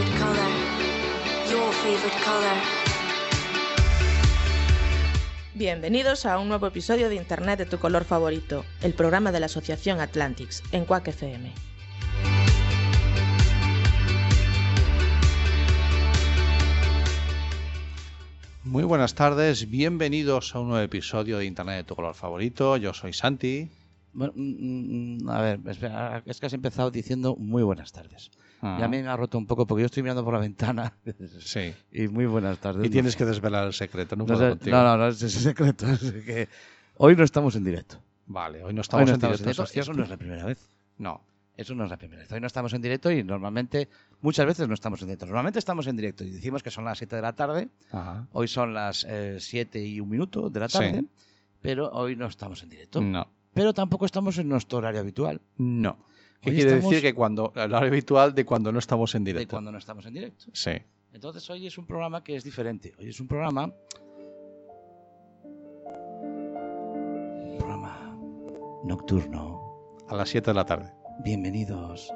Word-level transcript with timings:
Favorite 0.00 0.18
color. 0.18 0.50
Your 1.50 1.72
favorite 1.72 2.24
color. 2.24 2.56
Bienvenidos 5.54 6.24
a 6.24 6.38
un 6.38 6.48
nuevo 6.48 6.66
episodio 6.66 7.10
de 7.10 7.16
Internet 7.16 7.58
de 7.58 7.66
tu 7.66 7.78
color 7.78 8.04
favorito, 8.04 8.64
el 8.80 8.94
programa 8.94 9.30
de 9.30 9.40
la 9.40 9.46
Asociación 9.46 10.00
Atlantics, 10.00 10.62
en 10.72 10.86
Quack 10.86 11.08
FM. 11.08 11.52
Muy 18.64 18.84
buenas 18.84 19.14
tardes, 19.14 19.68
bienvenidos 19.68 20.54
a 20.54 20.60
un 20.60 20.68
nuevo 20.68 20.84
episodio 20.84 21.38
de 21.38 21.44
Internet 21.44 21.76
de 21.76 21.84
tu 21.84 21.94
color 21.94 22.14
favorito. 22.14 22.78
Yo 22.78 22.94
soy 22.94 23.12
Santi. 23.12 23.68
Bueno, 24.14 24.32
mm, 24.34 25.24
mm, 25.24 25.28
a 25.28 25.40
ver, 25.42 25.60
espera, 25.66 26.22
es 26.24 26.40
que 26.40 26.46
has 26.46 26.52
empezado 26.54 26.90
diciendo 26.90 27.36
muy 27.36 27.62
buenas 27.62 27.92
tardes. 27.92 28.30
Ah. 28.62 28.76
Y 28.80 28.82
a 28.82 28.88
mí 28.88 29.02
me 29.02 29.08
ha 29.08 29.16
roto 29.16 29.38
un 29.38 29.46
poco 29.46 29.66
porque 29.66 29.80
yo 29.82 29.86
estoy 29.86 30.02
mirando 30.02 30.22
por 30.24 30.34
la 30.34 30.40
ventana. 30.40 30.92
Sí. 31.40 31.72
y 31.92 32.08
muy 32.08 32.26
buenas 32.26 32.58
tardes. 32.58 32.86
Y 32.86 32.90
tienes 32.90 33.16
que 33.16 33.24
desvelar 33.24 33.66
el 33.66 33.72
secreto, 33.72 34.16
no, 34.16 34.24
no, 34.24 34.26
puedo 34.26 34.40
sé- 34.40 34.48
contigo. 34.50 34.76
no, 34.76 34.82
no, 34.84 34.96
no, 34.98 35.08
es, 35.08 35.22
es 35.22 35.32
secreto. 35.32 35.86
es 35.90 36.00
que 36.24 36.48
hoy 36.98 37.16
no 37.16 37.24
estamos 37.24 37.54
en 37.56 37.64
directo. 37.64 37.96
Vale, 38.26 38.62
hoy 38.62 38.72
no 38.74 38.80
Hoy 38.80 38.82
estamos 38.82 39.08
no 39.08 39.14
en 39.14 39.20
directo. 39.20 39.50
¿eso 39.50 39.62
es 39.64 39.70
Eso 39.70 39.72
cierto? 39.72 39.92
no 39.94 40.04
es 40.04 40.10
la 40.10 40.16
primera 40.16 40.44
vez. 40.44 40.58
No. 40.98 41.22
Eso 41.56 41.74
no 41.74 41.84
es 41.84 41.90
la 41.90 41.96
primera 41.98 42.22
vez. 42.22 42.30
Hoy 42.32 42.40
no 42.40 42.46
estamos 42.46 42.72
en 42.72 42.80
directo 42.80 43.10
y 43.10 43.22
normalmente, 43.24 43.88
muchas 44.22 44.46
veces 44.46 44.66
no 44.68 44.74
estamos 44.74 45.00
en 45.02 45.08
directo. 45.08 45.26
Normalmente 45.26 45.58
estamos 45.58 45.86
en 45.88 45.96
directo 45.96 46.24
y 46.24 46.30
decimos 46.30 46.62
que 46.62 46.70
son 46.70 46.84
las 46.84 46.96
7 46.98 47.16
de 47.16 47.22
la 47.22 47.32
tarde. 47.34 47.68
Ajá. 47.92 48.26
Hoy 48.32 48.48
son 48.48 48.72
las 48.72 49.06
7 49.38 49.84
y 49.84 50.00
un 50.00 50.08
minuto 50.08 50.48
de 50.48 50.60
la 50.60 50.68
Sí. 50.68 50.78
tarde. 50.78 51.04
Pero 51.60 51.90
hoy 51.90 52.16
no 52.16 52.26
estamos 52.26 52.62
en 52.62 52.70
directo. 52.70 53.00
No. 53.02 53.26
Pero 53.52 53.74
tampoco 53.74 54.06
estamos 54.06 54.38
en 54.38 54.48
nuestro 54.48 54.78
horario 54.78 55.00
habitual. 55.00 55.40
No. 55.58 55.98
¿Qué 56.40 56.50
Hoy 56.50 56.56
quiere 56.56 56.70
estamos- 56.72 56.90
decir 56.90 57.02
que 57.02 57.14
cuando 57.14 57.52
el 57.54 57.70
horario 57.74 57.88
habitual 57.88 58.34
de 58.34 58.44
cuando 58.46 58.72
no 58.72 58.78
estamos 58.78 59.14
en 59.14 59.24
De 59.24 59.32
directo? 59.32 59.50
cuando 59.56 59.70
no 59.70 59.78
estamos 59.78 60.06
en 60.06 60.14
directo. 60.14 60.46
Sí. 60.54 60.70
Entonces 61.12 61.48
hoy 61.50 61.66
es 61.66 61.76
un 61.76 61.86
programa 61.86 62.24
que 62.24 62.36
es 62.36 62.44
diferente. 62.44 62.94
Hoy 62.98 63.08
es 63.10 63.20
un 63.20 63.28
programa. 63.28 63.72
Un 65.84 67.56
programa 67.58 68.16
nocturno. 68.84 69.60
A 70.08 70.16
las 70.16 70.28
7 70.30 70.50
de 70.50 70.54
la 70.54 70.64
tarde. 70.64 70.92
Bienvenidos 71.24 72.10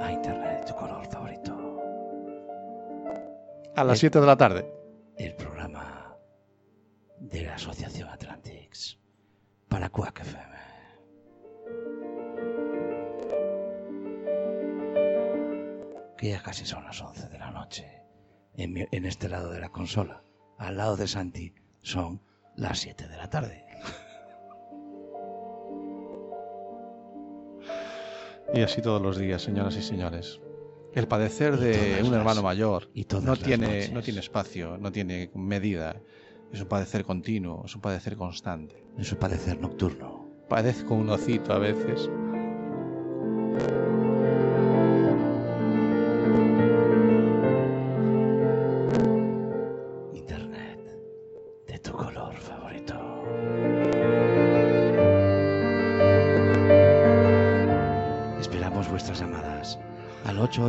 a 0.00 0.12
Internet, 0.12 0.66
tu 0.68 0.74
color 0.74 1.06
favorito. 1.06 1.80
A 3.74 3.84
las 3.84 3.94
Es- 3.94 4.00
7 4.00 4.20
de 4.20 4.26
la 4.26 4.36
tarde. 4.36 4.70
El 5.16 5.34
programa 5.34 6.14
de 7.20 7.42
la 7.42 7.54
Asociación 7.54 8.08
Atlantics 8.10 8.98
para 9.68 9.88
Quack 9.88 10.20
FM. 10.20 10.56
Que 16.16 16.30
ya 16.30 16.42
casi 16.42 16.64
son 16.64 16.84
las 16.84 17.00
11 17.00 17.28
de 17.28 17.38
la 17.38 17.50
noche. 17.50 18.02
En, 18.54 18.72
mi- 18.72 18.86
en 18.90 19.04
este 19.04 19.28
lado 19.28 19.50
de 19.50 19.60
la 19.60 19.68
consola, 19.68 20.22
al 20.58 20.76
lado 20.78 20.96
de 20.96 21.06
Santi, 21.06 21.52
son 21.82 22.22
las 22.56 22.78
7 22.78 23.06
de 23.06 23.16
la 23.16 23.28
tarde. 23.28 23.64
Y 28.54 28.62
así 28.62 28.80
todos 28.80 29.02
los 29.02 29.18
días, 29.18 29.42
señoras 29.42 29.76
y 29.76 29.82
señores. 29.82 30.40
El 30.94 31.08
padecer 31.08 31.58
de 31.58 31.98
un 32.02 32.10
las- 32.10 32.20
hermano 32.20 32.42
mayor 32.42 32.88
y 32.94 33.06
no 33.22 33.36
tiene, 33.36 33.88
no 33.88 34.00
tiene 34.02 34.20
espacio, 34.20 34.78
no 34.78 34.90
tiene 34.92 35.30
medida. 35.34 36.00
Es 36.52 36.60
un 36.62 36.68
padecer 36.68 37.04
continuo, 37.04 37.64
es 37.66 37.74
un 37.74 37.82
padecer 37.82 38.16
constante. 38.16 38.82
Es 38.96 39.12
un 39.12 39.18
padecer 39.18 39.60
nocturno. 39.60 40.24
Padezco 40.48 40.94
un 40.94 41.10
hocito 41.10 41.52
a 41.52 41.58
veces. 41.58 42.08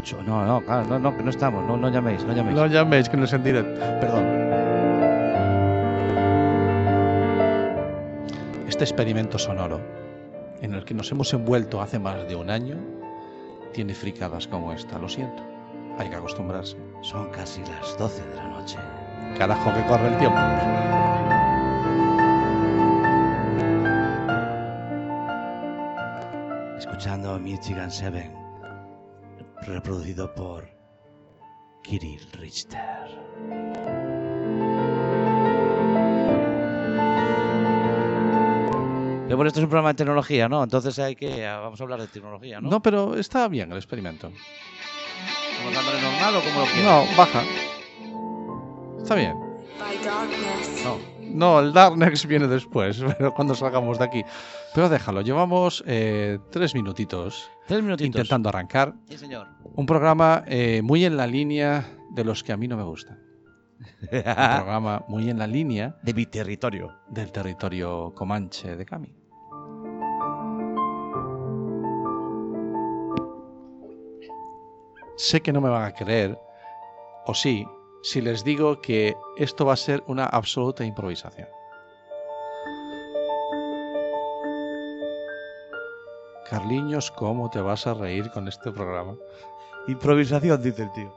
8. 0.07 0.23
No, 0.23 0.45
no, 0.45 0.61
claro, 0.61 0.85
no, 0.87 0.99
no, 0.99 1.17
que 1.17 1.23
no 1.23 1.29
estamos. 1.29 1.65
No, 1.65 1.75
no 1.75 1.89
llaméis, 1.89 2.23
no 2.23 2.33
llaméis. 2.33 2.55
No 2.55 2.65
llaméis, 2.67 3.09
que 3.09 3.17
no 3.17 3.25
es 3.25 3.33
en 3.33 3.43
directo. 3.43 3.79
Perdón. 3.99 4.25
Este 8.67 8.83
experimento 8.83 9.37
sonoro 9.37 9.81
en 10.61 10.73
el 10.75 10.85
que 10.85 10.93
nos 10.93 11.11
hemos 11.11 11.33
envuelto 11.33 11.81
hace 11.81 11.99
más 11.99 12.27
de 12.27 12.35
un 12.35 12.49
año 12.49 12.77
tiene 13.73 13.93
fricadas 13.93 14.47
como 14.47 14.71
esta, 14.71 14.97
lo 14.97 15.09
siento. 15.09 15.43
Hay 15.97 16.09
que 16.09 16.15
acostumbrarse. 16.15 16.77
Son 17.01 17.29
casi 17.29 17.61
las 17.61 17.97
12 17.97 18.23
de 18.29 18.35
la 18.35 18.47
noche. 18.47 18.77
Carajo 19.37 19.73
que 19.73 19.83
corre 19.87 20.07
el 20.07 20.17
tiempo. 20.17 20.39
Escuchando 26.77 27.37
Michigan 27.39 27.91
7 27.91 28.46
reproducido 29.67 30.33
por 30.33 30.69
Kirill 31.83 32.25
Richter. 32.33 32.79
Pero 39.25 39.35
bueno, 39.35 39.47
esto 39.49 39.59
es 39.59 39.63
un 39.65 39.69
programa 39.69 39.89
de 39.89 39.95
tecnología, 39.95 40.47
¿no? 40.47 40.63
Entonces 40.63 40.97
hay 40.99 41.15
que. 41.15 41.45
Vamos 41.45 41.79
a 41.79 41.83
hablar 41.83 41.99
de 41.99 42.07
tecnología, 42.07 42.61
¿no? 42.61 42.69
No, 42.69 42.81
pero 42.81 43.15
está 43.15 43.47
bien 43.49 43.71
el 43.71 43.77
experimento. 43.77 44.31
¿Como 45.57 45.75
dándole 45.75 46.01
normal 46.01 46.35
o 46.35 46.41
como 46.41 46.59
lo 46.61 46.65
quieres? 46.65 46.85
No, 46.85 47.05
baja. 47.17 47.43
Está 49.01 49.15
bien. 49.15 49.35
By 49.79 49.97
darkness. 50.03 50.83
No. 50.83 51.16
No, 51.29 51.59
el 51.59 51.73
Darknex 51.73 52.25
viene 52.25 52.47
después, 52.47 53.01
pero 53.17 53.33
cuando 53.33 53.55
salgamos 53.55 53.99
de 53.99 54.05
aquí. 54.05 54.23
Pero 54.73 54.89
déjalo, 54.89 55.21
llevamos 55.21 55.83
eh, 55.87 56.39
tres 56.51 56.73
minutitos 56.75 57.49
Tres 57.67 57.81
minutitos. 57.83 58.07
intentando 58.07 58.49
arrancar. 58.49 58.93
Sí, 59.09 59.17
señor. 59.17 59.47
Un 59.75 59.85
programa 59.85 60.43
eh, 60.47 60.81
muy 60.83 61.05
en 61.05 61.17
la 61.17 61.27
línea 61.27 61.85
de 62.11 62.23
los 62.23 62.43
que 62.43 62.51
a 62.53 62.57
mí 62.57 62.67
no 62.67 62.77
me 62.77 62.83
gustan. 62.83 63.19
Un 64.01 64.07
programa 64.23 65.03
muy 65.07 65.29
en 65.29 65.37
la 65.39 65.47
línea 65.47 65.97
de 66.01 66.13
mi 66.13 66.25
territorio. 66.25 66.93
del 67.09 67.31
territorio 67.31 68.13
comanche 68.15 68.75
de 68.75 68.85
Cami. 68.85 69.13
Sé 75.17 75.41
que 75.41 75.51
no 75.51 75.61
me 75.61 75.69
van 75.69 75.83
a 75.83 75.93
creer, 75.93 76.37
o 77.25 77.33
sí, 77.33 77.65
si 78.01 78.21
les 78.21 78.43
digo 78.43 78.81
que 78.81 79.15
esto 79.37 79.65
va 79.65 79.73
a 79.73 79.77
ser 79.77 80.03
una 80.07 80.25
absoluta 80.25 80.85
improvisación. 80.85 81.47
Carliños, 86.49 87.11
¿cómo 87.11 87.49
te 87.49 87.59
vas 87.59 87.87
a 87.87 87.93
reír 87.93 88.31
con 88.31 88.47
este 88.47 88.71
programa? 88.71 89.15
Improvisación, 89.87 90.61
dice 90.61 90.83
el 90.83 90.91
tío. 90.93 91.13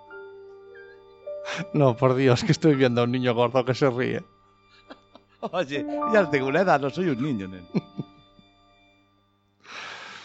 No, 1.72 1.96
por 1.96 2.14
Dios, 2.14 2.44
que 2.44 2.52
estoy 2.52 2.74
viendo 2.74 3.00
a 3.00 3.04
un 3.04 3.12
niño 3.12 3.34
gordo 3.34 3.64
que 3.64 3.74
se 3.74 3.88
ríe. 3.90 4.24
Oye, 5.52 5.86
ya 6.12 6.28
tengo 6.28 6.48
una 6.48 6.60
edad, 6.60 6.80
no 6.80 6.90
soy 6.90 7.08
un 7.08 7.22
niño, 7.22 7.48
nen. 7.48 7.66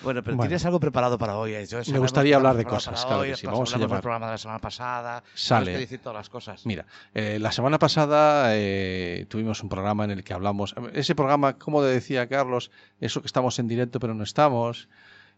Bueno, 0.06 0.24
pero 0.24 0.38
Bueno. 0.38 0.48
tienes 0.48 0.66
algo 0.66 0.80
preparado 0.80 1.18
para 1.18 1.38
hoy. 1.38 1.54
Yo 1.68 1.80
Me 1.92 2.00
gustaría 2.00 2.38
hablar 2.38 2.56
de 2.56 2.63
cosas, 2.63 3.04
claro 3.06 3.22
hoy, 3.24 3.30
que 3.31 3.36
sí. 3.36 3.42
después 3.42 3.54
Vamos 3.54 3.69
a 3.74 3.78
del 3.78 3.88
llamar. 3.88 4.02
programa 4.02 4.25
de 4.28 4.31
la 4.31 4.38
semana 4.38 4.60
pasada. 4.60 5.24
Sale. 5.34 5.74
Que 5.74 5.78
decir 5.80 6.00
todas 6.00 6.16
las 6.16 6.30
cosas. 6.30 6.66
Mira, 6.66 6.86
eh, 7.13 7.38
la 7.42 7.52
semana 7.52 7.78
pasada 7.80 8.56
eh, 8.56 9.25
tuvimos 9.28 9.62
un 9.63 9.68
programa 9.69 10.06
en 10.06 10.12
el 10.12 10.24
que 10.24 10.34
hablamos. 10.34 10.74
Ese 10.94 11.13
programa, 11.16 11.57
como 11.57 11.81
decía 11.81 12.28
Carlos, 12.28 12.72
eso 13.02 13.19
que 13.22 13.28
estamos 13.28 13.60
en 13.60 13.68
directo 13.68 14.00
pero 14.00 14.13
no 14.13 14.24
estamos. 14.24 14.88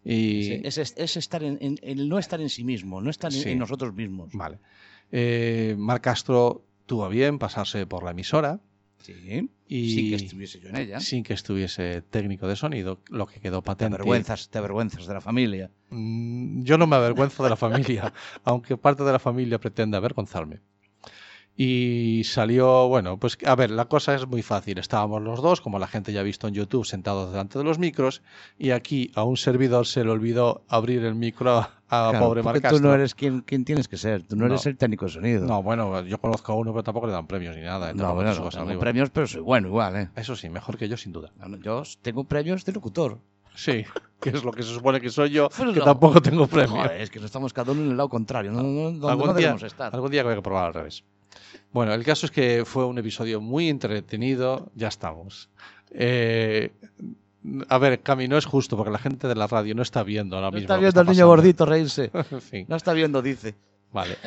Y, 0.06 0.44
Sí, 0.44 0.62
es, 0.64 0.78
es- 0.78 0.94
es 0.98 1.18
estar 1.18 1.44
en, 1.44 1.58
en- 1.60 1.80
el 1.82 2.08
no 2.08 2.20
estar 2.20 2.40
en 2.40 2.50
sí 2.50 2.64
mismo, 2.64 3.02
no 3.02 3.10
estar 3.10 3.34
en, 3.34 3.42
Sí. 3.42 3.50
en 3.50 3.60
nosotros 3.60 3.94
mismos. 3.94 4.30
Vale. 4.34 4.60
Eh, 5.12 5.76
Mar 5.78 6.02
Castro 6.02 6.62
tuvo 6.86 7.10
bien 7.10 7.40
pasarse 7.40 7.86
por 7.88 8.04
la 8.04 8.12
emisora 8.12 8.60
Sí. 9.00 9.50
Y- 9.68 9.92
Sin 9.96 10.10
que 10.10 10.16
estuviese 10.16 10.60
yo 10.60 10.70
en 10.70 10.76
ella. 10.78 11.00
sin 11.00 11.24
que 11.24 11.34
estuviese 11.34 12.02
técnico 12.02 12.48
de 12.48 12.56
sonido, 12.56 13.00
lo 13.10 13.26
que 13.28 13.40
quedó 13.40 13.62
Te 13.62 13.66
patente. 13.68 13.96
avergüenzas, 13.96 14.50
te 14.50 14.58
avergüenzas 14.58 15.06
de 15.08 15.14
la 15.14 15.22
familia. 15.22 15.72
Mm, 15.90 16.64
Yo 16.64 16.78
no 16.78 16.88
me 16.88 16.96
avergüenzo 16.98 17.44
de 17.44 17.50
la 17.50 17.56
familia, 17.56 18.12
aunque 18.44 18.76
parte 18.78 19.04
de 19.04 19.12
la 19.12 19.20
familia 19.20 19.60
pretende 19.60 19.96
avergonzarme. 19.98 20.60
Y 21.60 22.22
salió, 22.24 22.88
bueno, 22.88 23.18
pues 23.18 23.36
a 23.46 23.56
ver, 23.56 23.72
la 23.72 23.86
cosa 23.86 24.14
es 24.14 24.28
muy 24.28 24.44
fácil. 24.44 24.78
Estábamos 24.78 25.24
los 25.24 25.42
dos, 25.42 25.60
como 25.60 25.80
la 25.80 25.88
gente 25.88 26.14
ya 26.14 26.20
ha 26.20 26.24
visto 26.24 26.48
en 26.48 26.54
YouTube, 26.54 26.86
sentados 26.86 27.32
delante 27.32 27.58
de 27.58 27.64
los 27.66 27.80
micros, 27.80 28.22
y 28.60 28.70
aquí 28.72 29.12
a 29.16 29.24
un 29.24 29.38
servidor 29.38 29.88
se 29.88 30.04
le 30.04 30.12
olvidó 30.12 30.64
abrir 30.68 31.04
el 31.04 31.16
micro 31.16 31.68
a, 31.90 32.10
Claro, 32.10 32.26
pobre 32.26 32.44
porque 32.44 32.60
Marc 32.60 32.76
tú 32.76 32.82
no 32.82 32.94
eres 32.94 33.16
quien, 33.16 33.42
quien 33.42 33.64
tienes 33.64 33.88
que 33.88 33.98
ser. 33.98 34.24
Tú 34.24 34.36
no, 34.36 34.46
eres 34.46 34.66
el 34.66 34.78
técnico 34.78 35.06
de 35.06 35.12
sonido. 35.12 35.46
No, 35.46 35.64
bueno, 35.64 36.02
yo 36.02 36.18
conozco 36.20 36.52
a 36.52 36.56
uno, 36.56 36.72
pero 36.74 36.84
tampoco 36.84 37.08
le 37.08 37.14
dan 37.14 37.28
premios 37.28 37.56
ni 37.56 37.64
nada. 37.64 37.92
¿eh? 37.92 37.94
no, 37.94 38.14
bueno, 38.14 38.34
no 38.34 38.50
tengo 38.50 38.80
premios, 38.80 39.10
pero 39.10 39.28
soy 39.28 39.42
bueno 39.42 39.68
igual, 39.68 39.96
¿eh? 39.96 40.10
Eso 40.16 40.36
sí, 40.36 40.50
mejor 40.50 40.78
que 40.78 40.90
yo, 40.90 40.98
sin 40.98 41.14
duda. 41.14 41.32
No, 41.38 41.58
Yo 41.58 41.84
tengo 42.02 42.24
premios 42.26 42.66
de 42.66 42.74
locutor. 42.74 43.20
Sí, 43.56 43.86
que 44.22 44.30
es 44.30 44.44
lo 44.44 44.52
que 44.52 44.64
se 44.64 44.74
supone 44.74 45.02
que 45.02 45.10
soy 45.10 45.32
yo, 45.32 45.50
Pues 45.50 45.74
que 45.74 45.80
no. 45.80 45.86
tampoco 45.86 46.22
tengo 46.22 46.46
premio. 46.48 46.76
Joder, 46.76 47.02
es 47.02 47.10
que 47.10 47.20
no 47.20 47.26
estamos 47.26 47.54
cada 47.54 47.72
uno 47.72 47.82
en 47.82 47.92
el 47.92 47.98
lado 47.98 48.10
contrario. 48.10 48.52
No, 48.52 48.62
no, 48.62 48.92
no, 48.92 49.08
algún, 49.08 49.28
no 49.28 49.34
día, 49.34 49.48
debemos 49.48 49.64
estar. 49.64 49.94
algún 49.94 50.12
día 50.12 50.24
voy 50.24 50.36
a 50.36 50.42
probar 50.42 50.68
al 50.68 50.74
revés. 50.74 51.04
Bueno, 51.72 51.94
el 51.94 52.04
caso 52.04 52.26
es 52.26 52.32
que 52.32 52.64
fue 52.66 52.86
un 52.86 52.98
episodio 52.98 53.42
muy 53.42 53.70
entretenido. 53.70 54.72
Ya 54.76 54.88
estamos. 54.90 55.50
Eh, 55.92 56.72
a 57.70 57.78
ver, 57.78 58.02
Cami, 58.02 58.28
no 58.28 58.38
es 58.38 58.46
justo 58.46 58.76
porque 58.78 58.92
la 58.92 59.00
gente 59.00 59.28
de 59.28 59.36
la 59.36 59.48
radio 59.48 59.74
no 59.76 59.82
está 59.82 60.04
viendo 60.04 60.36
ahora 60.36 60.48
No 60.48 60.54
mismo. 60.54 60.66
está 60.66 60.78
viendo 60.78 61.00
al 61.02 61.08
niño 61.08 61.28
gordito 61.28 61.66
reírse. 61.66 62.12
No 62.68 62.76
está 62.76 62.94
viendo, 62.94 63.22
dice. 63.22 63.56
vale. 63.92 64.18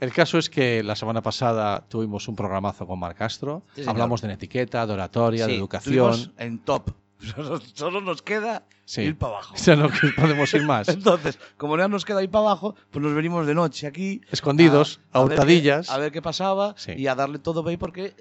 El 0.00 0.12
caso 0.12 0.38
es 0.38 0.48
que 0.48 0.82
la 0.82 0.94
semana 0.96 1.22
pasada 1.22 1.84
tuvimos 1.88 2.28
un 2.28 2.36
programazo 2.36 2.86
con 2.86 2.98
Mar 2.98 3.14
Castro. 3.14 3.62
Sí. 3.74 3.82
Hablamos 3.86 4.20
de 4.22 4.32
etiqueta, 4.32 4.86
de 4.86 4.92
oratoria, 4.92 5.46
de 5.46 5.52
Sí, 5.52 5.58
educación. 5.58 6.10
estuvimos 6.12 6.30
en 6.38 6.58
top. 6.60 6.90
Solo, 7.74 8.00
nos 8.00 8.20
queda 8.22 8.64
Sí. 8.84 9.02
ir 9.02 9.16
para 9.16 9.34
abajo. 9.34 9.54
O 9.54 9.58
sea, 9.58 9.76
no 9.76 9.88
podemos 10.16 10.52
ir 10.54 10.64
más. 10.64 10.88
Entonces, 10.88 11.38
como 11.56 11.76
ya 11.78 11.86
nos 11.88 12.04
queda 12.04 12.22
ir 12.22 12.30
para 12.30 12.46
abajo, 12.46 12.74
pues 12.90 13.02
nos 13.02 13.14
venimos 13.14 13.46
de 13.46 13.54
noche 13.54 13.86
aquí. 13.86 14.20
Escondidos, 14.30 15.00
a, 15.12 15.20
qué- 15.20 15.24
hurtadillas. 15.26 15.88
a 15.90 15.98
ver 15.98 16.10
qué 16.12 16.20
pasaba 16.20 16.74
y 16.96 17.06
a 17.06 17.14
darle 17.14 17.38
todo 17.38 17.66
ahí 17.68 17.76
porque 17.76 18.14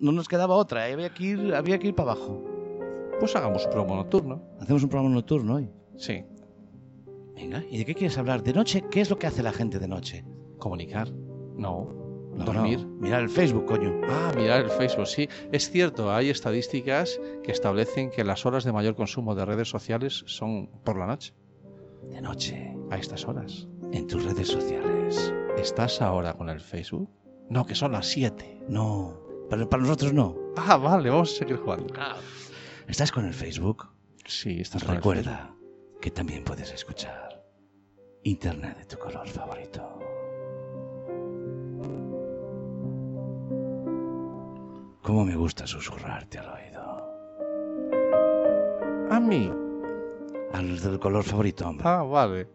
no 0.00 0.10
nos 0.12 0.28
quedaba 0.28 0.54
otra. 0.56 0.84
Había 0.84 1.10
que 1.14 1.24
ir, 1.24 1.54
había 1.54 1.78
que 1.78 1.88
ir 1.88 1.94
para 1.94 2.12
abajo. 2.12 2.44
Pues 3.20 3.34
hagamos 3.36 3.64
un 3.66 3.70
promo 3.72 3.96
nocturno. 3.96 4.42
Hacemos 4.60 4.82
un 4.82 4.88
programa 4.88 5.14
nocturno 5.14 5.56
hoy. 5.56 5.70
Sí. 5.96 6.24
Venga, 7.34 7.64
¿y 7.70 7.78
de 7.78 7.84
qué 7.84 7.94
quieres 7.94 8.16
hablar? 8.18 8.42
¿De 8.42 8.52
noche? 8.52 8.84
¿Qué 8.90 9.00
es 9.00 9.10
lo 9.10 9.18
que 9.18 9.26
hace 9.26 9.42
la 9.42 9.52
gente 9.52 9.78
de 9.78 9.88
noche? 9.88 10.24
Comunicar. 10.58 11.10
No. 11.56 11.94
No, 12.34 12.44
Dormir. 12.44 12.80
no. 12.80 12.86
Mirar 13.00 13.22
el 13.22 13.28
Facebook, 13.30 13.64
coño. 13.66 14.00
Ah, 14.08 14.32
mirar 14.36 14.60
el 14.62 14.70
Facebook, 14.70 15.06
sí. 15.08 15.28
Es 15.50 15.70
cierto, 15.70 16.12
hay 16.12 16.30
estadísticas 16.30 17.20
que 17.42 17.50
establecen 17.50 18.10
que 18.10 18.22
las 18.22 18.46
horas 18.46 18.62
de 18.64 18.72
mayor 18.72 18.94
consumo 18.94 19.34
de 19.34 19.44
redes 19.44 19.68
sociales 19.68 20.22
son 20.26 20.68
por 20.84 20.96
la 20.98 21.06
noche, 21.06 21.34
De 22.10 22.20
noche, 22.20 22.76
a 22.90 22.96
estas 22.98 23.26
horas. 23.26 23.66
en 23.92 24.06
tus 24.06 24.24
redes 24.24 24.48
sociales. 24.48 25.34
¿Estás 25.56 26.00
ahora 26.00 26.34
con 26.34 26.48
el 26.48 26.60
Facebook? 26.60 27.08
No, 27.50 27.66
que 27.66 27.74
son 27.74 27.92
las 27.92 28.06
7. 28.06 28.62
No, 28.68 29.14
para, 29.50 29.68
para 29.68 29.82
nosotros 29.82 30.12
no. 30.12 30.36
Ah, 30.56 30.76
vale, 30.76 31.10
vamos 31.10 31.32
a 31.32 31.38
seguir 31.38 31.56
jugando. 31.56 31.92
¿Estás 32.88 33.12
con 33.12 33.26
el 33.26 33.34
Facebook? 33.34 33.86
Sí, 34.24 34.60
estás 34.62 34.82
con 34.82 34.96
el 34.96 35.02
Facebook. 35.02 35.16
Recuerda 35.16 35.54
que 36.00 36.10
también 36.10 36.42
puedes 36.42 36.72
escuchar 36.72 37.44
Internet 38.22 38.78
de 38.78 38.84
tu 38.86 38.96
color 38.98 39.28
favorito. 39.28 39.98
¿Cómo 45.02 45.24
me 45.26 45.36
gusta 45.36 45.66
susurrarte 45.66 46.38
al 46.38 46.48
oído? 46.48 46.80
A 49.10 49.20
mí. 49.20 49.52
A 50.54 50.62
los 50.62 50.82
del 50.82 50.98
color 50.98 51.24
favorito, 51.24 51.68
hombre. 51.68 51.86
Ah, 51.86 52.02
vale. 52.02 52.48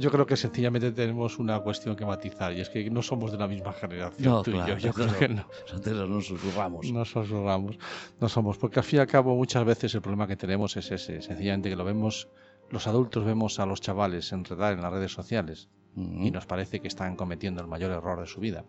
Yo 0.00 0.10
creo 0.10 0.24
que 0.24 0.34
sencillamente 0.34 0.92
tenemos 0.92 1.38
una 1.38 1.60
cuestión 1.60 1.94
que 1.94 2.06
matizar 2.06 2.54
y 2.54 2.62
es 2.62 2.70
que 2.70 2.88
no 2.88 3.02
somos 3.02 3.32
de 3.32 3.36
la 3.36 3.46
misma 3.46 3.74
generación 3.74 4.32
No, 4.32 4.42
tú 4.42 4.50
y 4.50 4.54
claro, 4.54 4.78
yo. 4.78 4.88
Yo 4.88 4.92
creo 4.94 5.18
que 5.18 5.28
no. 5.28 5.46
Nosotros 5.72 6.08
nos 6.08 6.26
susurramos. 6.26 6.90
No 6.90 7.04
susurramos, 7.04 7.78
no 8.18 8.28
somos, 8.30 8.56
porque 8.56 8.78
al 8.78 8.84
fin 8.86 8.96
y 8.96 9.00
al 9.00 9.06
cabo 9.06 9.36
muchas 9.36 9.62
veces 9.62 9.94
el 9.94 10.00
problema 10.00 10.26
que 10.26 10.38
tenemos 10.38 10.74
es 10.78 10.90
ese, 10.90 11.20
sencillamente 11.20 11.68
que 11.68 11.76
lo 11.76 11.84
vemos, 11.84 12.30
los 12.70 12.86
adultos 12.86 13.26
vemos 13.26 13.60
a 13.60 13.66
los 13.66 13.82
chavales 13.82 14.32
enredar 14.32 14.72
en 14.72 14.80
las 14.80 14.90
redes 14.90 15.12
sociales 15.12 15.68
y 15.94 16.30
nos 16.30 16.46
parece 16.46 16.80
que 16.80 16.88
están 16.88 17.14
cometiendo 17.14 17.60
el 17.60 17.66
mayor 17.66 17.90
error 17.90 18.20
de 18.20 18.26
su 18.26 18.40
vida. 18.40 18.64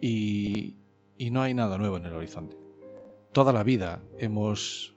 Y, 0.00 0.74
y 1.16 1.30
no 1.30 1.40
hay 1.40 1.54
nada 1.54 1.78
nuevo 1.78 1.98
en 1.98 2.06
el 2.06 2.14
horizonte. 2.14 2.56
Toda 3.32 3.52
la 3.52 3.62
vida 3.62 4.02
hemos, 4.18 4.96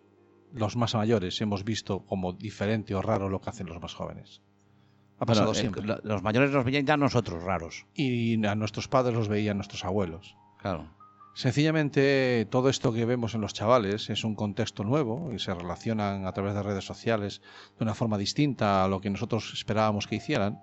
los 0.52 0.76
más 0.76 0.96
mayores, 0.96 1.40
hemos 1.40 1.64
visto 1.64 2.04
como 2.08 2.34
diferente 2.34 2.96
o 2.96 3.02
raro 3.04 3.30
lo 3.30 3.42
que 3.42 3.52
hacen 3.52 3.68
los 3.68 3.80
más 3.80 3.94
jóvenes. 3.94 4.42
Ha 5.22 5.26
pasado 5.26 5.48
Bueno, 5.54 5.60
siempre. 5.60 5.84
lo- 5.86 6.00
los 6.04 6.24
mayores 6.24 6.50
nos 6.52 6.66
veían 6.66 6.86
ya 6.86 6.98
nosotros 6.98 7.44
raros. 7.44 7.86
Y 7.94 8.44
a 8.46 8.56
nuestros 8.56 8.88
padres 8.88 9.14
los 9.16 9.28
veían 9.28 9.56
nuestros 9.58 9.86
abuelos. 9.86 10.36
Claro. 10.60 10.90
Sencillamente, 11.34 12.46
todo 12.50 12.70
esto 12.70 12.92
que 12.92 13.06
vemos 13.06 13.36
en 13.36 13.42
los 13.42 13.54
chavales 13.54 14.10
es 14.10 14.24
un 14.24 14.36
contexto 14.36 14.84
nuevo 14.84 15.32
y 15.34 15.40
se 15.40 15.54
relacionan 15.54 16.26
a 16.26 16.32
través 16.34 16.54
de 16.56 16.64
redes 16.64 16.84
sociales 16.86 17.42
de 17.78 17.84
una 17.84 17.94
forma 17.94 18.18
distinta 18.18 18.84
a 18.84 18.88
lo 18.88 19.00
que 19.00 19.10
nosotros 19.10 19.52
esperábamos 19.54 20.08
que 20.08 20.16
hicieran 20.16 20.60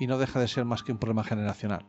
y 0.00 0.06
no 0.06 0.18
deja 0.18 0.40
de 0.40 0.48
ser 0.48 0.64
más 0.64 0.82
que 0.82 0.92
un 0.92 0.98
problema 0.98 1.22
generacional. 1.22 1.84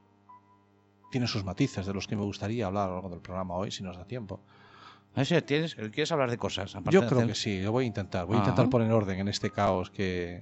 Tiene 1.12 1.28
sus 1.28 1.44
matices 1.44 1.86
de 1.86 1.94
los 1.94 2.08
que 2.08 2.16
me 2.16 2.24
gustaría 2.24 2.68
hablar 2.68 2.86
a 2.86 2.88
lo 2.90 2.94
largo 2.96 3.10
del 3.10 3.22
programa 3.22 3.56
hoy, 3.56 3.72
si 3.72 3.84
nos 3.84 3.98
da 3.98 4.06
tiempo. 4.06 4.42
Tienes, 5.46 5.76
¿Quieres 5.76 6.12
hablar 6.12 6.30
de 6.30 6.38
cosas? 6.38 6.74
Yo 6.90 7.02
de 7.02 7.08
creo 7.08 7.20
hacer- 7.20 7.28
que 7.28 7.36
sí, 7.36 7.62
lo 7.62 7.72
voy 7.72 7.84
a 7.86 7.88
intentar. 7.88 8.26
Voy 8.26 8.36
a 8.36 8.40
Ah. 8.40 8.44
intentar 8.44 8.70
poner 8.70 8.92
orden 8.92 9.20
en 9.20 9.28
este 9.28 9.50
caos 9.50 9.90
que, 9.92 10.42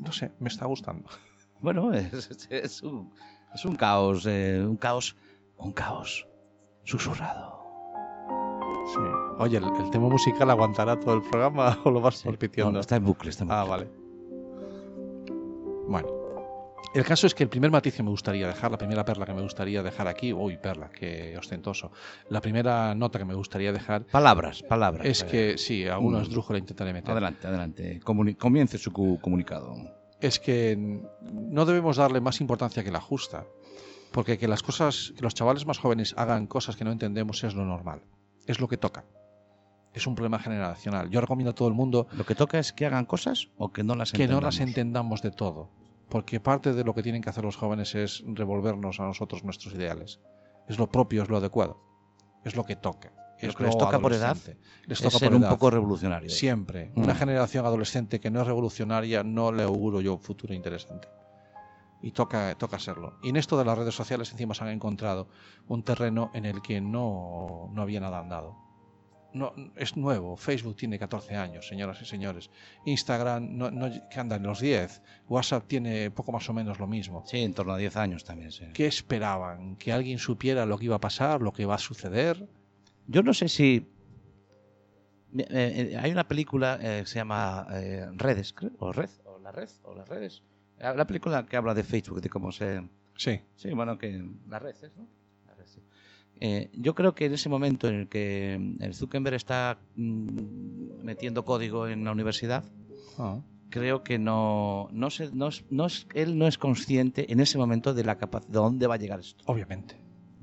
no 0.00 0.10
sé, 0.12 0.32
me 0.40 0.48
está 0.48 0.66
gustando. 0.66 1.08
Bueno, 1.62 1.92
es, 1.92 2.46
es 2.48 2.82
un, 2.82 3.12
es 3.54 3.64
un 3.66 3.76
caos, 3.76 4.24
eh, 4.26 4.64
un 4.66 4.76
caos, 4.78 5.14
un 5.58 5.72
caos 5.72 6.26
susurrado. 6.84 7.60
Sí. 8.94 9.00
Oye, 9.38 9.58
¿el, 9.58 9.64
el 9.64 9.90
tema 9.90 10.08
musical 10.08 10.48
aguantará 10.50 10.98
todo 10.98 11.12
el 11.16 11.22
programa 11.22 11.78
o 11.84 11.90
lo 11.90 12.00
vas 12.00 12.16
Sí. 12.16 12.30
repitiendo? 12.30 12.72
No, 12.72 12.80
está 12.80 12.96
en 12.96 13.04
bucle, 13.04 13.28
está 13.28 13.44
en 13.44 13.48
bucle. 13.48 13.60
Ah, 13.62 13.64
vale. 13.68 13.90
Bueno. 15.86 16.08
El 16.92 17.04
caso 17.04 17.26
es 17.28 17.34
que 17.36 17.44
el 17.44 17.48
primer 17.48 17.70
matiz 17.70 17.94
que 17.94 18.02
me 18.02 18.10
gustaría 18.10 18.48
dejar, 18.48 18.70
la 18.72 18.76
primera 18.78 19.04
perla 19.04 19.24
que 19.24 19.32
me 19.32 19.42
gustaría 19.42 19.80
dejar 19.82 20.08
aquí, 20.08 20.32
uy, 20.32 20.56
perla, 20.56 20.90
qué 20.90 21.36
ostentoso. 21.38 21.92
La 22.30 22.40
primera 22.40 22.94
nota 22.96 23.18
que 23.18 23.24
me 23.24 23.34
gustaría 23.34 23.72
dejar 23.72 24.04
Palabras, 24.06 24.62
palabras. 24.64 25.06
es 25.06 25.22
que, 25.22 25.56
sí, 25.56 25.86
alguna 25.86 26.18
Mm. 26.18 26.22
esdrújula 26.22 26.58
intentaré 26.58 26.92
meter. 26.92 27.12
Adelante, 27.12 27.46
adelante. 27.46 28.00
Comuni- 28.02 28.36
comience 28.36 28.76
su 28.78 28.92
comunicado. 28.92 29.74
Es 30.20 30.40
que 30.40 30.76
no 31.22 31.64
debemos 31.64 31.96
darle 31.96 32.20
más 32.20 32.40
importancia 32.40 32.82
que 32.82 32.90
la 32.90 33.00
justa. 33.00 33.46
Porque 34.10 34.38
que 34.38 34.48
las 34.48 34.64
cosas, 34.64 35.12
que 35.16 35.22
los 35.22 35.34
chavales 35.34 35.66
más 35.66 35.78
jóvenes 35.78 36.14
hagan 36.18 36.48
cosas 36.48 36.74
que 36.74 36.84
no 36.84 36.90
entendemos 36.90 37.44
es 37.44 37.54
lo 37.54 37.64
normal. 37.64 38.02
Es 38.48 38.58
lo 38.58 38.66
que 38.66 38.76
toca. 38.76 39.04
Es 39.94 40.08
un 40.08 40.16
problema 40.16 40.40
generacional. 40.40 41.08
Yo 41.10 41.20
recomiendo 41.20 41.52
a 41.52 41.54
todo 41.54 41.68
el 41.68 41.74
mundo 41.74 42.08
Lo 42.12 42.26
que 42.26 42.34
toca 42.34 42.58
es 42.58 42.72
que 42.72 42.86
hagan 42.86 43.04
cosas 43.04 43.48
o 43.56 43.70
que 43.72 43.84
no 43.84 43.94
las 43.94 44.10
que 44.10 44.18
no 44.18 44.24
entendamos. 44.24 44.44
las 44.44 44.60
entendamos 44.60 45.22
de 45.22 45.30
todo. 45.30 45.70
Porque 46.10 46.40
parte 46.40 46.74
de 46.74 46.84
lo 46.84 46.92
que 46.94 47.02
tienen 47.02 47.22
que 47.22 47.30
hacer 47.30 47.44
los 47.44 47.56
jóvenes 47.56 47.94
es 47.94 48.22
revolvernos 48.26 49.00
a 49.00 49.04
nosotros 49.04 49.44
nuestros 49.44 49.74
ideales. 49.74 50.20
Es 50.68 50.78
lo 50.78 50.90
propio, 50.90 51.22
es 51.22 51.28
lo 51.28 51.36
adecuado. 51.38 51.80
Es 52.44 52.56
lo 52.56 52.64
que 52.64 52.76
toca. 52.76 53.12
Lo 53.40 53.48
Es 53.48 53.56
que 53.56 53.62
les 53.64 53.78
toca 53.78 53.98
por 53.98 54.12
edad. 54.12 54.36
Les 54.86 54.98
Es 54.98 55.04
toca 55.04 55.18
ser 55.18 55.28
por 55.28 55.36
un 55.36 55.42
edad. 55.44 55.50
poco 55.50 55.70
revolucionario. 55.70 56.28
Siempre. 56.28 56.90
Mm. 56.94 57.02
Una 57.02 57.14
generación 57.14 57.64
adolescente 57.64 58.20
que 58.20 58.30
no 58.30 58.40
es 58.42 58.46
revolucionaria 58.46 59.22
no 59.24 59.52
le 59.52 59.62
auguro 59.62 60.00
yo 60.00 60.14
un 60.14 60.20
futuro 60.20 60.52
interesante. 60.52 61.08
Y 62.02 62.12
toca, 62.12 62.54
toca 62.56 62.78
serlo. 62.78 63.18
Y 63.22 63.28
en 63.28 63.36
esto 63.36 63.58
de 63.58 63.64
las 63.64 63.78
redes 63.78 63.94
sociales 63.94 64.32
encima 64.32 64.54
se 64.54 64.64
han 64.64 64.70
encontrado 64.70 65.28
un 65.68 65.82
terreno 65.84 66.30
en 66.34 66.44
el 66.44 66.60
que 66.62 66.80
no, 66.80 67.70
no 67.72 67.82
había 67.82 68.00
nada 68.00 68.18
andado. 68.18 68.56
No, 69.32 69.52
es 69.76 69.96
nuevo. 69.96 70.36
Facebook 70.36 70.76
tiene 70.76 70.98
14 70.98 71.36
años, 71.36 71.66
señoras 71.68 72.00
y 72.02 72.04
señores. 72.04 72.50
Instagram 72.84 73.56
no, 73.56 73.70
no, 73.70 73.88
que 74.08 74.20
anda 74.20 74.36
en 74.36 74.42
los 74.42 74.60
10. 74.60 75.02
WhatsApp 75.28 75.66
tiene 75.66 76.10
poco 76.10 76.32
más 76.32 76.48
o 76.48 76.52
menos 76.52 76.78
lo 76.78 76.86
mismo. 76.86 77.22
Sí, 77.26 77.38
en 77.38 77.54
torno 77.54 77.72
a 77.74 77.78
10 77.78 77.96
años 77.96 78.24
también, 78.24 78.50
sí. 78.50 78.64
¿Qué 78.74 78.86
esperaban? 78.86 79.76
¿Que 79.76 79.92
alguien 79.92 80.18
supiera 80.18 80.66
lo 80.66 80.78
que 80.78 80.86
iba 80.86 80.96
a 80.96 81.00
pasar, 81.00 81.42
lo 81.42 81.52
que 81.52 81.64
va 81.64 81.76
a 81.76 81.78
suceder? 81.78 82.48
Yo 83.06 83.22
no 83.22 83.32
sé 83.32 83.48
si... 83.48 83.88
eh, 85.36 85.46
eh, 85.92 85.96
hay 85.96 86.10
una 86.10 86.26
película 86.26 86.78
eh, 86.80 87.00
que 87.02 87.06
se 87.06 87.16
llama 87.16 87.66
eh, 87.72 88.06
Redes, 88.14 88.52
creo, 88.52 88.72
o 88.78 88.92
Red, 88.92 89.10
o 89.24 89.38
la 89.38 89.52
Red, 89.52 89.68
o 89.84 89.94
las 89.94 90.08
redes. 90.08 90.42
La 90.78 91.06
película 91.06 91.44
que 91.46 91.56
habla 91.56 91.74
de 91.74 91.84
Facebook, 91.84 92.20
de 92.20 92.30
cómo 92.30 92.52
se... 92.52 92.88
Sí. 93.16 93.40
Sí, 93.54 93.70
bueno, 93.72 93.98
que 93.98 94.24
las 94.48 94.62
redes, 94.62 94.92
¿no? 94.96 95.06
Eh, 96.40 96.70
yo 96.72 96.94
creo 96.94 97.14
que 97.14 97.26
en 97.26 97.34
ese 97.34 97.48
momento 97.48 97.86
en 97.88 97.94
el 97.96 98.08
que 98.08 98.54
el 98.80 98.94
Zuckerberg 98.94 99.34
está 99.34 99.78
mm, 99.96 101.02
metiendo 101.04 101.44
código 101.44 101.86
en 101.88 102.04
la 102.04 102.12
universidad, 102.12 102.64
Ah, 103.18 103.40
creo 103.68 104.02
que 104.02 104.18
no, 104.18 104.88
no, 104.92 105.10
se- 105.10 105.30
no 105.32 105.48
es- 105.48 105.64
no 105.70 105.86
es- 105.86 106.06
él 106.14 106.38
no 106.38 106.46
es 106.46 106.56
consciente 106.56 107.30
en 107.32 107.40
ese 107.40 107.58
momento 107.58 107.92
de 107.92 108.04
la 108.04 108.16
capacidad, 108.16 108.50
de 108.52 108.58
dónde 108.58 108.86
va 108.86 108.94
a 108.94 108.98
llegar 108.98 109.20
esto. 109.20 109.44
Obviamente. 109.46 109.96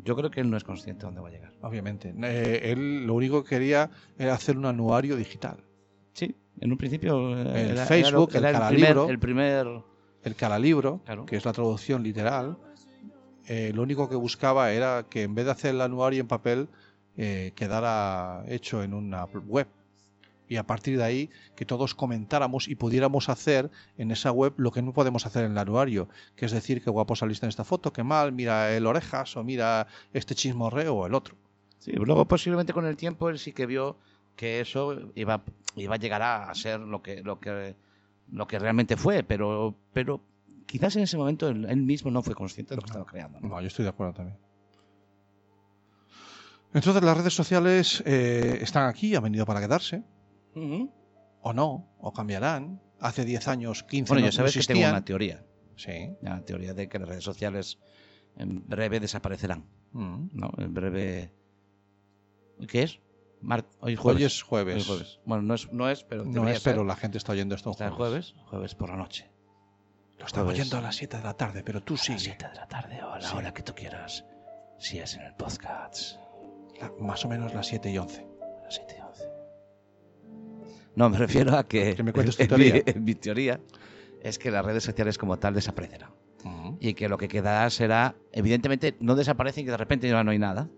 Yo 0.04 0.16
creo 0.16 0.30
que 0.30 0.40
él 0.42 0.50
no 0.50 0.56
es 0.58 0.64
consciente 0.64 1.02
de 1.02 1.06
dónde 1.08 1.22
va 1.22 1.30
a 1.30 1.32
llegar. 1.32 1.52
Obviamente. 1.62 2.14
Eh, 2.24 2.72
él 2.72 3.06
lo 3.08 3.16
único 3.16 3.44
que 3.44 3.50
quería 3.50 3.90
era 4.18 4.34
hacer 4.36 4.58
un 4.58 4.66
anuario 4.66 5.16
digital. 5.16 5.58
Sí, 6.14 6.36
en 6.62 6.72
un 6.72 6.78
principio 6.78 7.36
eh, 7.38 7.42
El 7.64 7.72
era- 7.72 7.86
Facebook, 7.86 8.30
era, 8.36 8.50
el 8.50 8.56
era 8.56 8.70
primer, 8.70 8.98
el 9.10 9.20
primer 9.20 9.68
El 10.24 10.36
Caralibro, 10.36 11.02
Claro. 11.06 11.26
que 11.26 11.38
es 11.38 11.46
la 11.46 11.54
traducción 11.54 12.04
literal, 12.04 12.58
eh, 13.48 13.72
lo 13.74 13.82
único 13.82 14.10
que 14.10 14.16
buscaba 14.16 14.72
era 14.72 15.06
que 15.10 15.24
en 15.24 15.34
vez 15.34 15.46
de 15.46 15.52
hacer 15.52 15.72
el 15.72 15.82
anuario 15.82 16.22
en 16.22 16.28
papel, 16.28 16.68
eh, 17.16 17.54
quedara 17.56 18.44
hecho 18.48 18.84
en 18.84 18.94
una 18.94 19.26
web. 19.26 19.68
Y 20.50 20.58
a 20.58 20.64
partir 20.64 20.98
de 20.98 21.04
ahí, 21.04 21.30
que 21.56 21.66
todos 21.66 21.94
comentáramos 21.96 22.68
y 22.68 22.76
pudiéramos 22.76 23.28
hacer 23.28 23.70
en 23.98 24.12
esa 24.12 24.32
web 24.32 24.54
lo 24.58 24.72
que 24.72 24.82
no 24.82 24.94
podemos 24.94 25.26
hacer 25.26 25.46
en 25.46 25.52
el 25.52 25.58
anuario, 25.58 26.08
que 26.36 26.46
es 26.46 26.52
decir, 26.52 26.82
que 26.82 26.90
guapo 26.90 27.16
saliste 27.16 27.46
en 27.46 27.50
esta 27.50 27.66
foto, 27.66 27.92
que 27.92 28.04
mal, 28.04 28.32
mira 28.32 28.76
el 28.76 28.86
orejas 28.86 29.36
o 29.36 29.44
mira 29.44 29.88
este 30.14 30.36
chismorreo 30.36 30.96
o 30.96 31.06
el 31.06 31.14
otro. 31.14 31.36
Sí, 31.80 31.92
luego 31.92 32.26
posiblemente 32.26 32.74
con 32.74 32.86
el 32.86 32.96
tiempo 32.96 33.30
él 33.30 33.40
sí 33.40 33.52
que 33.52 33.66
vio 33.66 33.98
que 34.36 34.62
eso 34.62 35.12
iba, 35.16 35.44
iba 35.76 35.96
a 35.96 35.98
llegar 35.98 36.22
a 36.22 36.54
ser 36.54 36.80
lo 36.80 37.02
que, 37.02 37.22
lo 37.24 37.40
que, 37.40 37.76
lo 38.32 38.48
que 38.48 38.60
realmente 38.60 38.96
fue, 38.96 39.24
pero, 39.24 39.76
pero 39.92 40.22
quizás 40.68 40.96
en 40.98 41.04
ese 41.04 41.18
momento 41.18 41.48
él, 41.48 41.66
él 41.68 41.82
mismo 41.82 42.12
no 42.12 42.22
fue 42.22 42.36
consciente 42.36 42.72
de 42.72 42.76
lo 42.76 42.82
que 42.84 42.88
estaba 42.88 43.06
creando. 43.06 43.40
¿no? 43.40 43.48
No, 43.50 43.62
yo 43.62 43.68
estoy 43.68 43.84
de 43.84 43.90
acuerdo 43.90 44.14
también. 44.14 44.38
Entonces 46.74 47.02
las 47.04 47.18
redes 47.18 47.34
sociales 47.34 48.04
eh, 48.06 48.60
están 48.62 48.88
aquí, 48.88 49.16
han 49.16 49.24
venido 49.24 49.46
para 49.46 49.60
quedarse, 49.62 50.04
o 50.54 51.54
no, 51.54 51.96
o 52.00 52.14
cambiarán. 52.14 52.82
Hace 53.00 53.26
10 53.26 53.48
años, 53.48 53.84
15 53.84 54.10
Bueno, 54.12 54.22
no, 54.26 54.32
ya 54.32 54.36
sabes 54.36 54.56
no 54.56 54.62
que 54.62 54.68
tengo 54.74 54.90
una 54.90 55.06
teoría, 55.06 55.46
Sí. 55.76 56.16
la 56.22 56.44
teoría 56.44 56.74
de 56.74 56.90
que 56.90 56.98
las 57.00 57.08
redes 57.08 57.24
sociales 57.24 57.80
en 58.38 58.68
breve 58.68 59.00
desaparecerán, 59.00 59.66
Mm. 59.92 60.30
¿no? 60.34 60.52
En 60.58 60.74
breve... 60.74 61.34
¿Qué 62.68 62.84
es? 62.84 63.00
Mar- 63.40 63.66
Hoy 63.80 63.96
jueves. 63.96 64.20
Hoy 64.22 64.26
es 64.26 64.42
jueves. 64.42 64.76
Hoy 64.76 64.84
jueves. 64.84 65.20
Bueno, 65.26 65.44
no 65.44 65.54
es, 65.54 65.72
no 65.72 65.90
es 65.90 66.04
pero 66.04 66.26
No 66.26 66.48
es, 66.50 66.60
pero 66.62 66.84
la 66.84 66.96
gente 66.96 67.20
está 67.20 67.34
oyendo 67.34 67.54
esto. 67.54 67.70
¿Está 67.70 67.86
el 67.86 67.92
jueves? 67.94 68.34
Jueves 68.48 68.74
por 68.74 68.90
la 68.90 68.98
noche. 68.98 69.30
Lo 70.18 70.26
estamos 70.26 70.46
Jueves. 70.48 70.60
oyendo 70.62 70.78
a 70.78 70.82
las 70.82 70.96
7 70.96 71.18
de 71.18 71.24
la 71.24 71.34
tarde, 71.36 71.64
pero 71.64 71.82
tú 71.82 71.94
A 71.94 71.98
las 71.98 72.06
sigue. 72.06 72.20
7 72.20 72.48
de 72.50 72.56
la 72.56 72.68
tarde 72.68 73.04
o 73.04 73.12
a 73.12 73.20
la 73.20 73.28
Sí. 73.28 73.36
hora 73.36 73.54
que 73.54 73.62
tú 73.64 73.74
quieras. 73.76 74.26
Si 74.80 75.00
es 75.00 75.16
en 75.16 75.22
el 75.22 75.34
podcast. 75.36 76.18
La- 76.80 76.92
más 77.00 77.24
o 77.26 77.30
menos 77.30 77.54
las 77.54 77.68
7 77.68 77.90
y 77.92 77.98
11. 77.98 78.22
A 78.60 78.64
las 78.64 78.76
7 78.76 78.96
y 78.98 79.02
11. 79.02 79.24
No, 80.96 81.10
me 81.10 81.18
refiero 81.18 81.56
a 81.56 81.68
que. 81.68 81.96
Que 81.96 82.04
me 82.04 82.14
cuentes 82.14 82.38
tu 82.38 82.48
teoría. 82.48 82.84
Mi, 82.96 83.02
mi 83.02 83.16
teoría 83.16 83.60
es 84.22 84.40
que 84.40 84.50
las 84.52 84.66
redes 84.66 84.84
sociales 84.84 85.18
como 85.18 85.38
tal 85.38 85.54
desaparecerán. 85.54 86.12
Mm. 86.44 86.76
Y 86.80 86.94
que 86.96 87.10
lo 87.10 87.18
que 87.18 87.28
quedará 87.28 87.70
será. 87.70 88.16
Evidentemente, 88.32 88.96
no 89.00 89.16
desaparecen 89.16 89.64
y 89.64 89.66
que 89.66 89.72
de 89.72 89.78
repente 89.78 90.10
ya 90.10 90.24
no 90.24 90.32
hay 90.32 90.40
nada. 90.40 90.70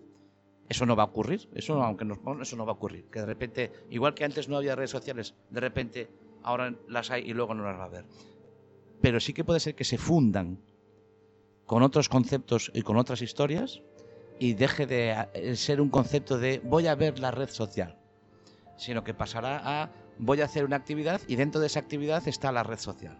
Eso 0.68 0.86
no 0.86 0.96
va 0.96 1.04
a 1.04 1.08
ocurrir. 1.08 1.50
Eso, 1.56 1.82
aunque 1.82 2.06
nos, 2.06 2.20
eso 2.42 2.56
no 2.56 2.66
va 2.66 2.74
a 2.74 2.76
ocurrir. 2.76 3.06
Que 3.10 3.22
de 3.22 3.26
repente, 3.26 3.72
igual 3.90 4.14
que 4.14 4.24
antes 4.26 4.50
no 4.50 4.58
había 4.58 4.76
redes 4.76 4.92
sociales, 4.92 5.34
de 5.50 5.60
repente 5.62 6.10
ahora 6.44 6.74
las 6.88 7.10
hay 7.12 7.24
y 7.30 7.34
luego 7.34 7.54
no 7.56 7.64
las 7.64 7.78
va 7.80 7.84
a 7.84 7.88
haber. 7.88 8.06
Pero 9.02 9.20
sí 9.20 9.34
que 9.34 9.44
puede 9.44 9.60
ser 9.60 9.76
que 9.76 9.84
se 9.84 9.98
fundan 9.98 10.60
con 11.66 11.84
otros 11.84 12.10
conceptos 12.10 12.72
y 12.74 12.82
con 12.82 12.98
otras 12.98 13.22
historias 13.22 13.82
y 14.40 14.54
deje 14.54 14.86
de 14.88 15.28
eh, 15.34 15.56
ser 15.56 15.82
un 15.82 15.90
concepto 15.90 16.38
de 16.38 16.60
voy 16.64 16.88
a 16.88 16.96
ver 16.96 17.20
la 17.20 17.32
red 17.32 17.50
social, 17.50 17.96
sino 18.78 19.04
que 19.04 19.14
pasará 19.14 19.62
a 19.84 19.92
voy 20.18 20.42
a 20.42 20.46
hacer 20.46 20.66
una 20.66 20.76
actividad 20.76 21.22
y 21.28 21.36
dentro 21.36 21.62
de 21.62 21.68
esa 21.68 21.80
actividad 21.80 22.28
está 22.28 22.52
la 22.52 22.64
red 22.64 22.80
social. 22.80 23.18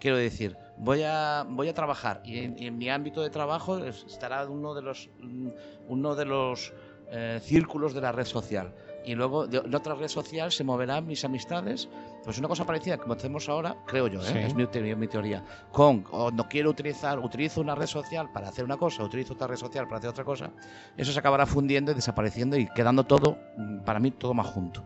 Quiero 0.00 0.16
decir, 0.16 0.56
voy 0.76 1.02
a, 1.04 1.44
voy 1.48 1.68
a 1.68 1.74
trabajar 1.74 2.20
y 2.24 2.38
en, 2.38 2.78
mi 2.78 2.88
ámbito 2.88 3.22
de 3.22 3.30
trabajo 3.30 3.78
es- 3.84 4.04
estará 4.04 4.46
uno 4.48 4.74
de 4.74 4.82
los, 4.82 5.08
mm, 5.20 5.48
uno 5.88 6.14
de 6.14 6.24
los 6.24 6.72
eh, 7.10 7.40
círculos 7.42 7.94
de 7.94 8.00
la 8.02 8.12
red 8.12 8.26
social. 8.26 8.74
Y 9.08 9.14
luego 9.14 9.46
de, 9.46 9.60
de 9.62 9.74
otra 9.74 9.94
red 9.94 10.08
social 10.08 10.52
se 10.52 10.64
moverán 10.64 11.06
mis 11.06 11.24
amistades. 11.24 11.88
Pues 12.24 12.36
una 12.38 12.46
cosa 12.46 12.66
parecida 12.66 12.98
como 12.98 13.14
hacemos 13.14 13.48
ahora, 13.48 13.74
creo 13.86 14.06
yo, 14.06 14.20
¿eh? 14.20 14.24
Sí. 14.30 14.38
es 14.38 14.54
mi 14.54 14.66
teoría, 14.66 14.94
mi 14.96 15.08
teoría. 15.08 15.42
Con, 15.72 16.04
o 16.10 16.30
no 16.30 16.46
quiero 16.46 16.68
utilizar, 16.68 17.18
utilizo 17.18 17.62
una 17.62 17.74
red 17.74 17.86
social 17.86 18.30
para 18.32 18.48
hacer 18.48 18.66
una 18.66 18.76
cosa, 18.76 19.02
utilizo 19.02 19.32
otra 19.32 19.46
red 19.46 19.56
social 19.56 19.86
para 19.86 19.96
hacer 19.96 20.10
otra 20.10 20.24
cosa. 20.24 20.50
Eso 20.96 21.10
se 21.10 21.18
acabará 21.18 21.46
fundiendo 21.46 21.92
y 21.92 21.94
desapareciendo 21.94 22.58
y 22.58 22.66
quedando 22.66 23.04
todo, 23.04 23.38
mm, 23.56 23.78
para 23.84 23.98
mí, 23.98 24.10
todo 24.10 24.34
más 24.34 24.46
junto. 24.48 24.84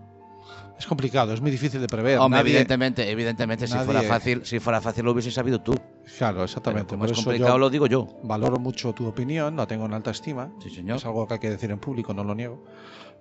Es 0.78 0.86
complicado, 0.86 1.32
es 1.32 1.40
muy 1.40 1.50
difícil 1.50 1.80
de 1.80 1.86
prever. 1.88 2.18
Hombre, 2.18 2.40
Nadie- 2.40 2.50
evidentemente, 2.50 3.10
evidentemente, 3.10 3.66
si 3.66 3.74
nadie- 3.74 3.84
fuera 3.86 4.02
fácil, 4.02 4.44
si 4.44 4.60
fuera 4.60 4.80
fácil 4.80 5.04
lo 5.04 5.12
hubiese 5.12 5.30
sabido 5.32 5.60
tú. 5.60 5.72
Claro, 6.18 6.34
Pero 6.34 6.44
exactamente. 6.44 6.90
como 6.90 7.00
Por 7.04 7.10
es 7.10 7.16
complicado, 7.24 7.58
lo 7.58 7.70
digo 7.70 7.86
yo. 7.88 8.06
valoro 8.22 8.58
mucho 8.58 8.92
tu 8.92 9.06
opinión, 9.06 9.56
la 9.56 9.66
tengo 9.66 9.86
en 9.86 9.94
alta 9.94 10.10
estima. 10.12 10.50
Sí, 10.62 10.70
señor. 10.70 10.98
Es 10.98 11.06
algo 11.06 11.26
que 11.26 11.34
hay 11.34 11.40
que 11.40 11.50
decir 11.50 11.70
en 11.72 11.78
público, 11.80 12.12
no 12.14 12.22
lo 12.24 12.34
niego. 12.34 12.62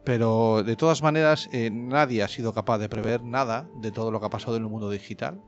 Pero 0.03 0.63
de 0.63 0.75
todas 0.75 1.03
maneras, 1.03 1.49
eh, 1.51 1.69
nadie 1.71 2.23
ha 2.23 2.27
sido 2.27 2.53
capaz 2.53 2.79
de 2.79 2.89
prever 2.89 3.23
nada 3.23 3.69
de 3.75 3.91
todo 3.91 4.11
lo 4.11 4.19
que 4.19 4.25
ha 4.25 4.29
pasado 4.29 4.55
en 4.55 4.63
el 4.63 4.69
mundo 4.69 4.89
digital. 4.89 5.41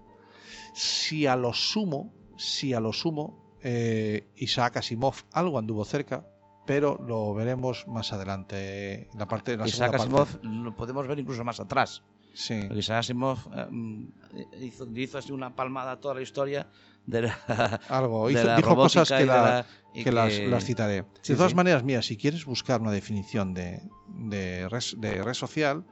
Si 0.74 1.26
a 1.26 1.36
lo 1.36 1.54
sumo, 1.54 2.14
si 2.38 2.74
a 2.74 2.80
lo 2.80 2.94
sumo, 2.94 3.58
eh, 3.64 4.30
Isaac 4.36 4.78
Asimov 4.78 5.16
algo 5.32 5.58
anduvo 5.58 5.86
cerca, 5.86 6.28
pero 6.66 7.00
lo 7.06 7.34
veremos 7.34 7.88
más 7.88 8.14
adelante. 8.14 9.10
En 9.12 9.20
la 9.20 9.28
parte, 9.28 9.58
la 9.58 9.68
Isaac 9.68 9.98
segunda 9.98 10.26
parte. 10.26 10.38
Asimov 10.38 10.64
lo 10.64 10.76
podemos 10.76 11.08
ver 11.08 11.20
incluso 11.20 11.44
más 11.44 11.60
atrás. 11.60 12.04
Sí. 12.34 12.60
Isaac 12.76 13.00
Asimov 13.00 13.40
eh, 13.56 14.58
hizo, 14.62 14.88
hizo 14.96 15.18
así 15.18 15.32
una 15.32 15.56
palmada 15.56 15.94
a 15.94 16.00
toda 16.00 16.16
la 16.16 16.22
historia 16.22 16.68
de 17.06 17.22
la, 17.24 17.80
Algo. 17.90 18.28
de 18.28 18.34
Hizo- 18.34 18.44
la 18.46 18.56
dijo 18.58 18.76
cosas 18.76 19.10
que, 19.10 19.26
la- 19.26 19.66
y 19.94 20.04
que 20.04 20.12
las, 20.12 20.34
que- 20.34 20.48
las 20.48 20.66
citaré. 20.66 21.04
Sí, 21.22 21.34
de 21.34 21.38
todas 21.38 21.52
sí. 21.52 21.56
maneras, 21.56 21.84
mira, 21.84 22.02
si 22.02 22.18
quieres 22.18 22.46
buscar 22.46 22.82
una 22.82 22.92
definición 22.92 23.54
de, 23.54 23.82
de, 24.08 24.68
red, 24.70 24.82
de 24.98 25.22
red 25.24 25.34
social, 25.34 25.84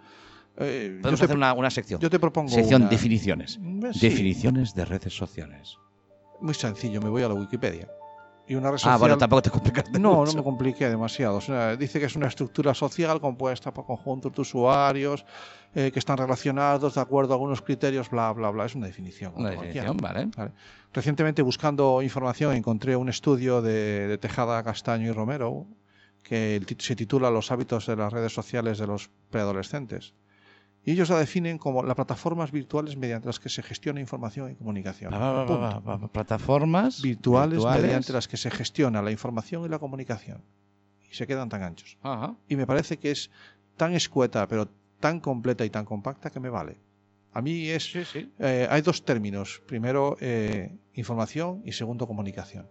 eh, 0.57 0.91
yo, 0.95 1.01
Podemos 1.01 1.19
te, 1.19 1.25
hacer 1.25 1.37
una, 1.37 1.53
una 1.53 1.69
sección. 1.69 1.99
yo 2.01 2.09
te 2.09 2.19
propongo 2.19 2.49
sección 2.49 2.81
una- 2.83 2.89
definiciones. 2.91 3.57
Mm, 3.61 3.91
sí, 3.93 3.99
Definiciones 4.09 4.73
de 4.73 4.85
redes 4.85 5.15
sociales. 5.15 5.77
Muy 6.41 6.53
sencillo, 6.53 7.01
me 7.01 7.09
voy 7.09 7.23
a 7.23 7.27
la 7.27 7.35
Wikipedia. 7.35 7.87
Y 8.47 8.55
una 8.55 8.71
red 8.71 8.79
Ah, 8.83 8.97
bueno, 8.97 9.17
tampoco 9.17 9.43
te 9.43 9.49
complicaste 9.49 9.97
No, 9.99 10.15
mucho. 10.15 10.31
no 10.33 10.37
me 10.39 10.43
compliqué 10.43 10.89
demasiado. 10.89 11.37
O 11.37 11.41
sea, 11.41 11.75
dice 11.77 11.99
que 11.99 12.07
es 12.07 12.15
una 12.15 12.27
estructura 12.27 12.73
social 12.73 13.21
compuesta 13.21 13.73
por 13.73 13.85
conjuntos 13.85 14.33
de 14.33 14.41
usuarios 14.41 15.25
eh, 15.73 15.91
que 15.93 15.99
están 15.99 16.17
relacionados 16.17 16.95
de 16.95 17.01
acuerdo 17.01 17.33
a 17.33 17.35
algunos 17.35 17.61
criterios, 17.61 18.09
bla, 18.09 18.31
bla, 18.33 18.49
bla. 18.49 18.65
Es 18.65 18.75
una 18.75 18.87
definición. 18.87 19.33
Una 19.35 19.51
definición, 19.51 19.95
vale. 19.97 20.29
Recientemente, 20.93 21.41
buscando 21.41 22.01
información, 22.01 22.53
encontré 22.55 22.95
un 22.97 23.07
estudio 23.07 23.61
de, 23.61 24.07
de 24.07 24.17
Tejada, 24.17 24.61
Castaño 24.63 25.07
y 25.07 25.11
Romero 25.11 25.67
que 26.23 26.61
se 26.77 26.95
titula 26.95 27.31
Los 27.31 27.51
hábitos 27.51 27.87
de 27.87 27.95
las 27.95 28.11
redes 28.11 28.33
sociales 28.33 28.77
de 28.77 28.87
los 28.87 29.09
preadolescentes. 29.29 30.13
Y 30.83 30.91
ellos 30.93 31.09
la 31.09 31.19
definen 31.19 31.57
como 31.59 31.83
las 31.83 31.95
plataformas 31.95 32.51
virtuales 32.51 32.97
mediante 32.97 33.27
las 33.27 33.39
que 33.39 33.49
se 33.49 33.61
gestiona 33.61 33.99
información 33.99 34.51
y 34.51 34.55
comunicación. 34.55 35.13
Va. 35.13 36.07
Plataformas 36.11 37.01
Virtuales, 37.01 37.63
mediante 37.63 38.11
las 38.13 38.27
que 38.27 38.37
se 38.37 38.49
gestiona 38.49 39.01
la 39.01 39.11
información 39.11 39.63
y 39.65 39.69
la 39.69 39.77
comunicación. 39.77 40.43
Y 41.09 41.13
se 41.13 41.27
quedan 41.27 41.49
tan 41.49 41.61
anchos. 41.61 41.97
Ajá. 42.01 42.35
Y 42.47 42.55
me 42.55 42.65
parece 42.65 42.97
que 42.97 43.11
es 43.11 43.29
tan 43.77 43.93
escueta, 43.93 44.47
pero 44.47 44.69
tan 44.99 45.19
completa 45.19 45.63
y 45.65 45.69
tan 45.69 45.85
compacta 45.85 46.31
que 46.31 46.39
me 46.39 46.49
vale. 46.49 46.77
A 47.33 47.41
mí 47.41 47.67
es 47.69 47.83
Sí, 47.91 48.03
sí. 48.03 48.31
eh, 48.39 48.67
hay 48.69 48.81
dos 48.81 49.05
términos. 49.05 49.61
Primero, 49.67 50.17
eh, 50.19 50.75
información 50.93 51.61
y 51.63 51.73
segundo, 51.73 52.07
comunicación. 52.07 52.67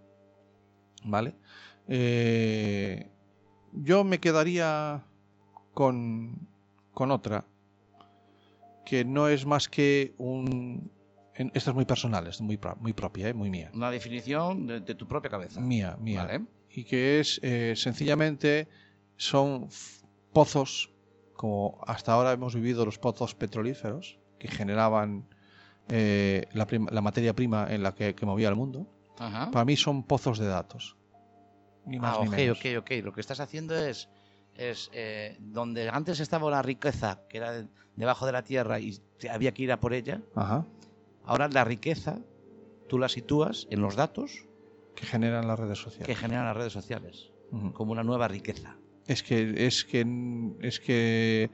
¿Vale? 1.05 1.35
Eh, 1.89 3.09
yo 3.73 4.05
me 4.05 4.19
quedaría 4.19 5.03
con, 5.75 6.49
con 6.93 7.11
otra, 7.11 7.45
que 8.91 9.05
no 9.05 9.29
es 9.29 9.47
más 9.47 9.69
que 9.69 10.15
un... 10.19 10.91
esta 11.55 11.71
es 11.71 11.75
muy 11.77 11.85
personal, 11.85 12.27
es 12.27 12.41
muy, 12.41 12.59
muy 12.81 12.93
propia, 12.93 13.29
eh, 13.29 13.35
muy 13.35 13.49
mía. 13.49 13.71
Una 13.73 13.89
definición 13.91 14.67
de, 14.67 14.81
de 14.81 14.95
tu 14.97 15.07
propia 15.07 15.31
cabeza. 15.31 15.61
Mía, 15.61 15.97
mía. 16.01 16.25
Vale. 16.25 16.45
Y 16.71 16.83
que 16.83 17.21
es, 17.21 17.39
eh, 17.45 17.75
sencillamente, 17.77 18.67
son 19.17 19.69
pozos, 20.33 20.91
como 21.35 21.79
hasta 21.87 22.13
ahora 22.15 22.33
hemos 22.33 22.57
vivido 22.57 22.85
los 22.85 22.99
pozos 22.99 23.37
petrolíferos, 23.37 24.19
que 24.41 24.49
generaban 24.49 25.29
eh, 25.89 26.47
la, 26.53 26.67
la 26.91 27.01
materia 27.01 27.33
prima 27.33 27.69
en 27.71 27.85
la 27.85 27.95
que, 27.95 28.17
que 28.17 28.27
movía 28.27 28.49
el 28.49 28.57
mundo. 28.57 28.89
Ajá. 29.21 29.53
Para 29.53 29.65
mí 29.65 29.77
son 29.77 30.03
pozos 30.03 30.39
de 30.41 30.47
datos. 30.49 30.97
Ni 31.87 31.99
más 32.01 32.17
Ah, 32.17 32.23
ni 32.23 32.29
ok, 32.29 32.35
menos. 32.35 32.59
ok, 32.59 32.67
ok. 32.81 32.91
Lo 33.05 33.13
que 33.13 33.21
estás 33.21 33.39
haciendo 33.39 33.75
es, 33.79 34.09
es 34.61 34.91
eh, 34.93 35.37
donde 35.41 35.89
antes 35.89 36.21
estaba 36.21 36.51
la 36.51 36.61
riqueza, 36.63 37.23
que 37.29 37.39
era 37.39 37.53
de- 37.53 37.69
debajo 37.97 38.27
de 38.27 38.33
la 38.33 38.43
tierra 38.45 38.79
y 38.79 39.01
había 39.31 39.53
que 39.53 39.63
ir 39.63 39.73
a 39.73 39.81
por 39.81 39.95
ella, 39.95 40.21
Ajá. 40.35 40.67
ahora 41.25 41.49
la 41.49 41.65
riqueza 41.65 42.19
tú 42.89 42.99
la 42.99 43.09
sitúas 43.09 43.67
en 43.71 43.81
los 43.81 43.97
datos 43.97 44.45
Que 44.95 45.07
generan 45.07 45.47
las 45.49 45.59
redes 45.59 45.79
sociales. 45.79 46.07
que 46.07 46.15
generan 46.15 46.45
las 46.45 46.57
redes 46.57 46.73
sociales, 46.73 47.31
como 47.73 47.93
una 47.93 48.03
nueva 48.05 48.29
riqueza. 48.29 48.77
Es 49.07 49.23
que, 49.23 49.67
es 49.67 49.85
que, 49.85 50.05
es 50.61 50.79
que, 50.79 51.51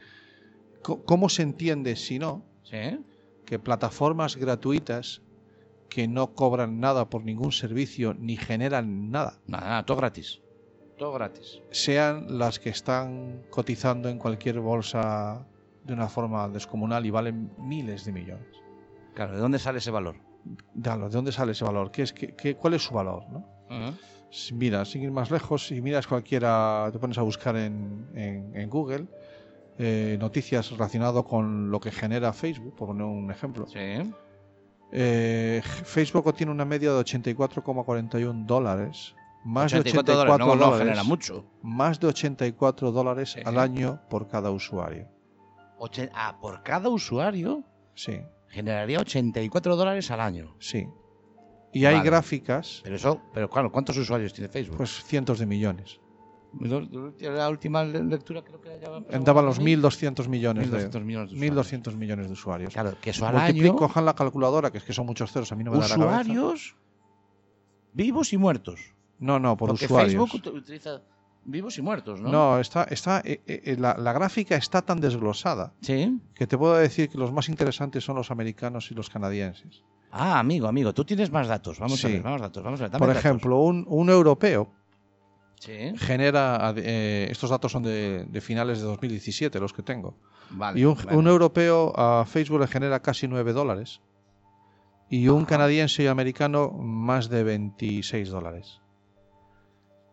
¿cómo 0.83 1.29
se 1.29 1.43
entiende 1.43 1.97
si 1.97 2.19
no? 2.19 2.45
¿Sí? 2.65 2.99
que 3.45 3.61
plataformas 3.61 4.35
gratuitas 4.37 5.23
que 5.89 6.09
no 6.09 6.35
cobran 6.35 6.81
nada 6.81 7.09
por 7.09 7.23
ningún 7.25 7.53
servicio 7.53 8.13
ni 8.15 8.37
generan 8.37 9.13
nada 9.13 9.39
Nada, 9.47 9.67
nada, 9.69 9.87
todo 9.87 9.99
gratis. 9.99 10.41
Todo 10.99 11.13
gratis. 11.13 11.61
sean 11.71 12.39
las 12.39 12.59
que 12.59 12.71
están 12.71 13.43
cotizando 13.51 14.09
en 14.09 14.19
cualquier 14.19 14.61
bolsa 14.61 15.47
de 15.85 15.93
una 15.93 16.09
forma 16.09 16.49
descomunal 16.49 17.05
y 17.07 17.11
valen 17.11 17.51
miles 17.59 18.05
de 18.05 18.13
millones. 18.13 18.47
Claro, 19.15 19.35
¿de 19.35 19.39
dónde 19.41 19.59
sale 19.59 19.79
ese 19.79 19.91
valor? 19.91 20.17
Dalo, 20.75 21.09
¿De 21.09 21.15
dónde 21.15 21.33
sale 21.33 21.53
ese 21.53 21.65
valor? 21.65 21.91
¿Qué 21.91 22.03
es, 22.03 22.13
qué- 22.13 22.35
qué- 22.35 22.55
¿Cuál 22.57 22.75
es 22.75 22.83
su 22.85 22.95
valor? 22.95 23.25
no? 23.31 23.45
Si- 24.31 24.55
Mira, 24.55 24.85
sin 24.85 25.03
ir 25.03 25.11
más 25.11 25.31
lejos, 25.31 25.67
si 25.67 25.81
miras 25.83 26.07
cualquiera, 26.07 26.89
te 26.93 26.99
pones 26.99 27.19
a 27.19 27.23
buscar 27.23 27.57
en, 27.57 28.09
en- 28.15 28.55
en 28.57 28.71
Google 28.71 29.07
eh, 29.79 30.17
noticias 30.21 30.71
relacionadas 30.71 31.25
con 31.25 31.71
lo 31.71 31.81
que 31.81 31.91
genera 31.91 32.33
Facebook, 32.33 32.75
por 32.77 32.89
poner 32.89 33.05
un 33.05 33.31
ejemplo. 33.31 33.67
Sí. 33.67 34.13
Eh, 34.93 35.61
Facebook 35.65 36.27
obtiene 36.29 36.53
una 36.53 36.65
media 36.65 36.93
de 36.93 37.01
84,41 37.01 38.47
dólares. 38.47 39.15
Más 39.47 39.71
de 39.71 39.79
84 39.79 40.13
84 40.13 40.17
dólares, 40.17 40.39
no, 40.39 40.47
no 40.57 40.65
dólares, 40.73 40.79
genera 40.87 41.05
mucho. 41.05 41.45
más 41.63 42.01
de 42.01 42.07
84 42.09 42.91
dólares 42.93 43.31
Sí, 43.33 43.41
al 43.45 43.59
año 43.59 44.01
por 44.11 44.27
cada 44.27 44.51
usuario. 44.51 45.09
Ochen- 45.79 46.11
ah, 46.15 46.37
por 46.41 46.63
cada 46.63 46.89
usuario 46.89 47.63
Sí, 47.95 48.19
generaría 48.49 48.99
84 48.99 49.77
dólares 49.77 50.11
al 50.11 50.21
año. 50.21 50.55
sí. 50.59 50.87
Y 51.73 51.85
hay 51.85 51.97
Vale. 51.97 52.07
gráficas, 52.09 52.81
Pero 52.85 52.97
eso, 52.97 53.21
pero 53.35 53.51
claro, 53.51 53.71
¿cuántos 53.71 53.97
usuarios 53.99 54.33
tiene 54.33 54.49
Facebook? 54.49 54.79
pues 54.79 55.05
cientos 55.05 55.39
de 55.39 55.45
millones. 55.47 56.01
la 57.21 57.49
última 57.51 57.85
le- 57.85 58.03
lectura 58.03 58.43
creo 58.43 58.61
que 58.63 58.81
ya 58.81 59.15
Andaban 59.15 59.45
los 59.45 59.61
1.200 59.61 60.27
millones, 60.27 60.71
1.200 60.71 60.91
de, 60.91 61.01
millones 61.05 61.31
de 61.33 61.37
1.200 61.37 61.95
millones 61.97 62.27
de 62.29 62.33
usuarios. 62.33 62.73
Claro, 62.73 62.97
que 63.01 63.11
eso 63.11 63.27
al 63.27 63.35
Multiplico, 63.35 63.75
año, 63.75 63.77
cojan 63.79 64.07
la 64.07 64.15
calculadora, 64.15 64.71
que 64.71 64.79
es 64.79 64.85
que 64.85 64.95
son 64.95 65.05
muchos 65.05 65.31
ceros, 65.31 65.53
a 65.53 65.55
mí 65.57 65.65
no 65.65 65.73
me 65.73 65.79
da 65.81 65.89
la 65.89 65.95
usuarios 65.97 66.77
vivos 67.93 68.33
y 68.33 68.39
muertos. 68.39 68.95
No, 69.19 69.39
no, 69.39 69.57
por 69.57 69.71
Porque 69.71 69.87
usuarios. 69.87 70.13
Facebook 70.31 70.43
ut- 70.53 70.59
utiliza 70.59 71.01
vivos 71.45 71.79
y 71.79 71.83
muertos, 71.83 72.21
¿no? 72.21 72.29
No, 72.31 72.59
está, 72.59 72.85
está, 72.85 73.23
eh, 73.25 73.41
eh, 73.47 73.77
la, 73.79 73.97
la 73.97 74.13
gráfica 74.13 74.57
está 74.57 74.83
tan 74.83 75.01
desglosada 75.01 75.73
Sí. 75.81 76.21
que 76.35 76.47
te 76.47 76.59
puedo 76.59 76.75
decir 76.77 77.09
que 77.09 77.19
los 77.19 77.33
más 77.33 77.49
interesantes 77.49 78.05
son 78.05 78.17
los 78.17 78.31
americanos 78.31 78.91
y 78.91 78.95
los 78.95 79.09
canadienses. 79.09 79.83
Ah, 80.11 80.39
amigo, 80.39 80.67
amigo, 80.67 80.93
tú 80.95 81.05
tienes 81.05 81.31
más 81.31 81.47
datos. 81.49 81.79
Vamos 81.79 82.05
a 82.05 82.09
ver, 82.09 82.23
vamos 82.23 82.41
datos, 82.41 82.63
vamos 82.63 82.81
a 82.81 82.89
ver. 82.89 82.99
Por 82.99 83.11
ejemplo, 83.11 83.59
un, 83.61 83.85
un 83.89 84.09
europeo 84.11 84.73
Sí. 85.59 85.93
genera, 85.97 86.75
eh, 86.77 87.29
estos 87.31 87.49
datos 87.51 87.73
son 87.73 87.83
de, 87.83 88.27
de 88.29 88.41
finales 88.43 88.79
de 88.81 88.85
2017, 88.85 89.59
los 89.59 89.73
que 89.73 89.83
tengo. 89.83 90.15
Vale. 90.51 90.79
Y 90.79 90.85
un, 90.85 91.27
europeo 91.27 91.93
a 91.99 92.25
Facebook 92.27 92.61
le 92.61 92.67
genera 92.67 93.01
casi 93.01 93.27
9 93.27 93.53
dólares. 93.53 94.01
Y 95.09 95.29
un 95.29 95.39
Ajá. 95.43 95.47
canadiense 95.47 96.03
y 96.03 96.07
americano 96.09 96.71
más 96.71 97.29
de 97.29 97.43
26 97.45 98.29
dólares. 98.29 98.81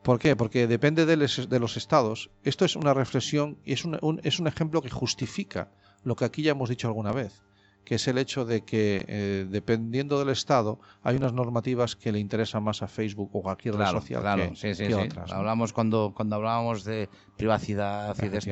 ¿Por 0.03 0.19
qué? 0.19 0.35
Porque 0.35 0.67
depende 0.67 1.05
de, 1.05 1.17
les- 1.17 1.49
de 1.49 1.59
los 1.59 1.77
estados. 1.77 2.29
Esto 2.43 2.65
es 2.65 2.75
una 2.75 2.93
reflexión 2.93 3.57
y 3.65 3.73
es 3.73 3.85
un, 3.85 3.97
un- 4.01 4.19
es 4.23 4.39
un 4.39 4.47
ejemplo 4.47 4.81
que 4.81 4.89
justifica 4.89 5.69
lo 6.03 6.15
que 6.15 6.25
aquí 6.25 6.43
ya 6.43 6.51
hemos 6.51 6.69
dicho 6.69 6.87
alguna 6.87 7.13
vez, 7.13 7.41
que 7.85 7.95
es 7.95 8.07
el 8.09 8.17
hecho 8.17 8.43
de 8.45 8.63
que 8.65 9.05
eh, 9.07 9.45
dependiendo 9.49 10.19
del 10.19 10.29
estado 10.29 10.79
hay 11.03 11.15
unas 11.15 11.31
normativas 11.33 11.95
que 11.95 12.11
le 12.11 12.19
interesan 12.19 12.63
más 12.63 12.81
a 12.81 12.87
Facebook 12.87 13.29
o 13.33 13.41
cualquier 13.41 13.75
red 13.75 13.81
Claro, 13.83 14.01
social 14.01 14.21
claro, 14.21 14.49
que, 14.49 14.55
sí, 14.55 14.75
sí, 14.75 14.83
que 14.87 14.93
sí. 14.93 14.93
otras. 14.93 15.29
¿no? 15.31 15.37
Hablamos 15.37 15.71
cuando, 15.73 16.13
cuando 16.15 16.35
hablábamos 16.35 16.83
de 16.83 17.09
privacidad 17.37 18.15
y 18.23 18.27
de 18.27 18.37
esto. 18.37 18.51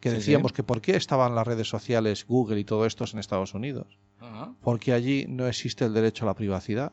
Que 0.00 0.10
decíamos 0.10 0.52
que 0.52 0.62
por 0.62 0.80
qué 0.80 0.96
estaban 0.96 1.34
las 1.34 1.46
redes 1.46 1.68
sociales, 1.68 2.24
Google 2.26 2.60
y 2.60 2.64
todo 2.64 2.86
esto 2.86 3.04
en 3.12 3.18
Estados 3.18 3.54
Unidos. 3.54 3.98
Porque 4.60 4.92
allí 4.92 5.26
no 5.28 5.46
existe 5.48 5.84
el 5.84 5.94
derecho 5.94 6.24
a 6.24 6.28
la 6.28 6.34
privacidad. 6.34 6.92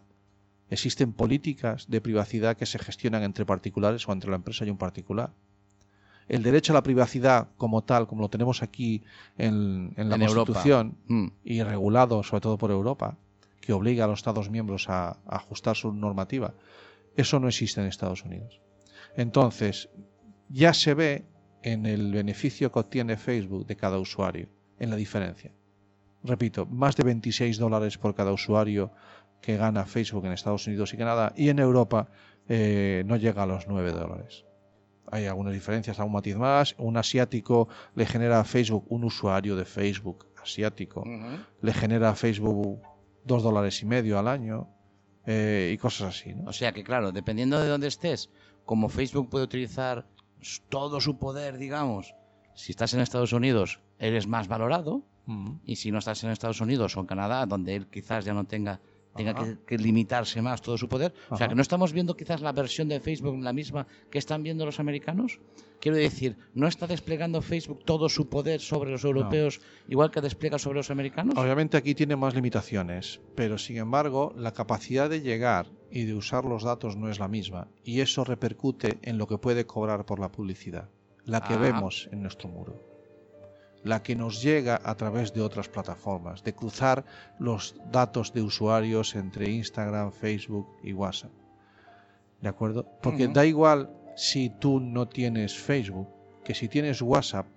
Existen 0.69 1.13
políticas 1.13 1.87
de 1.89 2.01
privacidad 2.01 2.57
que 2.57 2.65
se 2.65 2.79
gestionan 2.79 3.23
entre 3.23 3.45
particulares 3.45 4.07
o 4.07 4.11
entre 4.11 4.29
la 4.29 4.35
empresa 4.35 4.65
y 4.65 4.69
un 4.69 4.77
particular. 4.77 5.31
El 6.27 6.43
derecho 6.43 6.73
a 6.73 6.75
la 6.75 6.83
privacidad 6.83 7.47
como 7.57 7.83
tal, 7.83 8.05
como 8.07 8.21
lo 8.21 8.29
tenemos 8.29 8.61
aquí 8.61 9.03
en, 9.37 9.93
en 9.97 10.09
la 10.09 10.15
En. 10.15 10.27
Constitución 10.27 10.97
Mm. 11.07 11.27
y 11.43 11.63
regulado 11.63 12.21
sobre 12.21 12.41
todo 12.41 12.57
por 12.57 12.69
Europa, 12.69 13.17
que 13.61 13.73
obliga 13.73 14.05
a 14.05 14.07
los 14.07 14.19
Estados 14.19 14.49
miembros 14.49 14.89
a, 14.89 15.09
a 15.09 15.17
ajustar 15.27 15.75
su 15.75 15.91
normativa, 15.91 16.53
eso 17.15 17.39
no 17.39 17.47
existe 17.47 17.81
en 17.81 17.87
Estados 17.87 18.23
Unidos. 18.23 18.61
Entonces, 19.15 19.89
ya 20.49 20.73
se 20.73 20.93
ve 20.93 21.25
en 21.63 21.85
el 21.85 22.13
beneficio 22.13 22.71
que 22.71 22.79
obtiene 22.79 23.17
Facebook 23.17 23.65
de 23.65 23.75
cada 23.75 23.97
usuario, 23.97 24.49
en 24.79 24.89
la 24.89 24.95
diferencia. 24.95 25.51
Repito, 26.23 26.65
más 26.65 26.95
de 26.95 27.03
26 27.03 27.57
dólares 27.57 27.97
por 27.97 28.13
cada 28.13 28.31
usuario 28.31 28.91
que 29.41 29.57
gana 29.57 29.85
Facebook 29.85 30.25
en 30.25 30.33
Estados 30.33 30.67
Unidos 30.67 30.93
y 30.93 30.97
Canadá, 30.97 31.33
y 31.35 31.49
en 31.49 31.59
Europa 31.59 32.07
eh, 32.47 33.03
no 33.05 33.15
llega 33.15 33.43
a 33.43 33.45
los 33.45 33.67
9 33.67 33.91
dólares. 33.91 34.45
Hay 35.11 35.25
algunas 35.25 35.53
diferencias, 35.53 35.99
algún 35.99 36.13
matiz 36.13 36.35
más. 36.35 36.75
Un 36.77 36.97
asiático 36.97 37.67
le 37.95 38.05
genera 38.05 38.39
a 38.39 38.43
Facebook, 38.43 38.85
un 38.89 39.03
usuario 39.03 39.55
de 39.55 39.65
Facebook 39.65 40.27
asiático, 40.41 41.03
le 41.61 41.73
genera 41.73 42.09
a 42.09 42.15
Facebook 42.15 42.81
dos 43.23 43.43
dólares 43.43 43.81
y 43.81 43.85
medio 43.85 44.19
al 44.19 44.27
año 44.27 44.67
eh, 45.25 45.71
y 45.73 45.77
cosas 45.77 46.15
así. 46.15 46.33
¿no? 46.33 46.49
O 46.49 46.53
sea 46.53 46.71
que, 46.71 46.83
claro, 46.83 47.11
dependiendo 47.11 47.59
de 47.59 47.67
dónde 47.67 47.87
estés, 47.87 48.29
como 48.65 48.89
Facebook 48.89 49.29
puede 49.29 49.45
utilizar 49.45 50.05
todo 50.69 51.01
su 51.01 51.17
poder, 51.17 51.57
digamos, 51.57 52.15
si 52.53 52.71
estás 52.71 52.93
en 52.93 53.01
Estados 53.01 53.33
Unidos, 53.33 53.81
eres 53.97 54.27
más 54.27 54.47
valorado, 54.47 55.03
y 55.63 55.75
si 55.75 55.91
no 55.91 55.99
estás 55.99 56.23
en 56.23 56.31
Estados 56.31 56.59
Unidos 56.59 56.97
o 56.97 57.01
en 57.01 57.05
Canadá, 57.05 57.45
donde 57.45 57.75
él 57.75 57.87
quizás 57.87 58.25
ya 58.25 58.33
no 58.33 58.45
tenga, 58.45 58.79
tenga 59.15 59.33
que, 59.33 59.57
que 59.65 59.77
limitarse 59.77 60.41
más 60.41 60.61
todo 60.61 60.77
su 60.77 60.87
poder, 60.87 61.13
o 61.29 61.35
sea 61.37 61.47
que 61.47 61.55
no 61.55 61.61
estamos 61.61 61.93
viendo 61.93 62.15
quizás 62.15 62.41
la 62.41 62.51
versión 62.51 62.87
de 62.87 62.99
Facebook 62.99 63.37
la 63.41 63.53
misma 63.53 63.87
que 64.09 64.17
están 64.19 64.43
viendo 64.43 64.65
los 64.65 64.79
americanos. 64.79 65.39
Quiero 65.81 65.97
decir, 65.97 66.35
¿no 66.53 66.67
está 66.67 66.87
desplegando 66.87 67.41
Facebook 67.41 67.83
todo 67.85 68.09
su 68.09 68.27
poder 68.29 68.59
sobre 68.59 68.91
los 68.91 69.03
europeos 69.05 69.61
igual 69.87 70.11
que 70.11 70.19
despliega 70.21 70.59
sobre 70.59 70.77
los 70.79 70.91
americanos? 70.91 71.35
Obviamente 71.37 71.77
aquí 71.77 71.95
tiene 71.95 72.15
más 72.17 72.35
limitaciones, 72.35 73.21
pero 73.35 73.57
sin 73.57 73.77
embargo 73.77 74.33
la 74.37 74.53
capacidad 74.53 75.09
de 75.09 75.21
llegar 75.21 75.67
y 75.89 76.03
de 76.03 76.13
usar 76.13 76.45
los 76.45 76.63
datos 76.63 76.95
no 76.97 77.09
es 77.09 77.19
la 77.19 77.27
misma 77.27 77.67
y 77.83 78.01
eso 78.01 78.23
repercute 78.25 78.99
en 79.01 79.17
lo 79.17 79.27
que 79.27 79.37
puede 79.37 79.65
cobrar 79.65 80.05
por 80.05 80.19
la 80.19 80.31
publicidad, 80.31 80.89
la 81.25 81.41
que 81.41 81.53
Ah. 81.53 81.57
vemos 81.57 82.09
en 82.11 82.21
nuestro 82.21 82.49
muro, 82.49 82.79
la 83.83 84.01
que 84.03 84.15
nos 84.15 84.41
llega 84.41 84.79
a 84.83 84.95
través 84.95 85.33
de 85.33 85.41
otras 85.41 85.69
plataformas, 85.69 86.43
de 86.43 86.53
cruzar 86.53 87.05
los 87.39 87.75
datos 87.91 88.33
de 88.33 88.41
usuarios 88.41 89.15
entre 89.15 89.49
Instagram, 89.49 90.11
Facebook 90.11 90.67
y 90.83 90.93
WhatsApp. 90.93 91.31
¿De 92.41 92.49
acuerdo? 92.49 92.85
Porque 93.01 93.27
da 93.27 93.45
igual 93.45 93.89
si 94.15 94.49
tú 94.49 94.79
no 94.79 95.07
tienes 95.07 95.57
Facebook, 95.57 96.07
que 96.43 96.53
si 96.53 96.67
tienes 96.67 97.01
WhatsApp, 97.01 97.47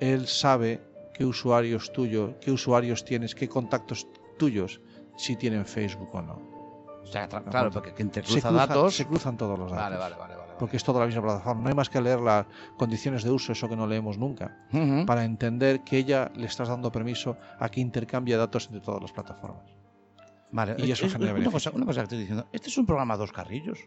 él 0.00 0.26
sabe 0.26 0.80
qué 1.14 1.24
usuarios 1.24 1.92
tuyos, 1.92 2.34
qué 2.40 2.50
usuarios 2.50 3.04
tienes, 3.04 3.34
qué 3.34 3.48
contactos 3.48 4.06
tuyos, 4.38 4.80
si 5.16 5.36
tienen 5.36 5.64
Facebook 5.66 6.10
o 6.14 6.22
no. 6.22 6.56
O 7.02 7.06
sea, 7.06 7.28
claro, 7.28 7.70
porque 7.70 7.92
quien 7.94 8.10
te 8.10 8.20
Se, 8.22 8.26
cruza 8.32 8.48
cruzan- 8.50 8.68
datos... 8.68 8.94
se 8.96 9.06
cruzan 9.06 9.36
todos 9.36 9.58
los 9.58 9.70
datos. 9.70 9.84
Vale, 9.84 9.96
vale, 9.96 10.16
vale. 10.16 10.34
vale, 10.36 10.45
Porque 10.58 10.76
es 10.76 10.84
toda 10.84 11.00
la 11.00 11.06
misma 11.06 11.22
plataforma. 11.22 11.62
No 11.62 11.68
hay 11.68 11.74
más 11.74 11.88
que 11.90 12.00
leer 12.00 12.20
las 12.20 12.46
condiciones 12.78 13.22
de 13.24 13.30
uso, 13.30 13.52
eso 13.52 13.68
que 13.68 13.76
no 13.76 13.86
leemos 13.86 14.16
nunca, 14.18 14.56
vale. 14.72 14.96
Ujú. 14.96 15.06
para 15.06 15.24
entender 15.24 15.80
que 15.84 15.98
ella 15.98 16.30
le 16.34 16.46
estás 16.46 16.68
dando 16.68 16.90
permiso 16.90 17.36
a 17.58 17.68
que 17.68 17.80
intercambie 17.80 18.36
datos 18.36 18.66
entre 18.66 18.80
todas 18.80 19.02
las 19.02 19.12
plataformas. 19.12 19.64
Vale, 20.52 20.76
Y 20.78 20.90
eso 20.90 21.06
es- 21.06 21.12
genera 21.12 21.34
una, 21.34 21.50
cosa, 21.50 21.70
una 21.74 21.84
cosa 21.84 22.00
que 22.00 22.04
estoy 22.04 22.18
diciendo. 22.18 22.46
¿Este 22.52 22.68
es 22.68 22.78
un 22.78 22.86
programa 22.86 23.14
a 23.14 23.16
dos 23.16 23.32
carrillos? 23.32 23.78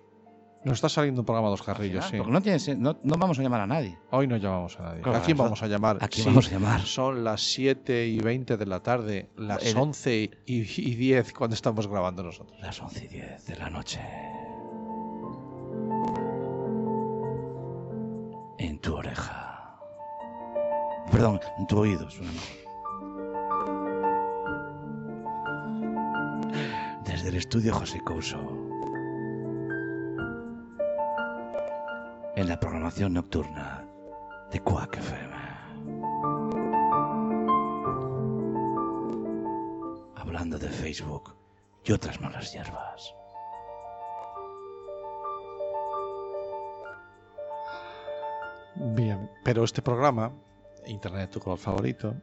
Nos 0.65 0.73
está 0.73 0.89
saliendo 0.89 1.21
un 1.21 1.25
programa 1.25 1.47
Dos 1.47 1.61
Al 1.61 1.67
Carrillos, 1.67 2.03
final, 2.05 2.11
sí. 2.11 2.17
Porque 2.17 2.31
no, 2.33 2.41
tiene, 2.41 2.57
sen- 2.57 2.79
no, 2.79 2.99
no 3.01 3.15
vamos 3.17 3.39
a 3.39 3.41
llamar 3.41 3.61
a 3.61 3.65
nadie. 3.65 3.97
Hoy 4.11 4.27
no 4.27 4.35
llamamos 4.35 4.77
a 4.77 4.83
nadie. 4.83 5.01
Claro, 5.01 5.17
¿A 5.17 5.21
quién 5.21 5.37
vamos 5.37 5.63
a 5.63 5.67
llamar? 5.67 5.95
¿A 6.01 6.09
quién 6.09 6.23
Sí, 6.25 6.29
vamos 6.29 6.47
a 6.49 6.51
llamar? 6.51 6.81
Son 6.81 7.23
las 7.23 7.39
7 7.53 8.05
y 8.07 8.19
20 8.19 8.57
de 8.57 8.65
la 8.65 8.81
tarde, 8.83 9.29
las 9.37 9.65
El- 9.65 9.77
11 9.77 10.29
y, 10.45 10.55
y 10.57 10.95
10 10.95 11.31
cuando 11.31 11.53
estamos 11.53 11.87
grabando 11.87 12.23
nosotros. 12.23 12.59
Las 12.59 12.81
11 12.81 13.05
y 13.05 13.07
10 13.07 13.45
de 13.45 13.55
la 13.55 13.69
noche. 13.69 14.01
En 18.59 18.77
tu 18.79 18.93
oreja. 18.93 19.73
Perdón, 21.09 21.39
en 21.57 21.65
tu 21.65 21.79
oído. 21.79 22.09
suena 22.09 22.29
mejor. 22.33 22.57
Desde 27.05 27.29
el 27.29 27.35
estudio 27.37 27.73
José 27.73 28.01
Couso. 28.03 28.37
En 32.35 32.49
la 32.49 32.59
programación 32.59 33.13
nocturna 33.13 33.85
de 34.51 34.59
Quack 34.59 34.97
FM. 34.97 35.35
Hablando 40.17 40.59
de 40.59 40.67
Facebook 40.67 41.33
y 41.85 41.93
otras 41.93 42.19
malas 42.19 42.51
hierbas. 42.51 43.15
Bien, 48.79 49.29
pero 49.43 49.63
este 49.63 49.81
programa, 49.81 50.31
Internet 50.87 51.31
tu 51.31 51.39
color 51.39 51.57
favorito, 51.59 52.15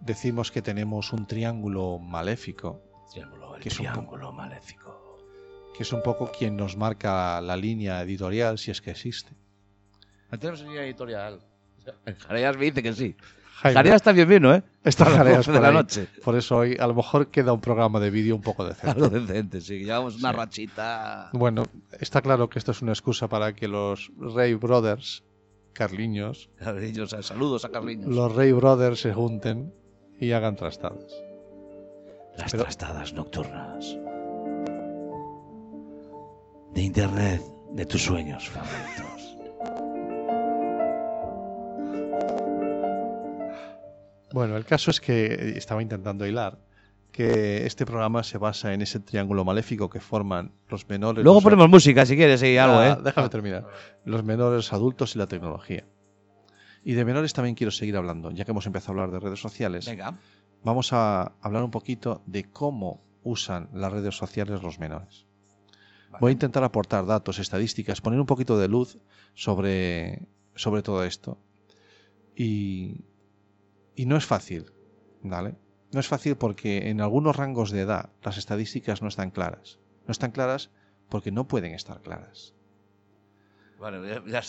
decimos 0.00 0.50
que 0.50 0.62
tenemos 0.62 1.12
un 1.12 1.26
triángulo 1.26 1.98
maléfico, 1.98 2.80
Triángulo, 3.12 3.56
el 3.56 3.62
Que 3.62 3.68
es 3.68 3.78
un 3.80 3.86
triángulo 3.86 4.32
maléfico. 4.32 5.18
que 5.76 5.82
es 5.82 5.92
un 5.92 6.02
poco 6.02 6.30
quien 6.30 6.56
nos 6.56 6.76
marca 6.76 7.40
la 7.40 7.56
línea 7.56 8.00
editorial, 8.02 8.58
si 8.58 8.70
es 8.70 8.80
que 8.80 8.90
existe. 8.92 9.32
No 10.30 10.38
tenemos 10.38 10.62
línea 10.62 10.84
editorial. 10.84 11.40
Jareas 12.26 12.56
me 12.56 12.64
dice 12.66 12.82
que 12.82 12.92
sí. 12.92 13.16
Jaime, 13.56 13.74
Jareas 13.74 14.02
también 14.02 14.28
vino, 14.28 14.54
¿eh? 14.54 14.62
está 14.84 15.04
Jareas 15.04 15.38
12 15.46 15.52
de 15.52 15.58
por 15.58 15.66
la 15.66 15.72
noche. 15.72 16.06
Por 16.24 16.36
eso 16.36 16.56
hoy 16.58 16.76
a 16.80 16.86
lo 16.86 16.94
mejor 16.94 17.28
queda 17.30 17.52
un 17.52 17.60
programa 17.60 18.00
de 18.00 18.10
vídeo 18.10 18.34
un 18.36 18.40
poco 18.42 18.64
decente. 18.64 18.90
Algo 19.02 19.08
decente, 19.10 19.60
sí. 19.60 19.84
Llevamos 19.84 20.16
una 20.16 20.30
Sí. 20.30 20.36
rachita. 20.36 21.28
Bueno, 21.34 21.64
está 21.98 22.22
claro 22.22 22.48
que 22.48 22.58
esto 22.58 22.70
es 22.70 22.80
una 22.80 22.92
excusa 22.92 23.28
para 23.28 23.52
que 23.54 23.68
los 23.68 24.10
Ray 24.18 24.54
Brothers, 24.54 25.24
Carliños, 25.72 26.50
Carliños, 26.56 27.12
eh, 27.12 27.22
saludos 27.22 27.64
a 27.64 27.70
Carliños. 27.70 28.06
los 28.08 28.34
Ray 28.34 28.52
Brothers 28.52 29.00
se 29.00 29.12
junten 29.14 29.72
y 30.18 30.32
hagan 30.32 30.56
trastadas. 30.56 31.12
Las 32.36 32.50
Pero- 32.52 32.64
trastadas 32.64 33.12
nocturnas. 33.14 33.96
De 36.74 36.82
internet, 36.82 37.42
de 37.72 37.86
tus 37.86 38.02
sueños 38.04 38.48
favoritos. 38.48 39.36
Bueno, 44.32 44.56
el 44.56 44.64
caso 44.64 44.90
es 44.90 45.00
que 45.00 45.54
estaba 45.56 45.82
intentando 45.82 46.24
hilar 46.26 46.58
que 47.12 47.66
este 47.66 47.84
programa 47.86 48.22
se 48.22 48.38
basa 48.38 48.72
en 48.72 48.82
ese 48.82 49.00
triángulo 49.00 49.44
maléfico 49.44 49.90
que 49.90 50.00
forman 50.00 50.52
los 50.68 50.88
menores. 50.88 51.22
Luego 51.24 51.38
los- 51.38 51.44
ponemos 51.44 51.68
música 51.68 52.06
si 52.06 52.16
quieres 52.16 52.42
y 52.42 52.56
algo, 52.56 52.82
¿eh? 52.82 52.96
Déjame 53.02 53.28
terminar. 53.28 53.66
Los 54.04 54.22
menores 54.24 54.72
adultos 54.72 55.14
y 55.16 55.18
la 55.18 55.26
tecnología. 55.26 55.84
Y 56.84 56.94
de 56.94 57.04
menores 57.04 57.32
también 57.32 57.54
quiero 57.54 57.70
seguir 57.70 57.96
hablando, 57.96 58.30
ya 58.30 58.44
que 58.44 58.52
hemos 58.52 58.66
empezado 58.66 58.92
a 58.98 59.02
hablar 59.04 59.10
de 59.12 59.20
redes 59.26 59.40
sociales. 59.40 59.86
Venga. 59.86 60.18
Vamos 60.64 60.92
a 60.92 61.32
hablar 61.42 61.62
un 61.64 61.70
poquito 61.70 62.22
de 62.26 62.44
cómo 62.44 63.02
usan 63.22 63.68
las 63.74 63.92
redes 63.92 64.16
sociales 64.16 64.62
los 64.62 64.78
menores. 64.78 65.26
Voy 66.20 66.30
a 66.30 66.32
intentar 66.32 66.64
aportar 66.64 67.06
datos, 67.06 67.38
estadísticas, 67.38 68.00
poner 68.00 68.18
un 68.18 68.26
poquito 68.26 68.58
de 68.58 68.66
luz 68.68 68.98
sobre, 69.34 70.26
sobre 70.54 70.82
todo 70.82 71.04
esto. 71.04 71.38
Y, 72.36 73.04
y 73.94 74.06
no 74.06 74.16
es 74.16 74.24
fácil, 74.26 74.66
¿vale? 75.22 75.54
No 75.92 76.00
es 76.00 76.06
fácil 76.08 76.36
porque 76.36 76.88
en 76.88 77.00
algunos 77.00 77.36
rangos 77.36 77.70
de 77.70 77.80
edad 77.80 78.10
las 78.22 78.38
estadísticas 78.38 79.02
no 79.02 79.08
están 79.08 79.30
claras. 79.30 79.78
No 80.06 80.12
están 80.12 80.30
claras 80.30 80.70
porque 81.08 81.32
no 81.32 81.48
pueden 81.48 81.74
estar 81.74 82.00
claras. 82.00 82.54
Bueno, 83.78 84.04
ya, 84.26 84.42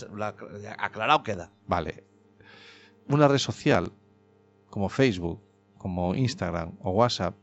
aclarado 0.78 1.24
queda. 1.24 1.52
Vale. 1.66 2.04
Una 3.08 3.28
red 3.28 3.38
social 3.38 3.92
como 4.70 4.90
Facebook, 4.90 5.42
como 5.78 6.14
Instagram 6.16 6.74
o 6.82 6.92
WhatsApp 6.92 7.36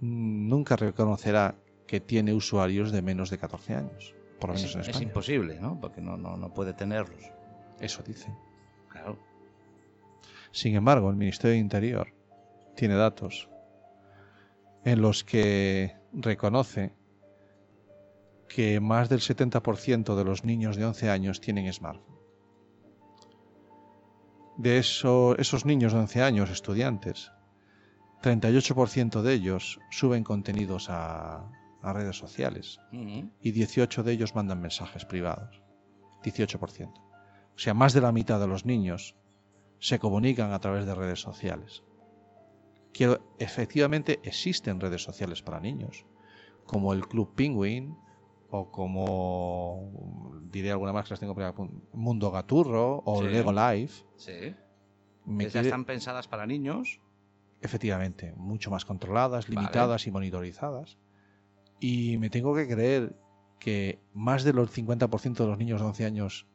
mm, 0.00 0.48
nunca 0.48 0.76
reconocerá 0.76 1.56
que 1.86 2.00
tiene 2.00 2.32
usuarios 2.32 2.92
de 2.92 3.02
menos 3.02 3.30
de 3.30 3.38
14 3.38 3.74
años, 3.74 4.14
por 4.38 4.50
lo 4.50 4.54
menos 4.54 4.70
Es, 4.70 4.74
en 4.74 4.80
es 4.82 4.88
España. 4.88 5.04
imposible, 5.06 5.60
¿no? 5.60 5.80
Porque 5.80 6.00
no, 6.00 6.16
no, 6.16 6.36
no 6.36 6.54
puede 6.54 6.72
tenerlos. 6.72 7.24
Eso 7.80 8.02
dicen. 8.02 8.34
Claro. 8.88 9.18
Sin 10.52 10.76
embargo, 10.76 11.10
el 11.10 11.16
Ministerio 11.16 11.52
de 11.54 11.58
Interior 11.58 12.14
tiene 12.74 12.94
datos 12.94 13.48
en 14.84 15.00
los 15.00 15.24
que 15.24 15.96
reconoce 16.12 16.94
que 18.48 18.80
más 18.80 19.08
del 19.08 19.20
70% 19.20 20.14
de 20.14 20.24
los 20.24 20.44
niños 20.44 20.76
de 20.76 20.84
11 20.84 21.10
años 21.10 21.40
tienen 21.40 21.72
smartphone. 21.72 22.14
De 24.56 24.78
eso, 24.78 25.36
esos 25.38 25.64
niños 25.64 25.92
de 25.92 25.98
11 26.00 26.22
años, 26.22 26.50
estudiantes, 26.50 27.32
38% 28.22 29.22
de 29.22 29.34
ellos 29.34 29.80
suben 29.90 30.22
contenidos 30.22 30.88
a, 30.88 31.50
a 31.82 31.92
redes 31.92 32.16
sociales 32.16 32.80
y 32.92 33.50
18 33.50 34.02
de 34.02 34.12
ellos 34.12 34.34
mandan 34.34 34.60
mensajes 34.60 35.04
privados. 35.04 35.60
18%. 36.22 36.92
O 36.94 37.58
sea, 37.58 37.74
más 37.74 37.92
de 37.92 38.00
la 38.00 38.12
mitad 38.12 38.40
de 38.40 38.46
los 38.46 38.64
niños 38.64 39.16
se 39.78 39.98
comunican 39.98 40.52
a 40.52 40.60
través 40.60 40.86
de 40.86 40.94
redes 40.94 41.20
sociales. 41.20 41.82
Quiero, 42.94 43.20
efectivamente 43.38 44.20
existen 44.22 44.80
redes 44.80 45.02
sociales 45.02 45.42
para 45.42 45.60
niños, 45.60 46.06
como 46.64 46.94
el 46.94 47.06
Club 47.06 47.34
Penguin 47.34 47.96
o 48.50 48.70
como 48.70 50.40
diré 50.50 50.70
alguna 50.70 50.92
más 50.92 51.04
que 51.06 51.10
las 51.14 51.20
tengo 51.20 51.34
apun- 51.34 51.82
Mundo 51.92 52.30
Gaturro 52.30 53.02
o 53.04 53.20
Sí. 53.22 53.28
Lego 53.28 53.52
Life. 53.52 54.04
Sí. 54.16 54.54
Me 55.26 55.44
Que 55.44 55.50
ya 55.50 55.52
quiere- 55.52 55.68
están 55.68 55.84
pensadas 55.84 56.28
para 56.28 56.46
niños. 56.46 57.00
efectivamente, 57.60 58.32
mucho 58.36 58.70
más 58.70 58.84
controladas, 58.84 59.46
Vale. 59.48 59.56
limitadas 59.60 60.06
y 60.06 60.10
monitorizadas. 60.12 60.98
Y 61.80 62.18
me 62.18 62.30
tengo 62.30 62.54
que 62.54 62.68
creer 62.68 63.16
que 63.58 63.98
más 64.12 64.44
del 64.44 64.56
50% 64.68 65.42
de 65.44 65.48
los 65.50 65.58
niños 65.58 65.80
de 65.80 65.86
11 65.86 66.04
años 66.04 66.46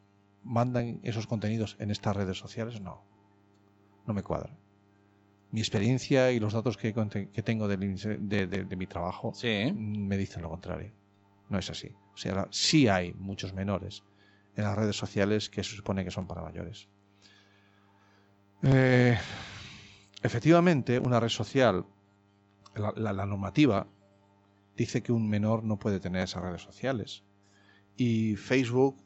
mandan 0.43 0.99
esos 1.03 1.25
contenidos 1.27 1.75
en 1.79 1.89
estas 1.91 2.15
redes 2.15 2.37
sociales. 2.37 2.79
No, 2.79 3.03
no 4.05 4.13
me 4.13 4.21
cuadra. 4.23 4.55
Mi 5.51 5.61
experiencia 5.61 6.31
y 6.31 6.39
los 6.39 6.53
datos 6.53 6.77
que, 6.77 6.93
tengo 7.43 7.67
de, 7.67 7.77
de- 7.77 8.47
de 8.47 8.75
mi 8.75 8.85
trabajo 8.87 9.33
Sí. 9.33 9.71
me 9.75 10.15
dicen 10.17 10.41
lo 10.43 10.49
contrario. 10.49 10.91
No 11.49 11.57
es 11.57 11.69
así. 11.69 11.91
O 12.13 12.17
sea, 12.17 12.47
sí 12.51 12.87
hay 12.87 13.13
muchos 13.13 13.53
menores 13.53 14.03
en 14.55 14.63
las 14.65 14.77
redes 14.77 14.95
sociales 14.95 15.49
que 15.49 15.63
se 15.63 15.75
supone 15.75 16.03
que 16.03 16.11
son 16.11 16.27
para 16.27 16.41
mayores. 16.43 16.87
Eh, 18.63 19.17
efectivamente, 20.21 20.99
una 20.99 21.19
red 21.19 21.29
social, 21.29 21.85
la, 22.75 22.93
la- 22.95 23.13
la 23.13 23.25
normativa, 23.25 23.87
dice 24.75 25.01
que 25.01 25.11
un 25.11 25.27
menor 25.29 25.63
no 25.63 25.77
puede 25.79 25.99
tener 25.99 26.23
esas 26.23 26.43
redes 26.43 26.61
sociales. 26.61 27.23
Y 27.97 28.35
Facebook 28.35 28.97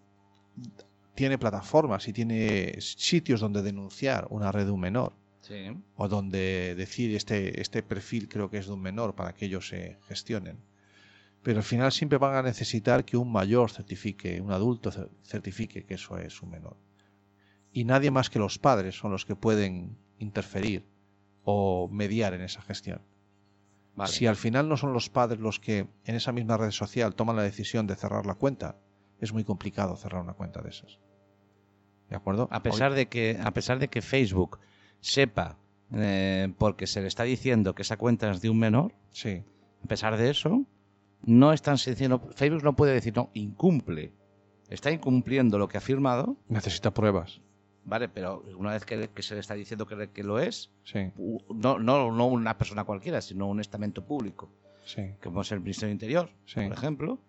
tiene 1.15 1.37
plataformas 1.37 2.07
y 2.07 2.13
tiene 2.13 2.75
sitios 2.81 3.39
donde 3.39 3.61
denunciar 3.61 4.27
una 4.29 4.51
red 4.51 4.65
de 4.65 4.71
un 4.71 4.79
menor 4.81 5.13
Sí. 5.43 5.75
o 5.97 6.07
donde 6.07 6.73
decir 6.75 7.13
este, 7.15 7.59
este 7.61 7.83
perfil 7.83 8.29
creo 8.29 8.49
que 8.49 8.57
es 8.57 8.67
de 8.67 8.71
un 8.73 8.81
menor 8.81 9.13
para 9.13 9.33
que 9.33 9.45
ellos 9.45 9.67
se 9.67 9.97
gestionen. 10.07 10.57
Pero 11.43 11.57
al 11.57 11.63
final 11.65 11.91
siempre 11.91 12.17
van 12.17 12.35
a 12.35 12.41
necesitar 12.41 13.03
que 13.03 13.17
un 13.17 13.29
mayor 13.29 13.69
certifique, 13.69 14.39
un 14.39 14.53
adulto 14.53 14.89
cer- 14.91 15.09
certifique 15.23 15.83
que 15.83 15.95
eso 15.95 16.17
es 16.17 16.41
un 16.41 16.49
menor. 16.51 16.77
Y 17.73 17.83
nadie 17.83 18.09
más 18.09 18.29
que 18.29 18.39
los 18.39 18.57
padres 18.57 18.95
son 18.97 19.11
los 19.11 19.25
que 19.25 19.35
pueden 19.35 19.97
interferir 20.17 20.85
o 21.43 21.89
mediar 21.91 22.33
en 22.33 22.41
esa 22.41 22.61
gestión. 22.61 23.01
Vale. 23.95 24.11
Si 24.13 24.25
al 24.25 24.37
final 24.37 24.69
no 24.69 24.77
son 24.77 24.93
los 24.93 25.09
padres 25.09 25.39
los 25.41 25.59
que 25.59 25.87
en 26.05 26.15
esa 26.15 26.31
misma 26.31 26.55
red 26.55 26.71
social 26.71 27.15
toman 27.15 27.35
la 27.35 27.43
decisión 27.43 27.85
de 27.85 27.95
cerrar 27.95 28.25
la 28.25 28.35
cuenta, 28.35 28.77
es 29.19 29.33
muy 29.33 29.43
complicado 29.43 29.97
cerrar 29.97 30.21
una 30.21 30.33
cuenta 30.33 30.61
de 30.61 30.69
esas. 30.69 30.99
¿De 32.09 32.15
acuerdo? 32.15 32.47
A 32.51 32.63
pesar 32.63 32.93
de 32.93 33.07
que, 33.09 33.37
a 33.43 33.51
pesar 33.51 33.79
de 33.79 33.89
que 33.89 34.01
Facebook 34.01 34.59
sepa, 35.03 35.57
eh, 35.93 36.51
porque 36.57 36.87
se 36.87 37.01
le 37.01 37.07
está 37.07 37.23
diciendo 37.23 37.75
que 37.75 37.81
esa 37.83 37.97
cuenta 37.97 38.31
es 38.31 38.41
de 38.41 38.49
un 38.49 38.57
menor, 38.57 38.93
Sí. 39.11 39.43
a 39.83 39.87
pesar 39.87 40.17
de 40.17 40.29
eso, 40.29 40.65
no 41.23 41.53
están 41.53 41.75
diciendo, 41.75 42.19
Facebook 42.35 42.63
no 42.63 42.75
puede 42.75 42.93
decir, 42.93 43.15
no, 43.15 43.29
incumple. 43.33 44.11
Está 44.69 44.91
incumpliendo 44.91 45.57
lo 45.59 45.67
que 45.67 45.77
ha 45.77 45.81
firmado, 45.81 46.37
Necesita 46.47 46.91
pruebas. 46.93 47.41
¿vale? 47.85 48.07
Pero 48.07 48.43
una 48.57 48.71
vez 48.71 48.85
que, 48.85 49.09
que 49.09 49.21
se 49.21 49.33
le 49.33 49.41
está 49.41 49.55
diciendo 49.55 49.85
que, 49.85 50.09
que 50.09 50.23
lo 50.23 50.39
es, 50.39 50.71
Sí, 50.85 51.11
no, 51.53 51.77
no, 51.79 52.11
no 52.11 52.25
una 52.27 52.57
persona 52.57 52.85
cualquiera, 52.85 53.21
sino 53.21 53.47
un 53.47 53.59
estamento 53.59 54.05
público, 54.05 54.49
sí, 54.85 55.11
como 55.21 55.41
es 55.41 55.51
el 55.51 55.59
Ministerio 55.59 55.89
de 55.89 55.93
Interior, 55.93 56.29
por 56.53 56.63
ejemplo. 56.73 57.19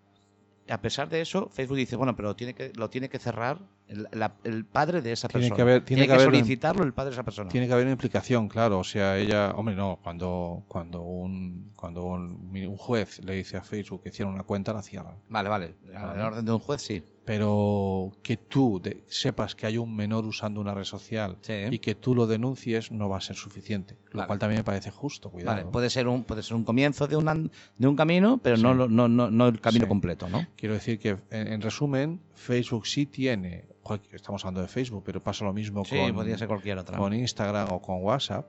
A 0.69 0.81
pesar 0.81 1.09
de 1.09 1.21
eso, 1.21 1.49
Facebook 1.49 1.77
dice, 1.77 1.95
bueno, 1.97 2.15
pero 2.15 2.35
tiene 2.35 2.55
que, 2.55 2.71
lo 2.73 2.89
tiene 2.89 3.09
que 3.09 3.19
cerrar 3.19 3.59
el, 3.87 4.07
la- 4.11 4.35
el 4.43 4.65
padre 4.65 5.01
de 5.01 5.11
esa 5.11 5.27
Tiene 5.27 5.43
persona. 5.49 5.55
que 5.55 5.61
haber- 5.61 5.85
tiene 5.85 6.01
tiene 6.03 6.07
que 6.07 6.13
haber 6.13 6.27
un- 6.27 6.33
solicitarlo 6.35 6.83
el 6.83 6.93
padre 6.93 7.09
de 7.11 7.13
esa 7.15 7.23
persona. 7.23 7.49
Tiene 7.49 7.67
que 7.67 7.73
haber 7.73 7.85
una 7.85 7.91
implicación, 7.93 8.47
claro. 8.47 8.79
O 8.79 8.83
sea, 8.83 9.17
ella, 9.17 9.51
hombre, 9.55 9.75
no, 9.75 9.99
cuando, 10.03 10.63
cuando, 10.67 11.01
un, 11.01 11.71
cuando 11.75 12.03
un, 12.03 12.51
un 12.55 12.77
juez 12.77 13.23
le 13.23 13.33
dice 13.35 13.57
a 13.57 13.61
Facebook 13.63 14.01
que 14.03 14.11
cierra 14.11 14.31
una 14.31 14.43
cuenta, 14.43 14.73
la 14.73 14.81
cierran. 14.81 15.15
Vale, 15.29 15.49
vale. 15.49 15.75
En 15.93 16.21
orden 16.21 16.45
de 16.45 16.51
un 16.51 16.59
juez, 16.59 16.81
sí. 16.81 17.03
Pero 17.25 18.11
que 18.21 18.37
tú 18.37 18.79
de- 18.81 19.03
sepas 19.07 19.55
que 19.55 19.65
hay 19.65 19.77
un 19.77 19.95
menor 19.95 20.25
usando 20.25 20.61
una 20.61 20.73
red 20.73 20.83
social 20.83 21.37
Sí. 21.41 21.53
y 21.71 21.79
que 21.79 21.95
tú 21.95 22.13
lo 22.15 22.27
denuncies 22.27 22.91
no 22.91 23.09
va 23.09 23.17
a 23.17 23.21
ser 23.21 23.35
suficiente. 23.35 23.97
Lo 24.11 24.19
Vale. 24.19 24.27
cual 24.27 24.39
también 24.39 24.59
me 24.59 24.63
parece 24.63 24.91
justo, 24.91 25.29
cuidado. 25.31 25.57
Vale, 25.57 25.69
puede 25.71 25.89
ser 25.89 26.07
un, 26.07 26.23
puede 26.23 26.43
ser 26.43 26.55
un 26.55 26.63
comienzo 26.63 27.07
de, 27.07 27.15
una- 27.17 27.35
de 27.35 27.87
un 27.87 27.95
camino, 27.95 28.39
pero 28.41 28.57
Sí. 28.57 28.63
no, 28.63 28.73
no, 28.75 29.07
no, 29.07 29.07
no 29.31 29.47
el 29.47 29.59
camino 29.59 29.85
Sí. 29.85 29.89
completo, 29.89 30.29
¿no? 30.29 30.45
Quiero 30.55 30.75
decir 30.75 30.99
que, 30.99 31.17
en, 31.31 31.47
en 31.47 31.61
resumen, 31.61 32.19
Facebook 32.35 32.85
sí 32.87 33.05
tiene, 33.07 33.65
estamos 34.11 34.43
hablando 34.43 34.61
de 34.61 34.67
Facebook, 34.67 35.03
pero 35.05 35.21
pasa 35.21 35.45
lo 35.45 35.53
mismo 35.53 35.85
Sí, 35.85 35.97
con, 35.97 36.13
podría 36.15 36.37
ser 36.37 36.47
cualquier 36.47 36.77
otra. 36.79 36.97
con 36.97 37.13
Instagram 37.13 37.67
o 37.71 37.81
con 37.81 38.03
WhatsApp, 38.03 38.47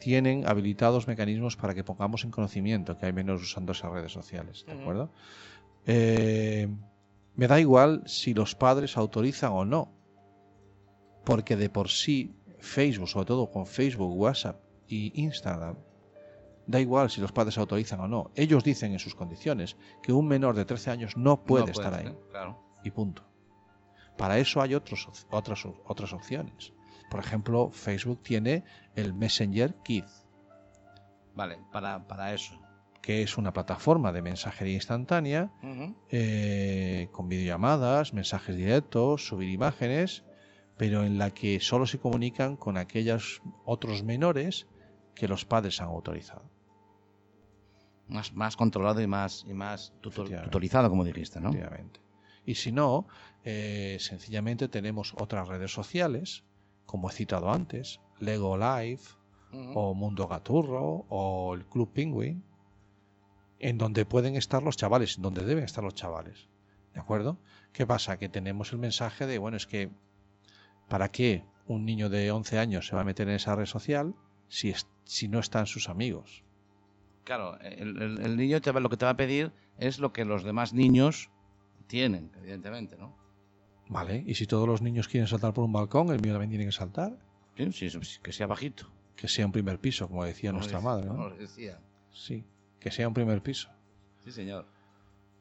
tienen 0.00 0.46
habilitados 0.48 1.06
mecanismos 1.06 1.56
para 1.56 1.74
que 1.74 1.84
pongamos 1.84 2.24
en 2.24 2.30
conocimiento 2.30 2.98
que 2.98 3.06
hay 3.06 3.12
menores 3.12 3.42
usando 3.42 3.72
esas 3.72 3.92
redes 3.92 4.12
sociales, 4.12 4.64
¿de 4.66 4.72
acuerdo? 4.72 5.10
Eh, 5.86 6.68
me 7.36 7.46
da 7.46 7.60
igual 7.60 8.02
si 8.06 8.34
los 8.34 8.54
padres 8.54 8.96
autorizan 8.96 9.52
o 9.52 9.64
no, 9.64 9.92
porque 11.24 11.56
de 11.56 11.70
por 11.70 11.88
sí 11.88 12.34
Facebook, 12.58 13.08
sobre 13.08 13.26
todo 13.26 13.50
con 13.50 13.66
Facebook, 13.66 14.12
WhatsApp, 14.16 14.60
y 14.86 15.12
Instagram, 15.22 15.76
da 16.66 16.80
igual 16.80 17.10
si 17.10 17.20
los 17.20 17.32
padres 17.32 17.56
autorizan 17.58 18.00
o 18.00 18.08
no, 18.08 18.30
ellos 18.34 18.64
dicen 18.64 18.92
en 18.92 18.98
sus 18.98 19.14
condiciones 19.14 19.76
que 20.02 20.12
un 20.12 20.26
menor 20.26 20.54
de 20.54 20.64
13 20.64 20.90
años 20.90 21.16
no 21.16 21.42
puede 21.44 21.66
No 21.66 21.72
estar 21.72 21.94
ahí. 21.94 22.14
Claro. 22.30 22.58
y 22.82 22.90
punto. 22.90 23.22
Para 24.16 24.38
eso 24.38 24.60
hay 24.62 24.74
otros, 24.74 25.08
otras, 25.30 25.66
otras 25.86 26.12
opciones. 26.12 26.72
Por 27.10 27.20
ejemplo, 27.20 27.70
Facebook 27.70 28.22
tiene 28.22 28.64
el 28.94 29.12
Messenger 29.14 29.74
Kids, 29.82 30.26
Vale, 31.34 31.58
para, 31.72 32.06
para 32.06 32.32
eso. 32.32 32.58
que 33.02 33.22
es 33.22 33.36
una 33.36 33.52
plataforma 33.52 34.12
de 34.12 34.22
mensajería 34.22 34.74
instantánea 34.74 35.50
eh, 36.10 37.08
con 37.12 37.28
videollamadas, 37.28 38.14
mensajes 38.14 38.56
directos, 38.56 39.26
subir 39.26 39.50
imágenes, 39.50 40.24
pero 40.76 41.04
en 41.04 41.18
la 41.18 41.30
que 41.32 41.58
solo 41.60 41.86
se 41.86 41.98
comunican 41.98 42.56
con 42.56 42.76
aquellos 42.78 43.42
otros 43.64 44.02
menores 44.04 44.66
que 45.14 45.28
los 45.28 45.44
padres 45.44 45.80
han 45.80 45.88
autorizado. 45.88 46.50
Más, 48.08 48.32
más 48.32 48.56
controlado 48.56 49.00
y 49.00 49.06
más, 49.06 49.44
y 49.48 49.54
más 49.54 49.92
tutor- 50.02 50.42
tutorizado, 50.44 50.88
como 50.90 51.04
dijiste, 51.04 51.40
¿no? 51.40 51.48
Efectivamente. 51.50 52.00
Y 52.46 52.54
si 52.56 52.70
no, 52.72 53.06
eh, 53.44 53.98
sencillamente 54.00 54.68
tenemos 54.68 55.14
otras 55.18 55.48
redes 55.48 55.72
sociales, 55.72 56.44
como 56.86 57.10
he 57.10 57.12
citado 57.12 57.52
antes, 57.52 58.00
Lego 58.18 58.56
Live, 58.56 59.00
o 59.74 59.94
Mundo 59.94 60.26
Gaturro, 60.26 61.06
o 61.08 61.54
el 61.54 61.64
Club 61.66 61.92
Penguin, 61.92 62.42
en 63.60 63.78
donde 63.78 64.04
pueden 64.04 64.34
estar 64.36 64.62
los 64.62 64.76
chavales, 64.76 65.20
donde 65.20 65.44
deben 65.44 65.64
estar 65.64 65.84
los 65.84 65.94
chavales. 65.94 66.48
¿De 66.92 67.00
acuerdo? 67.00 67.38
¿Qué 67.72 67.86
pasa? 67.86 68.18
Que 68.18 68.28
tenemos 68.28 68.72
el 68.72 68.78
mensaje 68.78 69.26
de, 69.26 69.38
bueno, 69.38 69.56
es 69.56 69.66
que, 69.66 69.90
¿para 70.88 71.10
qué 71.10 71.44
un 71.66 71.84
niño 71.84 72.08
de 72.10 72.30
11 72.30 72.58
años 72.58 72.86
se 72.86 72.94
va 72.96 73.02
a 73.02 73.04
meter 73.04 73.28
en 73.28 73.34
esa 73.36 73.54
red 73.56 73.66
social 73.66 74.14
si, 74.48 74.70
es- 74.70 74.88
si 75.04 75.28
no 75.28 75.38
están 75.38 75.66
sus 75.66 75.88
amigos? 75.88 76.42
Claro, 77.24 77.58
el, 77.60 78.00
el- 78.02 78.20
el 78.20 78.36
niño 78.36 78.60
te 78.60 78.70
va- 78.70 78.80
lo 78.80 78.90
que 78.90 78.96
te 78.96 79.04
va 79.06 79.12
a 79.12 79.16
pedir 79.16 79.52
es 79.78 79.98
lo 79.98 80.12
que 80.12 80.24
los 80.24 80.44
demás 80.44 80.72
niños 80.74 81.30
tienen, 81.86 82.32
evidentemente, 82.36 82.96
¿no? 82.96 83.16
¿Vale? 83.88 84.24
Y 84.26 84.34
si 84.34 84.46
todos 84.46 84.66
los 84.66 84.82
niños 84.82 85.08
quieren 85.08 85.26
saltar 85.28 85.52
por 85.52 85.64
un 85.64 85.72
balcón, 85.72 86.08
el 86.10 86.20
mío 86.20 86.32
también 86.32 86.50
tiene 86.50 86.64
que 86.66 86.72
saltar. 86.72 87.16
Sí, 87.56 87.70
sí, 87.72 87.90
sí, 87.90 88.18
que 88.22 88.32
sea 88.32 88.46
bajito. 88.46 88.86
Que 89.16 89.28
sea 89.28 89.46
un 89.46 89.52
primer 89.52 89.78
piso, 89.78 90.08
como 90.08 90.24
decía 90.24 90.50
Como 90.50 90.58
nuestra 90.60 90.78
decía- 90.78 90.90
madre, 90.90 91.06
¿no? 91.06 91.30
decía. 91.30 91.78
Sí, 92.12 92.44
que 92.80 92.90
sea 92.90 93.06
un 93.08 93.14
primer 93.14 93.42
piso. 93.42 93.68
Sí, 94.24 94.32
señor. 94.32 94.66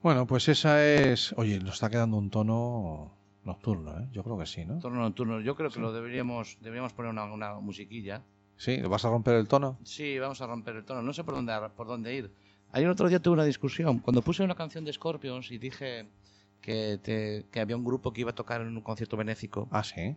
Bueno, 0.02 0.28
pues 0.28 0.48
esa 0.50 0.86
es... 0.86 1.34
Oye, 1.38 1.60
nos 1.60 1.76
está 1.76 1.90
quedando 1.90 2.18
un 2.18 2.30
tono 2.30 3.14
nocturno, 3.46 3.98
¿eh? 4.00 4.08
Yo 4.12 4.24
creo 4.24 4.38
que 4.38 4.46
sí, 4.46 4.66
¿no? 4.66 4.80
Turno 4.80 5.00
nocturno. 5.02 5.40
Yo 5.40 5.56
creo 5.56 5.70
que 5.70 5.80
lo 5.80 5.92
deberíamos, 5.94 6.58
deberíamos 6.62 6.94
poner 6.94 7.12
una, 7.12 7.24
una 7.26 7.54
musiquilla. 7.56 8.22
Sí, 8.58 8.78
¿le 8.78 8.88
vas 8.88 9.06
a 9.06 9.10
romper 9.10 9.36
el 9.36 9.48
tono? 9.48 9.80
Sí, 9.84 10.20
vamos 10.20 10.42
a 10.42 10.48
romper 10.48 10.76
el 10.76 10.84
tono. 10.86 11.02
No 11.02 11.14
sé 11.14 11.24
por 11.24 11.34
dónde, 11.36 11.54
por 11.76 11.88
dónde 11.88 12.14
ir. 12.16 12.32
Ayer 12.74 12.90
otro 12.90 13.08
día 13.08 13.20
tuve 13.22 13.34
una 13.36 13.46
discusión. 13.46 14.00
Cuando 14.00 14.22
puse 14.22 14.44
una 14.44 14.56
canción 14.56 14.84
de 14.86 14.94
Scorpions 14.94 15.52
y 15.52 15.58
dije 15.58 16.08
que, 16.64 16.98
te- 17.04 17.46
que 17.52 17.60
había 17.60 17.76
un 17.76 17.84
grupo 17.84 18.12
que 18.14 18.22
iba 18.22 18.32
a 18.32 18.36
tocar 18.36 18.62
en 18.62 18.70
un 18.76 18.82
concierto 18.82 19.18
benéfico. 19.18 19.68
Ah, 19.70 19.84
sí. 19.84 20.16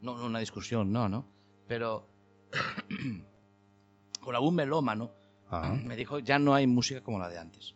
No, 0.00 0.16
no 0.16 0.24
una 0.26 0.38
discusión, 0.38 0.90
no, 0.92 1.08
¿no? 1.10 1.26
Pero 1.66 2.08
con 4.20 4.34
algún 4.34 4.54
melómano 4.54 5.12
Ah, 5.52 5.76
me 5.84 5.96
dijo 5.96 6.20
ya 6.20 6.38
no 6.38 6.54
hay 6.54 6.68
música 6.68 7.00
como 7.02 7.18
la 7.18 7.28
de 7.28 7.36
antes. 7.38 7.74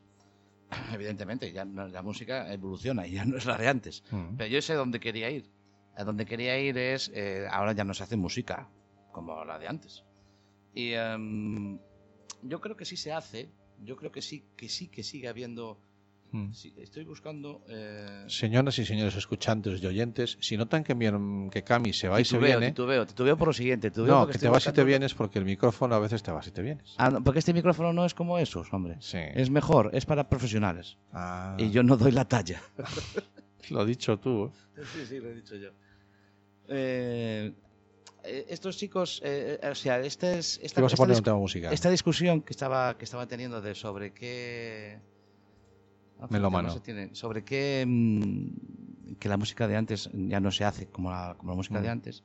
Evidentemente, 0.94 1.50
ya 1.52 1.64
no- 1.64 1.88
la 1.88 2.02
música 2.02 2.52
evoluciona 2.52 3.04
y 3.06 3.12
ya 3.14 3.24
no 3.24 3.36
es 3.36 3.46
la 3.46 3.56
de 3.58 3.66
antes. 3.66 4.04
mm. 4.12 4.36
Pero 4.36 4.48
yo 4.48 4.62
sé 4.62 4.74
dónde 4.74 5.00
quería 5.00 5.28
ir. 5.30 5.50
A 5.96 6.04
donde 6.04 6.24
quería 6.24 6.56
ir 6.60 6.78
es, 6.78 7.10
eh, 7.14 7.46
ahora 7.50 7.72
ya 7.72 7.82
no 7.84 7.92
se 7.94 8.04
hace 8.04 8.16
música 8.16 8.68
como 9.12 9.44
la 9.44 9.58
de 9.58 9.66
antes. 9.66 10.04
Y 10.72 10.92
em, 10.92 11.78
yo 12.42 12.60
creo 12.60 12.76
que 12.76 12.84
sí 12.84 12.96
se 12.96 13.12
hace, 13.12 13.50
yo 13.82 13.96
creo 13.96 14.12
que 14.12 14.22
sí, 14.22 14.44
que 14.56 14.68
sí, 14.68 14.88
que 14.88 15.02
sigue 15.02 15.26
habiendo... 15.28 15.80
Mm. 16.34 16.52
sí, 16.52 16.74
estoy 16.78 17.04
buscando... 17.04 17.62
eh, 17.68 18.24
Señoras 18.26 18.76
y 18.80 18.84
señores 18.84 19.14
escuchantes 19.14 19.80
y 19.80 19.86
oyentes, 19.86 20.36
si 20.40 20.56
notan 20.56 20.82
que, 20.82 20.94
mi- 20.96 21.48
que 21.50 21.62
Cami 21.62 21.92
se 21.92 22.08
va 22.08 22.20
y 22.20 22.24
se 22.24 22.38
viene... 22.38 22.68
titubeo, 22.68 23.06
titubeo 23.06 23.36
por 23.36 23.48
lo 23.48 23.52
siguiente. 23.54 23.92
No, 23.94 24.26
que 24.26 24.36
te 24.38 24.48
vas 24.48 24.64
y 24.64 24.64
te 24.64 24.70
buscando- 24.70 24.84
vienes 24.86 25.14
porque 25.14 25.38
el 25.38 25.44
micrófono 25.44 25.94
a 25.94 26.00
veces 26.00 26.24
te 26.24 26.32
vas 26.32 26.46
y 26.48 26.50
te 26.50 26.60
vienes. 26.62 26.94
Ah, 26.98 27.10
no, 27.10 27.22
porque 27.22 27.38
este 27.38 27.52
micrófono 27.54 27.92
no 27.92 28.04
es 28.04 28.14
como 28.14 28.38
esos, 28.38 28.72
hombre. 28.72 28.96
Sí. 28.98 29.18
Es 29.34 29.48
mejor, 29.50 29.90
es 29.94 30.06
para 30.06 30.28
profesionales. 30.28 30.96
Ah, 31.12 31.56
Y 31.58 31.70
yo 31.70 31.84
no 31.84 31.96
doy 31.96 32.10
la 32.10 32.24
talla. 32.24 32.60
Lo 33.70 33.80
has 33.82 33.86
dicho 33.86 34.18
tú. 34.18 34.46
¿eh? 34.76 34.82
Sí, 34.92 35.06
sí, 35.06 35.20
lo 35.20 35.30
he 35.30 35.34
dicho 35.36 35.54
yo. 35.56 35.70
Eh, 36.68 37.52
estos 38.48 38.76
chicos, 38.76 39.20
eh, 39.24 39.60
o 39.70 39.74
sea, 39.74 40.00
este 40.00 40.38
es, 40.38 40.58
esta, 40.62 40.80
Te 40.86 41.12
esta 41.12 41.34
musical. 41.34 41.72
esta 41.72 41.90
discusión 41.90 42.40
que 42.42 42.52
estaba, 42.52 42.96
que 42.98 43.04
estaba 43.04 43.26
teniendo 43.26 43.60
de 43.60 43.74
sobre 43.74 44.12
qué... 44.12 44.98
no, 46.30 46.38
Melómano. 46.38 46.68
no 46.68 46.74
se 46.74 46.80
tiene, 46.80 47.14
sobre 47.14 47.44
qué... 47.44 47.84
mm, 47.86 49.14
que 49.18 49.28
la 49.28 49.36
música 49.36 49.68
de 49.68 49.76
antes 49.76 50.10
ya 50.12 50.40
no 50.40 50.50
se 50.50 50.64
hace 50.64 50.86
como 50.86 51.10
la, 51.10 51.34
como 51.38 51.52
la 51.52 51.56
música 51.56 51.80
de 51.80 51.88
Mm. 51.88 51.92
antes. 51.92 52.22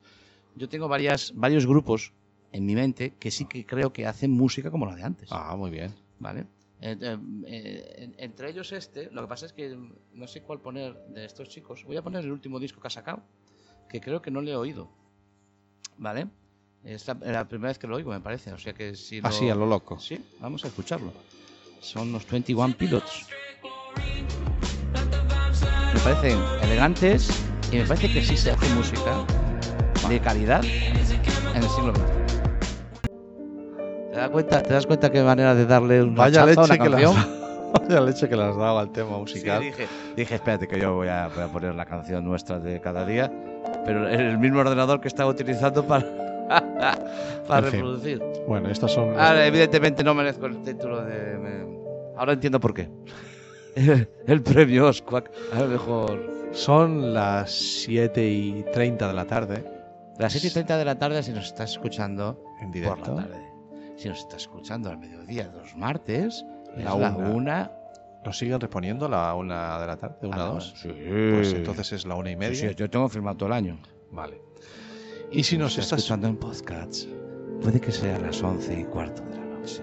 Yo 0.56 0.68
tengo 0.68 0.88
varias, 0.88 1.32
varios 1.36 1.66
grupos 1.66 2.12
en 2.52 2.66
mi 2.66 2.74
mente 2.74 3.14
que 3.18 3.30
sí 3.30 3.44
que 3.44 3.64
creo 3.64 3.92
que 3.92 4.06
hacen 4.06 4.30
música 4.32 4.70
como 4.70 4.86
la 4.86 4.96
de 4.96 5.04
antes. 5.04 5.28
Ah, 5.32 5.54
muy 5.56 5.70
bien. 5.70 5.94
¿Vale? 6.18 6.46
Eh, 6.80 6.96
eh, 7.00 7.18
eh, 7.46 7.94
en- 7.98 8.14
entre 8.18 8.50
ellos 8.50 8.72
este, 8.72 9.10
lo 9.12 9.22
que 9.22 9.28
pasa 9.28 9.46
es 9.46 9.52
que 9.52 9.76
no 10.14 10.26
sé 10.26 10.42
cuál 10.42 10.60
poner 10.60 10.94
de 11.08 11.24
estos 11.26 11.48
chicos. 11.48 11.84
Voy 11.84 11.96
a 11.96 12.02
poner 12.02 12.24
el 12.24 12.32
último 12.32 12.58
disco 12.58 12.80
que 12.80 12.86
ha 12.88 12.90
sacado, 12.90 13.22
que 13.88 14.00
creo 14.00 14.20
que 14.22 14.30
no 14.30 14.40
le 14.40 14.52
he 14.52 14.56
oído. 14.56 14.88
¿Vale? 15.98 16.26
Es 16.82 17.06
la, 17.06 17.14
la 17.14 17.46
primera 17.48 17.68
vez 17.68 17.78
que 17.78 17.86
lo 17.86 17.96
oigo, 17.96 18.10
me 18.10 18.20
parece. 18.20 18.52
O 18.52 18.58
sea 18.58 18.72
que 18.72 18.96
si 18.96 19.20
lo... 19.20 19.28
Así, 19.28 19.48
a 19.50 19.54
lo 19.54 19.66
loco. 19.66 19.98
Sí, 19.98 20.18
vamos 20.40 20.64
a 20.64 20.68
escucharlo. 20.68 21.12
Son 21.80 22.10
los 22.12 22.26
21 22.26 22.74
Pilots. 22.76 23.26
Me 26.04 26.14
parecen 26.14 26.38
elegantes 26.62 27.28
y 27.70 27.76
me 27.76 27.84
parece 27.84 28.08
que 28.10 28.22
sí 28.22 28.36
se 28.36 28.50
hace 28.50 28.68
música 28.74 29.12
de 30.08 30.20
calidad 30.20 30.64
en 30.64 31.62
el 31.62 31.68
siglo 31.68 31.92
XX. 31.94 32.04
¿Te 34.12 34.16
das 34.16 34.30
cuenta, 34.30 34.62
te 34.62 34.72
das 34.74 34.86
cuenta 34.86 35.10
qué 35.10 35.22
manera 35.22 35.54
de 35.54 35.66
darle 35.66 36.02
un 36.02 36.14
Vaya 36.14 36.42
hachazo 36.44 36.62
a 36.62 36.66
leche, 36.66 36.74
una 36.74 36.84
que 36.84 36.90
canción? 36.90 37.14
las, 37.16 37.82
vaya 37.88 38.00
leche 38.00 38.28
que 38.28 38.36
le 38.36 38.42
has 38.44 38.56
dado 38.56 38.78
al 38.78 38.90
tema 38.92 39.10
Sí, 39.14 39.20
musical. 39.20 39.60
dije, 39.62 39.86
dije, 40.16 40.34
espérate 40.34 40.66
que 40.66 40.80
yo 40.80 40.94
voy 40.94 41.08
a, 41.08 41.28
voy 41.28 41.44
a 41.44 41.48
poner 41.48 41.74
la 41.74 41.84
canción 41.84 42.24
nuestra 42.24 42.58
de 42.58 42.80
cada 42.80 43.04
día, 43.06 43.30
pero 43.84 44.08
es 44.08 44.18
el 44.18 44.38
mismo 44.38 44.60
ordenador 44.60 45.00
que 45.00 45.08
estaba 45.08 45.30
utilizando 45.30 45.86
para, 45.86 46.04
para 47.46 47.58
En 47.66 47.72
fin. 47.72 47.80
reproducir. 47.80 48.22
Bueno, 48.48 48.68
estas 48.70 48.90
son... 48.92 49.10
Ahora, 49.10 49.46
evidentemente 49.46 50.02
no 50.02 50.14
merezco 50.14 50.46
el 50.46 50.62
título 50.62 51.02
de... 51.04 51.38
me- 51.38 51.80
Ahora 52.16 52.32
entiendo 52.32 52.58
por 52.58 52.74
qué. 52.74 52.88
el 54.26 54.42
premio 54.42 54.86
Oscar, 54.88 55.24
a 55.52 55.60
lo 55.60 55.68
mejor... 55.68 56.40
Son 56.52 57.14
las 57.14 57.52
7 57.52 58.28
y 58.28 58.64
30 58.72 59.06
de 59.06 59.14
la 59.14 59.24
tarde 59.24 59.64
Las 60.18 60.32
7 60.32 60.48
y 60.48 60.50
30 60.50 60.78
de 60.78 60.84
la 60.84 60.98
tarde 60.98 61.22
si 61.22 61.30
nos 61.30 61.46
estás 61.46 61.70
escuchando 61.70 62.42
en 62.60 62.66
por 62.66 62.74
directo. 62.74 63.14
la 63.14 63.22
tarde. 63.22 63.46
Si 63.96 64.08
nos 64.08 64.18
estás 64.18 64.42
escuchando 64.42 64.90
al 64.90 64.98
mediodía 64.98 65.46
de 65.48 65.56
los 65.58 65.76
martes, 65.76 66.44
es 66.76 66.84
La 66.84 66.96
la 66.96 67.14
una. 67.14 67.28
una. 67.30 67.72
¿Nos 68.24 68.36
siguen 68.36 68.58
respondiendo 68.60 69.06
a 69.06 69.08
la 69.08 69.34
una 69.36 69.78
de 69.80 69.86
la 69.86 69.96
tarde? 69.96 70.16
¿De 70.22 70.26
una 70.26 70.36
a 70.38 70.40
a 70.42 70.46
la 70.48 70.54
dos? 70.54 70.74
Sí. 70.76 70.88
Pues 70.88 71.52
entonces 71.52 71.92
es 71.92 72.04
la 72.04 72.16
una 72.16 72.30
y 72.30 72.34
Sí, 72.34 72.38
media. 72.38 72.68
sí, 72.70 72.74
yo 72.74 72.90
tengo 72.90 73.08
firmado 73.08 73.36
todo 73.36 73.46
el 73.50 73.52
año. 73.52 73.78
Vale. 74.10 74.40
Y 75.30 75.44
si 75.44 75.56
nos 75.56 75.78
estás... 75.78 76.00
escuchando 76.00 76.26
en 76.26 76.36
podcasts, 76.36 77.06
puede 77.62 77.80
que 77.80 77.92
sea 77.92 78.18
las 78.18 78.42
11 78.42 78.80
y 78.80 78.84
cuarto 78.86 79.22
de 79.22 79.36
la 79.36 79.44
noche. 79.44 79.82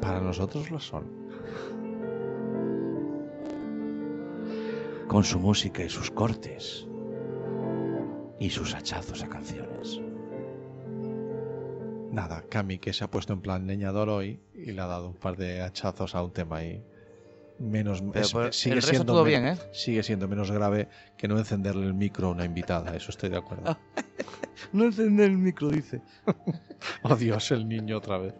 Para 0.00 0.18
nosotros 0.22 0.70
lo 0.70 0.80
son. 0.80 1.04
Con 5.08 5.24
su 5.24 5.38
música 5.38 5.82
y 5.82 5.88
sus 5.88 6.10
cortes. 6.10 6.86
Y 8.38 8.50
sus 8.50 8.74
hachazos 8.74 9.22
a 9.22 9.28
canciones. 9.28 10.00
Nada, 12.12 12.44
Cami 12.48 12.78
que 12.78 12.92
se 12.92 13.04
ha 13.04 13.10
puesto 13.10 13.32
en 13.32 13.40
plan 13.40 13.66
leñador 13.66 14.08
hoy 14.08 14.40
y 14.54 14.72
le 14.72 14.80
ha 14.80 14.86
dado 14.86 15.08
un 15.08 15.14
par 15.16 15.36
de 15.36 15.60
hachazos 15.62 16.14
a 16.14 16.22
un 16.22 16.32
tema 16.32 16.58
ahí. 16.58 16.82
Menos, 17.58 18.02
es- 18.14 18.32
por- 18.32 18.52
sigue 18.54 18.80
siendo 18.80 19.06
todo 19.12 19.24
bien, 19.24 19.46
¿eh? 19.46 19.56
Sigue 19.72 20.02
siendo 20.04 20.28
menos 20.28 20.50
grave 20.50 20.88
que 21.16 21.26
no 21.26 21.36
encenderle 21.38 21.86
el 21.86 21.94
micro 21.94 22.28
a 22.28 22.30
una 22.30 22.44
invitada, 22.44 22.94
eso 22.94 23.10
estoy 23.10 23.30
de 23.30 23.38
acuerdo. 23.38 23.76
No 24.72 24.84
encender 24.84 25.30
el 25.30 25.38
micro, 25.38 25.70
dice. 25.70 26.02
Oh 27.04 27.14
Dios, 27.16 27.50
el 27.52 27.68
niño 27.68 27.98
otra 27.98 28.18
vez. 28.18 28.34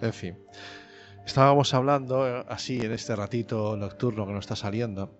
En 0.00 0.12
fin. 0.12 0.38
Estábamos 1.26 1.72
hablando 1.74 2.26
eh, 2.28 2.44
así 2.48 2.78
en 2.80 2.92
este 2.92 3.16
ratito 3.16 3.76
nocturno 3.76 4.26
que 4.26 4.32
nos 4.32 4.44
está 4.44 4.56
saliendo 4.56 5.10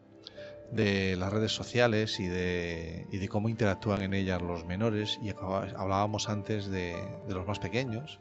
de 0.73 1.17
las 1.17 1.33
redes 1.33 1.53
sociales 1.53 2.19
y 2.19 2.27
de, 2.27 3.07
y 3.13 3.19
de 3.19 3.29
cómo 3.29 3.49
interactúan 3.49 4.03
en 4.03 4.15
ellas 4.15 4.41
los 4.43 4.65
menores 4.65 5.19
y 5.23 5.31
hablábamos 5.77 6.29
antes 6.29 6.67
de, 6.67 6.97
de 7.29 7.35
los 7.35 7.47
más 7.47 7.59
pequeños, 7.59 8.21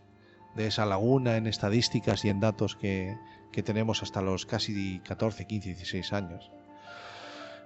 de 0.55 0.67
esa 0.67 0.85
laguna 0.85 1.37
en 1.37 1.47
estadísticas 1.47 2.25
y 2.25 2.29
en 2.29 2.41
datos 2.41 2.75
que, 2.75 3.15
que 3.53 3.63
tenemos 3.63 4.03
hasta 4.03 4.21
los 4.21 4.45
casi 4.45 4.99
14, 4.99 5.47
15, 5.47 5.69
16 5.69 6.13
años. 6.13 6.51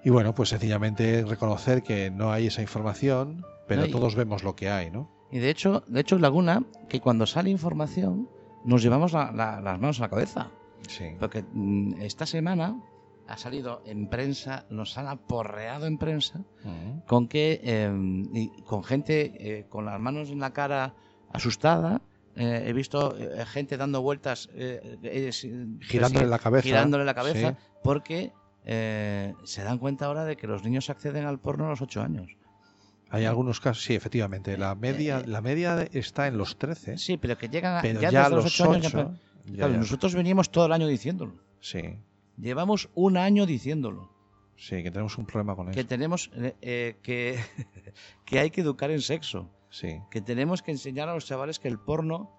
Y 0.04 0.12
bueno, 0.12 0.36
pues 0.36 0.50
sencillamente 0.50 1.26
reconocer 1.28 1.82
que 1.82 2.12
no 2.12 2.32
hay 2.32 2.48
esa 2.48 2.62
información, 2.62 3.44
pero 3.68 3.82
No, 3.82 3.88
y- 3.88 3.92
todos 3.92 4.14
vemos 4.16 4.44
lo 4.44 4.56
que 4.56 4.70
hay, 4.70 4.92
¿no? 4.92 5.10
Y 5.32 5.40
de 5.40 5.50
hecho, 5.50 5.84
de 5.88 6.02
hecho, 6.02 6.20
Laguna, 6.20 6.64
que 6.88 7.02
cuando 7.02 7.26
sale 7.26 7.50
información, 7.50 8.30
nos 8.64 8.84
llevamos 8.84 9.14
la- 9.14 9.32
la- 9.32 9.60
las 9.62 9.80
manos 9.80 10.00
a 10.00 10.04
la 10.04 10.10
cabeza. 10.10 10.52
Sí. 10.88 11.06
Porque 11.20 11.44
mm, 11.52 12.02
esta 12.02 12.28
semana 12.28 12.80
ha 13.28 13.38
salido 13.38 13.82
en 13.86 14.08
prensa, 14.08 14.66
nos 14.70 14.98
han 14.98 15.08
aporreado 15.08 15.86
en 15.88 15.98
prensa 15.98 16.42
con 17.08 17.28
que 17.28 17.60
eh, 17.64 17.92
y 18.34 18.50
con 18.64 18.84
gente 18.84 19.34
eh, 19.40 19.66
con 19.70 19.86
las 19.86 20.00
manos 20.00 20.30
en 20.30 20.40
la 20.40 20.54
cara 20.54 20.94
asustada. 21.34 22.02
eh, 22.36 22.66
he 22.68 22.74
visto 22.74 23.16
eh, 23.18 23.46
gente 23.46 23.78
dando 23.78 24.02
vueltas, 24.02 24.50
eh, 24.54 24.98
eh, 25.04 25.32
Girándole 25.82 26.28
la 26.28 26.40
cabeza. 26.40 26.64
girándole 26.68 27.06
la 27.06 27.14
cabeza, 27.14 27.52
Sí. 27.52 27.58
porque 27.84 28.32
se 28.66 29.64
dan 29.64 29.78
cuenta 29.78 30.06
ahora 30.06 30.26
de 30.26 30.36
que 30.38 30.48
los 30.48 30.64
niños 30.64 30.90
acceden 30.90 31.26
al 31.26 31.40
porno 31.40 31.66
a 31.68 31.70
los 31.70 31.82
8 31.82 32.02
años. 32.02 32.36
Hay 33.12 33.26
algunos 33.26 33.60
casos, 33.62 33.84
sí, 33.84 33.94
efectivamente. 33.96 34.58
La 34.58 34.74
media, 34.76 35.22
la 35.26 35.40
media 35.42 35.84
está 35.94 36.28
en 36.28 36.38
los 36.38 36.58
13, 36.58 36.98
Sí, 36.98 37.18
pero 37.18 37.38
que 37.38 37.48
llegan 37.48 37.78
a, 37.78 37.82
pero 37.82 38.02
ya, 38.02 38.10
ya, 38.10 38.22
desde 38.24 38.36
los 38.36 38.44
los 38.46 38.60
8 38.60 38.72
años. 38.74 38.86
8. 38.88 38.98
ya- 38.98 39.52
ya- 39.52 39.56
claro, 39.58 39.74
ya- 39.74 39.80
nosotros 39.80 40.16
venimos 40.16 40.50
todo 40.52 40.66
el 40.66 40.72
año 40.74 40.88
diciéndolo. 40.88 41.34
sí, 41.60 41.80
Llevamos 42.38 42.90
un 42.96 43.18
año 43.18 43.46
diciéndolo. 43.46 44.12
sí, 44.56 44.84
que 44.84 44.92
tenemos 44.92 45.18
un 45.18 45.26
problema 45.26 45.56
con 45.56 45.72
Que 45.72 45.82
eso. 45.82 45.88
tenemos 45.90 46.32
eh, 46.36 46.56
eh, 46.62 46.98
que, 47.02 47.40
que 48.26 48.40
hay 48.40 48.50
que 48.52 48.62
educar 48.62 48.92
en 48.92 49.02
sexo. 49.02 49.50
Sí, 49.70 50.00
que 50.10 50.22
tenemos 50.22 50.62
que 50.62 50.72
enseñar 50.72 51.10
a 51.10 51.14
los 51.14 51.26
chavales 51.26 51.60
que 51.60 51.68
el 51.68 51.80
porno 51.80 52.32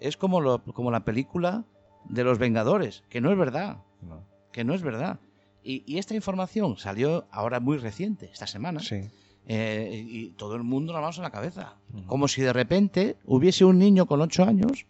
es 0.00 0.16
como, 0.16 0.40
lo, 0.40 0.62
como 0.62 0.90
la 0.90 1.04
película 1.04 1.64
de 2.08 2.22
los 2.24 2.38
Vengadores, 2.38 3.02
que 3.08 3.20
no 3.20 3.32
es 3.32 3.38
verdad, 3.38 3.78
no, 4.02 4.24
que 4.52 4.62
no 4.64 4.74
es 4.74 4.82
verdad. 4.82 5.18
Y, 5.64 5.82
y 5.86 5.98
esta 5.98 6.14
información 6.14 6.76
salió 6.76 7.26
ahora 7.30 7.58
muy 7.58 7.78
reciente, 7.78 8.28
esta 8.32 8.46
semana, 8.46 8.80
sí. 8.80 9.00
eh, 9.46 10.04
y 10.06 10.30
todo 10.32 10.54
el 10.56 10.62
mundo 10.62 10.92
la 10.92 11.00
mano 11.00 11.14
en 11.16 11.22
la 11.22 11.30
cabeza. 11.30 11.76
Como 12.06 12.28
si 12.28 12.42
de 12.42 12.52
repente 12.52 13.16
hubiese 13.24 13.64
un 13.64 13.78
niño 13.78 14.06
con 14.06 14.20
8 14.20 14.44
años 14.44 14.86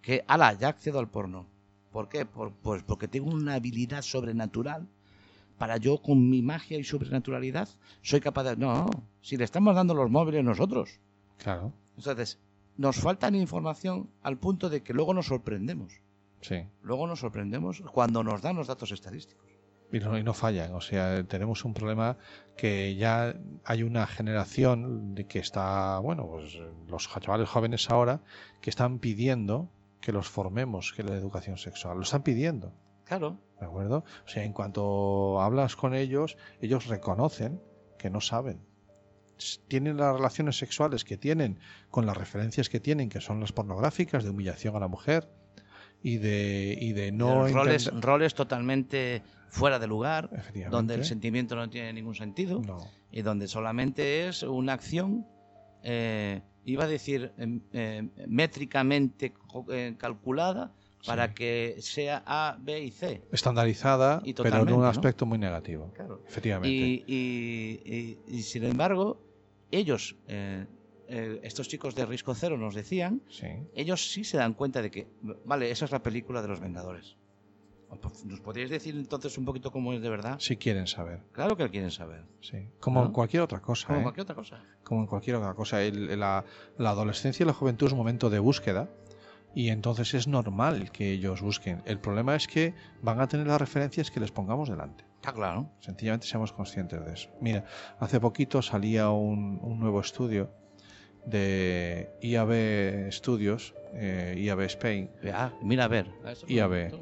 que, 0.00 0.24
ala, 0.28 0.52
ya 0.54 0.68
accedo 0.68 1.00
al 1.00 1.10
porno. 1.10 1.48
¿Por 1.92 2.08
qué? 2.08 2.24
Por- 2.26 2.52
pues 2.54 2.82
porque 2.82 3.08
tengo 3.08 3.30
una 3.30 3.54
habilidad 3.54 4.02
sobrenatural 4.02 4.88
para 5.58 5.76
yo 5.76 6.00
con 6.02 6.28
mi 6.30 6.42
magia 6.42 6.78
y 6.78 6.84
sobrenaturalidad 6.84 7.68
soy 8.02 8.20
capaz 8.20 8.44
de... 8.44 8.56
No, 8.56 8.86
si 9.20 9.36
le 9.36 9.44
estamos 9.44 9.74
dando 9.76 9.94
los 9.94 10.10
móviles 10.10 10.42
nosotros. 10.44 10.98
Claro, 11.38 11.72
Entonces, 11.96 12.38
nos 12.76 12.96
faltan 12.96 13.34
información 13.34 14.08
al 14.22 14.38
punto 14.38 14.70
de 14.70 14.82
que 14.82 14.94
luego 14.94 15.12
nos 15.14 15.26
sorprendemos. 15.26 15.92
sí. 16.40 16.64
Luego 16.82 17.06
nos 17.06 17.20
sorprendemos 17.20 17.82
cuando 17.92 18.24
nos 18.24 18.40
dan 18.42 18.56
los 18.56 18.66
datos 18.66 18.90
estadísticos. 18.90 19.46
Y 19.92 19.98
no, 20.00 20.16
y 20.18 20.22
no 20.22 20.32
fallan. 20.32 20.72
O 20.74 20.80
sea, 20.80 21.22
tenemos 21.24 21.66
un 21.66 21.74
problema 21.74 22.16
que 22.56 22.96
ya 22.96 23.36
hay 23.66 23.82
una 23.82 24.06
generación 24.06 25.14
de 25.14 25.26
que 25.26 25.38
está, 25.38 25.98
bueno, 25.98 26.26
pues 26.26 26.56
los 26.88 27.08
chavales 27.20 27.48
jóvenes 27.50 27.90
ahora 27.90 28.22
que 28.62 28.70
están 28.70 28.98
pidiendo 29.00 29.68
que 30.02 30.12
los 30.12 30.28
formemos, 30.28 30.92
que 30.92 31.02
la 31.02 31.14
educación 31.14 31.56
sexual. 31.56 31.96
Lo 31.96 32.02
están 32.02 32.22
pidiendo. 32.22 32.74
Claro. 33.06 33.38
¿De 33.58 33.64
acuerdo? 33.66 34.04
O 34.26 34.28
sea, 34.28 34.44
en 34.44 34.52
cuanto 34.52 35.40
hablas 35.40 35.76
con 35.76 35.94
ellos, 35.94 36.36
ellos 36.60 36.86
reconocen 36.88 37.62
que 37.98 38.10
no 38.10 38.20
saben. 38.20 38.60
Tienen 39.68 39.96
las 39.96 40.14
relaciones 40.14 40.56
sexuales 40.58 41.04
que 41.04 41.16
tienen 41.16 41.58
con 41.90 42.06
las 42.06 42.16
referencias 42.16 42.68
que 42.68 42.78
tienen, 42.80 43.08
que 43.08 43.20
son 43.20 43.40
las 43.40 43.52
pornográficas, 43.52 44.22
de 44.24 44.30
humillación 44.30 44.76
a 44.76 44.80
la 44.80 44.88
mujer 44.88 45.28
y 46.02 46.18
de, 46.18 46.76
y 46.80 46.92
de 46.92 47.10
no 47.12 47.48
roles, 47.48 47.86
entender- 47.88 48.04
roles 48.04 48.34
totalmente 48.34 49.22
fuera 49.48 49.78
de 49.78 49.86
lugar, 49.86 50.30
donde 50.70 50.94
el 50.94 51.04
sentimiento 51.04 51.56
no 51.56 51.68
tiene 51.70 51.92
ningún 51.92 52.14
sentido 52.14 52.60
No. 52.60 52.78
y 53.10 53.22
donde 53.22 53.48
solamente 53.48 54.26
es 54.28 54.42
una 54.44 54.72
acción, 54.74 55.26
eh, 55.82 56.40
iba 56.64 56.84
a 56.84 56.88
decir, 56.88 57.32
em, 57.38 57.60
eh, 57.72 58.08
métricamente 58.28 59.32
calculada 59.98 60.72
para 61.06 61.28
Sí. 61.28 61.34
que 61.34 61.76
sea 61.80 62.22
A, 62.26 62.56
B 62.60 62.80
y 62.84 62.90
C. 62.92 63.22
Estandarizada, 63.32 64.22
Y 64.24 64.34
pero 64.34 64.62
en 64.62 64.72
un 64.72 64.80
¿no? 64.82 64.86
aspecto 64.86 65.26
muy 65.26 65.38
negativo. 65.38 65.90
Claro. 65.94 66.22
Efectivamente. 66.28 66.68
Y, 66.76 67.04
y- 67.06 67.82
y- 67.84 68.18
y, 68.38 68.42
sin 68.42 68.64
embargo, 68.64 69.20
ellos, 69.72 70.16
eh, 70.28 70.66
eh, 71.08 71.40
estos 71.42 71.66
chicos 71.68 71.94
de 71.96 72.06
Risco 72.06 72.34
Cero 72.34 72.56
nos 72.56 72.74
decían, 72.74 73.20
Sí. 73.28 73.48
ellos 73.74 74.12
sí 74.12 74.22
se 74.24 74.36
dan 74.36 74.54
cuenta 74.54 74.80
de 74.80 74.90
que, 74.92 75.08
vale, 75.44 75.70
esa 75.70 75.84
es 75.86 75.90
la 75.90 76.02
película 76.02 76.40
de 76.40 76.48
los 76.48 76.60
Vengadores. 76.60 77.16
¿Nos 78.24 78.40
podríais 78.40 78.70
decir 78.70 78.94
entonces 78.96 79.36
un 79.38 79.44
poquito 79.44 79.70
cómo 79.70 79.92
es 79.92 80.00
de 80.00 80.08
verdad? 80.08 80.36
Si 80.38 80.56
quieren 80.56 80.86
saber. 80.86 81.20
Claro 81.32 81.56
que 81.56 81.68
quieren 81.70 81.90
saber. 81.90 82.24
Sí. 82.40 82.68
Como 82.80 83.00
en 83.00 83.06
¿No? 83.08 83.12
cualquier 83.12 83.42
otra 83.42 83.60
cosa. 83.60 83.86
Como 83.86 84.00
¿eh? 84.00 84.02
cualquier 84.02 84.22
otra 84.24 84.34
cosa. 84.34 84.62
como 84.84 85.00
en 85.02 85.06
cualquier 85.06 85.36
otra 85.36 85.54
cosa. 85.54 85.82
El- 85.82 86.18
la, 86.18 86.44
la 86.78 86.90
adolescencia 86.90 87.44
y 87.44 87.46
la 87.46 87.52
juventud 87.52 87.86
es 87.86 87.92
un 87.92 87.98
momento 87.98 88.30
de 88.30 88.38
búsqueda 88.38 88.88
y 89.54 89.68
entonces 89.68 90.14
es 90.14 90.26
normal 90.26 90.90
que 90.90 91.10
ellos 91.12 91.42
busquen. 91.42 91.82
El 91.84 91.98
problema 92.00 92.34
es 92.34 92.46
que 92.46 92.74
van 93.02 93.20
a 93.20 93.28
tener 93.28 93.46
las 93.46 93.60
referencias 93.60 94.10
que 94.10 94.20
les 94.20 94.30
pongamos 94.32 94.68
delante. 94.70 95.04
Está 95.16 95.32
claro. 95.34 95.70
Sencillamente 95.80 96.26
seamos 96.26 96.52
conscientes 96.52 97.04
de 97.04 97.12
eso. 97.12 97.28
Mira, 97.40 97.64
hace 98.00 98.18
poquito 98.18 98.62
salía 98.62 99.10
un, 99.10 99.58
un 99.62 99.78
nuevo 99.78 100.00
estudio 100.00 100.50
de 101.26 102.10
IAB 102.22 103.12
Studios, 103.12 103.74
eh, 103.94 104.34
IAB 104.38 104.60
Spain. 104.62 105.10
Ah, 105.32 105.50
mira 105.62 105.84
a 105.84 105.88
ver. 105.88 106.06
IAB. 106.48 106.92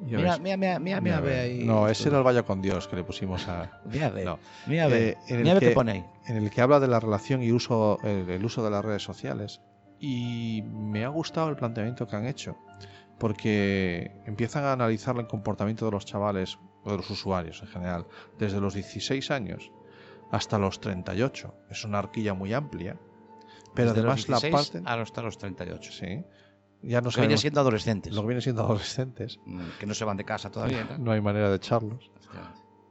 Mira, 0.00 0.38
mira, 0.38 0.56
mira, 0.56 0.78
mira, 0.78 1.00
mira, 1.00 1.18
ahí. 1.18 1.64
No, 1.64 1.88
ese 1.88 2.08
era 2.08 2.18
el 2.18 2.24
Vaya 2.24 2.42
con 2.44 2.62
Dios 2.62 2.86
que 2.88 2.96
le 2.96 3.04
pusimos 3.04 3.46
a... 3.48 3.80
Mira 3.84 4.06
a 4.06 4.10
ver. 4.10 4.24
No. 4.24 4.38
Mira 4.66 4.84
a 4.84 4.88
ver. 4.88 5.02
Eh, 5.02 5.16
en 5.28 5.36
el 5.36 5.42
mira 5.42 5.50
a 5.50 5.54
ver 5.54 5.62
que- 5.62 5.68
qué 5.70 5.74
pone 5.74 5.92
ahí. 5.92 6.04
en 6.26 6.36
el 6.36 6.50
que 6.50 6.60
habla 6.60 6.78
de 6.80 6.88
la 6.88 7.00
relación 7.00 7.42
y 7.42 7.50
uso, 7.52 7.98
el, 8.04 8.28
el 8.30 8.44
uso 8.44 8.64
de 8.64 8.70
las 8.70 8.84
redes 8.84 9.02
sociales. 9.02 9.60
Y 10.00 10.62
me 10.64 11.04
ha 11.04 11.08
gustado 11.08 11.48
el 11.48 11.56
planteamiento 11.56 12.06
que 12.06 12.14
han 12.16 12.26
hecho, 12.26 12.56
porque 13.18 14.12
empiezan 14.26 14.64
a 14.64 14.72
analizar 14.72 15.16
el 15.16 15.26
comportamiento 15.26 15.84
de 15.86 15.90
los 15.92 16.04
chavales, 16.04 16.58
o 16.84 16.90
de 16.92 16.96
los 16.98 17.10
usuarios 17.10 17.60
en 17.62 17.68
general, 17.68 18.06
desde 18.38 18.60
los 18.60 18.74
16 18.74 19.30
años 19.32 19.70
hasta 20.30 20.58
los 20.58 20.80
38. 20.80 21.54
Es 21.70 21.84
una 21.84 21.98
horquilla 21.98 22.34
muy 22.34 22.52
amplia, 22.54 22.96
pero 23.78 23.92
Desde 23.92 24.02
los 24.02 24.12
además 24.26 24.28
la 24.28 24.48
16 24.50 24.72
parte... 24.72 24.90
a 24.90 24.96
los- 24.96 25.08
hasta 25.08 25.22
los 25.22 25.38
38. 25.38 25.92
Sí, 25.92 26.24
ya 26.82 27.00
no 27.00 27.04
Los 27.06 27.14
que 27.14 27.20
vienen 27.20 27.38
siendo 27.38 27.60
adolescentes. 27.60 28.12
lo 28.12 28.22
que 28.22 28.26
vienen 28.26 28.42
siendo 28.42 28.62
adolescentes. 28.64 29.38
Mm, 29.46 29.60
Que 29.78 29.86
no 29.86 29.94
se 29.94 30.04
van 30.04 30.16
de 30.16 30.24
casa 30.24 30.50
todavía. 30.50 30.84
¿no? 30.84 30.98
No 30.98 31.12
hay 31.12 31.20
manera 31.20 31.48
de 31.48 31.56
echarlos. 31.56 32.10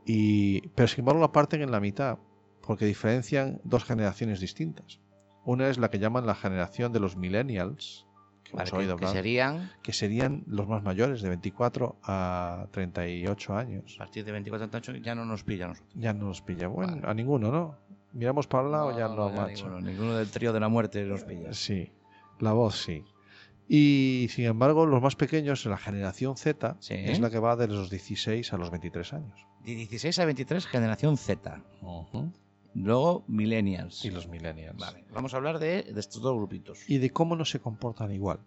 Y, 0.05 0.61
pero 0.69 0.87
sin 0.87 0.99
embargo 0.99 1.19
la 1.19 1.31
parten 1.33 1.61
en 1.61 1.71
la 1.71 1.79
mitad, 1.81 2.17
porque 2.61 2.85
diferencian 2.85 3.59
dos 3.65 3.83
generaciones 3.83 4.39
distintas. 4.39 5.01
Una 5.43 5.67
es 5.67 5.77
la 5.77 5.89
que 5.89 5.99
llaman 5.99 6.25
la 6.25 6.35
generación 6.35 6.93
de 6.93 6.99
los 7.01 7.17
millennials, 7.17 8.05
que 8.45 8.55
Vale, 8.55 8.95
que, 8.97 9.07
serían 9.07 9.71
que 9.83 9.91
serían 9.91 10.43
los 10.47 10.67
más 10.69 10.81
mayores, 10.81 11.21
de 11.21 11.27
24 11.27 11.97
a 12.03 12.67
38 12.71 13.53
años. 13.57 13.95
a 13.95 13.99
partir 14.05 14.23
de 14.23 14.31
24 14.31 14.65
a 14.65 14.69
38 14.69 15.03
ya 15.03 15.15
no 15.15 15.25
nos 15.25 15.43
pillan. 15.43 15.69
nosotros. 15.69 15.93
Ya 15.95 16.13
no 16.13 16.27
nos 16.27 16.41
pilla. 16.41 16.67
Bueno, 16.69 16.93
Vale. 16.95 17.07
a 17.09 17.13
ninguno, 17.13 17.51
¿no? 17.51 17.75
Miramos 18.17 18.47
para 18.47 18.65
el 18.65 18.71
lado, 18.71 18.97
ya 18.97 19.07
no, 19.07 19.29
ya 19.29 19.35
macho. 19.41 19.65
ninguno, 19.69 19.81
ninguno 19.81 20.15
del 20.15 20.29
trío 20.29 20.51
de 20.51 20.59
la 20.59 20.67
muerte 20.69 21.03
nos 21.05 21.23
pilla. 21.23 21.53
Sí, 21.53 21.91
la 22.39 22.51
voz 22.53 22.81
sí. 22.81 23.03
Y 23.69 24.27
sin 24.31 24.45
embargo, 24.45 24.85
los 24.85 25.01
más 25.01 25.15
pequeños, 25.15 25.65
la 25.65 25.77
generación 25.77 26.35
Z, 26.37 26.77
Sí. 26.79 26.93
es 26.95 27.19
la 27.19 27.29
que 27.29 27.37
va 27.39 27.55
de 27.55 27.67
los 27.67 27.89
16 27.89 28.53
a 28.53 28.57
los 28.57 28.71
23 28.71 29.13
años. 29.13 29.39
De 29.63 29.75
16 29.75 30.17
a 30.19 30.25
23, 30.25 30.65
generación 30.65 31.17
Z. 31.17 31.61
Luego, 32.73 33.23
millennials. 33.27 34.05
Y 34.05 34.11
los 34.11 34.27
millennials. 34.27 34.77
Vale, 34.77 35.03
vamos 35.13 35.33
a 35.33 35.37
hablar 35.37 35.59
de, 35.59 35.83
de 35.83 35.99
estos 35.99 36.21
dos 36.21 36.35
grupitos. 36.35 36.89
y 36.89 36.97
de 36.99 37.09
cómo 37.11 37.35
no 37.35 37.43
se 37.45 37.59
comportan 37.59 38.11
igual 38.11 38.39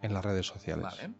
en 0.00 0.14
las 0.14 0.24
redes 0.24 0.46
sociales. 0.46 0.84
Vale. 0.84 1.14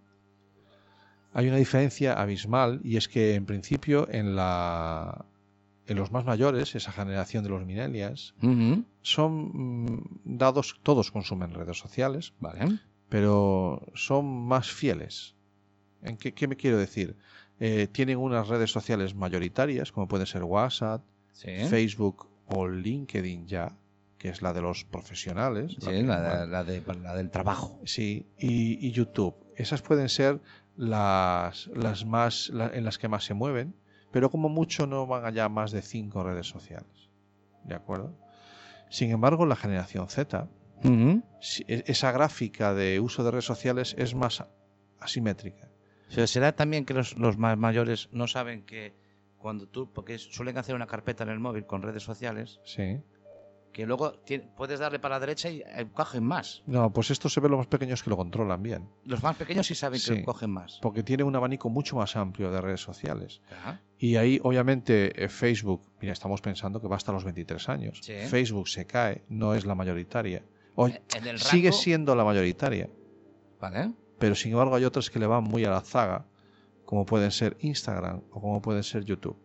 Hay 1.34 1.48
una 1.48 1.56
diferencia 1.56 2.14
abismal 2.14 2.80
y 2.84 2.96
es 2.96 3.08
que 3.08 3.34
en 3.34 3.46
principio 3.46 4.08
en 4.10 4.36
la 4.36 5.24
en 5.86 5.96
los 5.96 6.12
más 6.12 6.24
mayores, 6.24 6.74
esa 6.74 6.92
generación 6.92 7.42
de 7.44 7.50
los 7.50 7.64
millennials, 7.66 8.34
son 9.02 9.84
mm, 9.84 10.04
dados, 10.24 10.78
todos 10.82 11.10
consumen 11.10 11.52
redes 11.54 11.78
sociales, 11.78 12.32
Vale. 12.40 12.78
pero 13.08 13.82
son 13.94 14.24
más 14.46 14.70
fieles. 14.70 15.34
¿En 16.02 16.16
qué, 16.16 16.32
qué 16.32 16.48
me 16.48 16.56
quiero 16.56 16.78
decir? 16.78 17.16
Eh, 17.60 17.86
tienen 17.90 18.18
unas 18.18 18.48
redes 18.48 18.70
sociales 18.72 19.14
mayoritarias, 19.14 19.92
como 19.92 20.08
pueden 20.08 20.26
ser 20.26 20.42
WhatsApp, 20.44 21.02
Sí. 21.32 21.48
Facebook 21.68 22.28
o 22.46 22.68
LinkedIn 22.68 23.46
ya, 23.46 23.76
que 24.18 24.28
es 24.28 24.42
la 24.42 24.52
de 24.52 24.60
los 24.62 24.84
profesionales. 24.84 25.76
la 25.80 25.90
Sí, 25.90 26.02
la, 26.02 26.40
de- 26.40 26.46
la 26.48 26.64
de- 26.64 26.82
la 27.02 27.14
del 27.14 27.30
trabajo. 27.30 27.80
Sí, 27.84 28.26
y, 28.38 28.86
y 28.86 28.92
YouTube. 28.92 29.34
Esas 29.56 29.80
pueden 29.82 30.08
ser 30.08 30.40
las, 30.76 31.68
las 31.74 32.04
más 32.04 32.50
en 32.50 32.84
las 32.84 32.98
que 32.98 33.08
más 33.08 33.24
se 33.24 33.34
mueven, 33.34 33.74
pero 34.12 34.30
como 34.30 34.48
mucho 34.48 34.86
no 34.86 35.06
van 35.06 35.24
allá 35.24 35.48
más 35.48 35.72
de 35.72 35.82
cinco 35.82 36.22
redes 36.22 36.46
sociales. 36.46 37.10
¿De 37.64 37.74
acuerdo? 37.74 38.14
Sin 38.88 39.10
embargo, 39.10 39.46
la 39.46 39.56
generación 39.56 40.08
Z, 40.08 40.48
e- 41.68 41.84
esa 41.86 42.12
gráfica 42.12 42.74
de 42.74 43.00
uso 43.00 43.24
de 43.24 43.30
redes 43.30 43.44
sociales 43.46 43.94
es 43.98 44.14
más 44.14 44.44
asimétrica. 45.00 45.68
¿Será 46.26 46.52
también 46.54 46.84
que 46.84 46.92
los, 46.94 47.16
los 47.16 47.38
más 47.38 47.56
mayores 47.56 48.08
no 48.12 48.26
saben 48.28 48.64
que 48.64 48.94
cuando 49.38 49.66
tú, 49.66 49.90
porque 49.92 50.18
suelen 50.18 50.58
hacer 50.58 50.74
una 50.74 50.86
carpeta 50.86 51.24
en 51.24 51.30
el 51.30 51.40
móvil 51.40 51.64
con 51.66 51.82
redes 51.82 52.02
sociales, 52.02 52.60
Sí, 52.64 53.00
que 53.72 53.86
luego 53.86 54.12
puedes 54.56 54.80
darle 54.80 54.98
para 54.98 55.16
la 55.16 55.20
derecha 55.20 55.48
y 55.50 55.60
eh, 55.64 55.86
cogen 55.94 56.22
más. 56.24 56.62
No, 56.66 56.92
pues 56.92 57.10
esto 57.10 57.28
se 57.28 57.40
ve 57.40 57.48
los 57.48 57.58
más 57.58 57.66
pequeños 57.68 58.02
que 58.02 58.10
lo 58.10 58.16
controlan 58.16 58.62
bien. 58.62 58.88
Los 59.04 59.22
más 59.22 59.36
pequeños 59.36 59.66
sí 59.66 59.74
saben 59.74 59.98
Sí. 59.98 60.14
que 60.16 60.24
cogen 60.24 60.50
más. 60.50 60.78
Porque 60.82 61.02
tiene 61.02 61.24
un 61.24 61.34
abanico 61.34 61.70
mucho 61.70 61.96
más 61.96 62.14
amplio 62.16 62.50
de 62.50 62.60
redes 62.60 62.80
sociales. 62.82 63.40
Ajá. 63.50 63.80
Y 63.98 64.16
ahí, 64.16 64.38
obviamente, 64.42 65.24
eh, 65.24 65.28
Facebook, 65.28 65.82
mira, 66.00 66.12
estamos 66.12 66.40
pensando 66.42 66.80
que 66.80 66.88
va 66.88 66.96
hasta 66.96 67.12
los 67.12 67.24
23 67.24 67.68
años. 67.70 68.00
Sí. 68.02 68.12
Facebook 68.28 68.68
se 68.68 68.84
cae, 68.86 69.24
no 69.28 69.54
es 69.54 69.64
la 69.64 69.74
mayoritaria. 69.74 70.42
O 70.74 70.88
En 70.88 71.00
el 71.26 71.38
sigue 71.38 71.72
siendo 71.72 72.14
la 72.14 72.24
mayoritaria, 72.24 72.88
Vale. 73.60 73.92
pero 74.18 74.34
sin 74.34 74.52
embargo 74.52 74.74
hay 74.76 74.84
otras 74.84 75.10
que 75.10 75.18
le 75.18 75.26
van 75.26 75.44
muy 75.44 75.64
a 75.64 75.70
la 75.70 75.80
zaga, 75.80 76.26
como 76.84 77.06
pueden 77.06 77.30
ser 77.30 77.56
Instagram 77.60 78.22
o 78.30 78.40
como 78.40 78.60
pueden 78.60 78.82
ser 78.82 79.04
YouTube. 79.04 79.38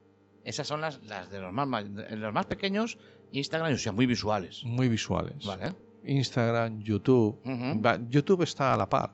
Esas 0.43 0.65
son 0.67 0.79
las, 0.81 1.03
las 1.03 1.29
de 1.29 1.39
los 1.41 1.51
más, 1.51 1.67
ma- 1.67 1.83
de 1.83 2.15
los 2.15 2.33
más 2.33 2.45
pequeños, 2.45 2.97
Instagram, 3.31 3.73
o 3.73 3.77
sea, 3.77 3.91
muy 3.91 4.05
visuales. 4.05 4.63
Muy 4.65 4.87
visuales. 4.89 5.45
Vale. 5.45 5.73
Instagram, 6.03 6.81
YouTube. 6.81 7.39
YouTube 8.09 8.41
está 8.43 8.73
a 8.73 8.77
la 8.77 8.87
par. 8.89 9.13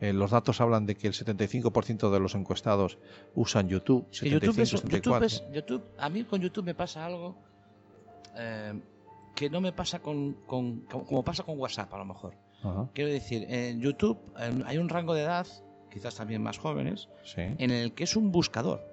Eh, 0.00 0.12
los 0.12 0.30
datos 0.30 0.60
hablan 0.60 0.86
de 0.86 0.94
que 0.94 1.08
el 1.08 1.12
75% 1.14 2.10
de 2.10 2.20
los 2.20 2.34
encuestados 2.36 2.98
usan 3.34 3.68
YouTube. 3.68 4.06
Es 4.12 4.20
que 4.20 4.30
YouTube, 4.30 4.58
es, 4.60 4.68
75, 4.70 4.96
YouTube 4.96 5.20
74. 5.20 5.26
es- 5.26 5.44
YouTube- 5.52 5.84
a 5.98 6.08
mí 6.08 6.24
con 6.24 6.40
YouTube 6.40 6.64
me 6.66 6.74
pasa 6.74 7.04
algo 7.04 7.36
eh, 8.36 8.80
que 9.34 9.50
no 9.50 9.60
me 9.60 9.72
pasa 9.72 9.98
con, 10.00 10.34
con- 10.46 10.80
como 10.82 11.24
pasa 11.24 11.42
con 11.42 11.58
WhatsApp 11.58 11.92
a 11.94 11.98
lo 11.98 12.04
mejor. 12.04 12.34
Quiero 12.94 13.10
decir, 13.10 13.46
en 13.48 13.80
YouTube 13.80 14.18
eh, 14.38 14.62
hay 14.66 14.78
un 14.78 14.88
rango 14.88 15.14
de 15.14 15.22
edad, 15.22 15.46
quizás 15.92 16.14
también 16.16 16.42
más 16.42 16.58
jóvenes, 16.58 17.08
sí. 17.24 17.42
en 17.58 17.70
el 17.70 17.92
que 17.94 18.04
es 18.04 18.14
un 18.16 18.30
buscador. 18.32 18.84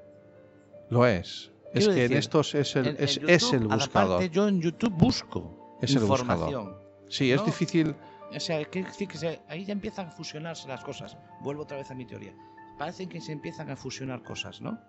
Lo 0.90 1.06
es. 1.08 1.52
Es 1.76 1.88
que 1.88 2.06
en 2.06 2.14
estos 2.14 2.56
es 2.56 2.76
el, 2.76 2.88
En- 2.88 2.96
en 2.98 3.04
es, 3.04 3.16
YouTube, 3.16 3.30
es 3.30 3.54
el 3.54 3.68
buscador. 3.68 3.92
parte, 4.20 4.30
yo 4.30 4.48
en 4.48 4.62
YouTube 4.62 4.94
busco 4.94 5.78
Es 5.82 5.96
el 5.96 6.02
información. 6.04 6.76
Sí, 7.10 7.32
es 7.32 7.46
difícil. 7.46 7.96
O 8.36 8.40
sea, 8.40 8.64
que 8.66 8.84
se- 9.14 9.42
ahí 9.48 9.66
ya 9.66 9.74
empiezan 9.74 10.08
a 10.08 10.12
fusionarse 10.12 10.68
las 10.68 10.84
cosas. 10.84 11.18
Vuelvo 11.42 11.64
otra 11.64 11.78
vez 11.78 11.92
a 11.92 11.96
mi 11.96 12.06
teoría. 12.06 12.34
Parece 12.78 13.08
que 13.08 13.22
se 13.22 13.32
empiezan 13.32 13.70
a 13.70 13.76
fusionar 13.76 14.24
cosas, 14.24 14.60
¿no? 14.62 14.80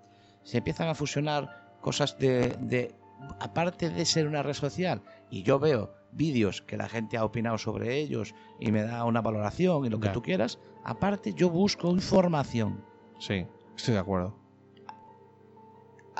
Se 0.42 0.58
empiezan 0.58 0.88
a 0.88 0.94
fusionar 0.94 1.74
cosas 1.80 2.18
de, 2.18 2.56
de- 2.60 2.94
Aparte 3.40 3.88
de 3.88 4.04
ser 4.04 4.26
una 4.26 4.42
red 4.42 4.52
social, 4.52 5.00
y 5.30 5.42
yo 5.42 5.58
veo 5.58 5.94
vídeos 6.12 6.60
que 6.60 6.76
la 6.76 6.86
gente 6.86 7.16
ha 7.16 7.24
opinado 7.24 7.56
sobre 7.56 7.96
ellos 7.96 8.34
y 8.60 8.70
me 8.72 8.82
da 8.82 9.04
una 9.04 9.22
valoración 9.22 9.86
y 9.86 9.88
lo 9.88 9.98
que 9.98 10.08
Ya. 10.08 10.12
tú 10.12 10.20
quieras, 10.20 10.58
aparte 10.84 11.32
yo 11.32 11.48
busco 11.48 11.90
información. 11.90 12.84
Sí, 13.18 13.46
estoy 13.74 13.94
de 13.94 14.00
acuerdo. 14.00 14.36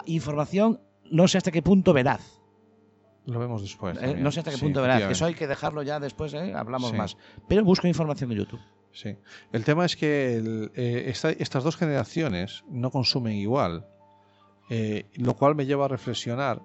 Información, 0.07 0.81
no 1.11 1.29
sé 1.29 1.39
hasta 1.39 1.51
qué 1.51 1.63
punto 1.63 1.93
veraz. 1.93 2.41
Lo 3.27 3.39
vemos 3.41 3.61
después. 3.63 3.99
¿eh? 4.01 4.15
No 4.19 4.31
sé 4.31 4.41
hasta 4.41 4.53
qué 4.53 4.57
Sí, 4.57 4.63
punto 4.65 4.83
veraz. 4.83 5.03
Eso 5.11 5.25
hay 5.27 5.35
que 5.35 5.47
dejarlo 5.47 5.83
ya 5.83 5.99
después, 6.01 6.33
¿eh? 6.35 6.55
hablamos 6.55 6.91
Sí. 6.91 6.97
más. 6.97 7.17
Pero 7.49 7.65
busco 7.65 7.87
información 7.89 8.31
en 8.33 8.39
YouTube. 8.39 8.61
Sí. 8.93 9.17
El 9.53 9.65
tema 9.65 9.85
es 9.85 9.97
que 9.97 10.37
el, 10.37 10.71
eh, 10.75 11.05
esta- 11.09 11.31
estas 11.33 11.65
dos 11.65 11.77
generaciones 11.77 12.65
no 12.71 12.91
consumen 12.91 13.35
igual, 13.35 13.87
lo 15.17 15.35
cual 15.37 15.55
me 15.55 15.67
lleva 15.67 15.85
a 15.85 15.89
reflexionar 15.89 16.63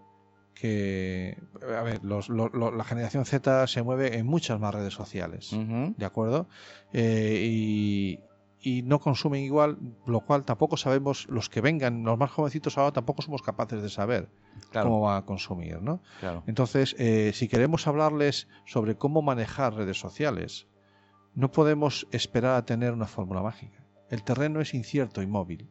que, 0.54 1.38
a 1.76 1.82
ver, 1.82 2.04
los- 2.04 2.30
la 2.30 2.84
generación 2.84 3.26
Z 3.26 3.66
se 3.68 3.82
mueve 3.84 4.18
en 4.18 4.26
muchas 4.28 4.60
más 4.60 4.74
redes 4.76 4.94
sociales. 4.94 5.50
¿de 5.98 6.06
acuerdo? 6.06 6.48
Eh, 6.94 7.42
y, 7.50 8.20
y 8.62 8.84
no 8.84 8.99
consumen 8.99 9.41
igual, 9.43 9.78
lo 10.05 10.22
cual 10.22 10.45
tampoco 10.45 10.78
sabemos, 10.78 11.28
los 11.30 11.49
que 11.49 11.62
vengan, 11.62 12.03
los 12.03 12.18
más 12.18 12.30
jovencitos 12.32 12.78
ahora 12.78 12.91
tampoco 12.91 13.22
somos 13.24 13.41
capaces 13.41 13.82
de 13.82 13.89
saber 13.89 14.30
Claro, 14.70 14.89
cómo 14.89 15.01
van 15.01 15.18
a 15.18 15.26
consumir, 15.26 15.82
¿no? 15.82 16.01
claro. 16.20 16.43
Entonces, 16.45 16.95
eh, 16.99 17.32
si 17.34 17.47
queremos 17.47 17.88
hablarles 17.88 18.47
sobre 18.66 18.95
cómo 18.95 19.22
manejar 19.22 19.74
redes 19.74 19.99
sociales, 19.99 20.68
no 21.34 21.51
podemos 21.51 22.07
esperar 22.12 22.55
a 22.55 22.66
tener 22.66 22.93
una 22.93 23.07
fórmula 23.07 23.41
mágica. 23.41 23.84
El 24.09 24.24
terreno 24.24 24.62
es 24.62 24.74
incierto 24.74 25.22
y 25.22 25.28
móvil, 25.28 25.70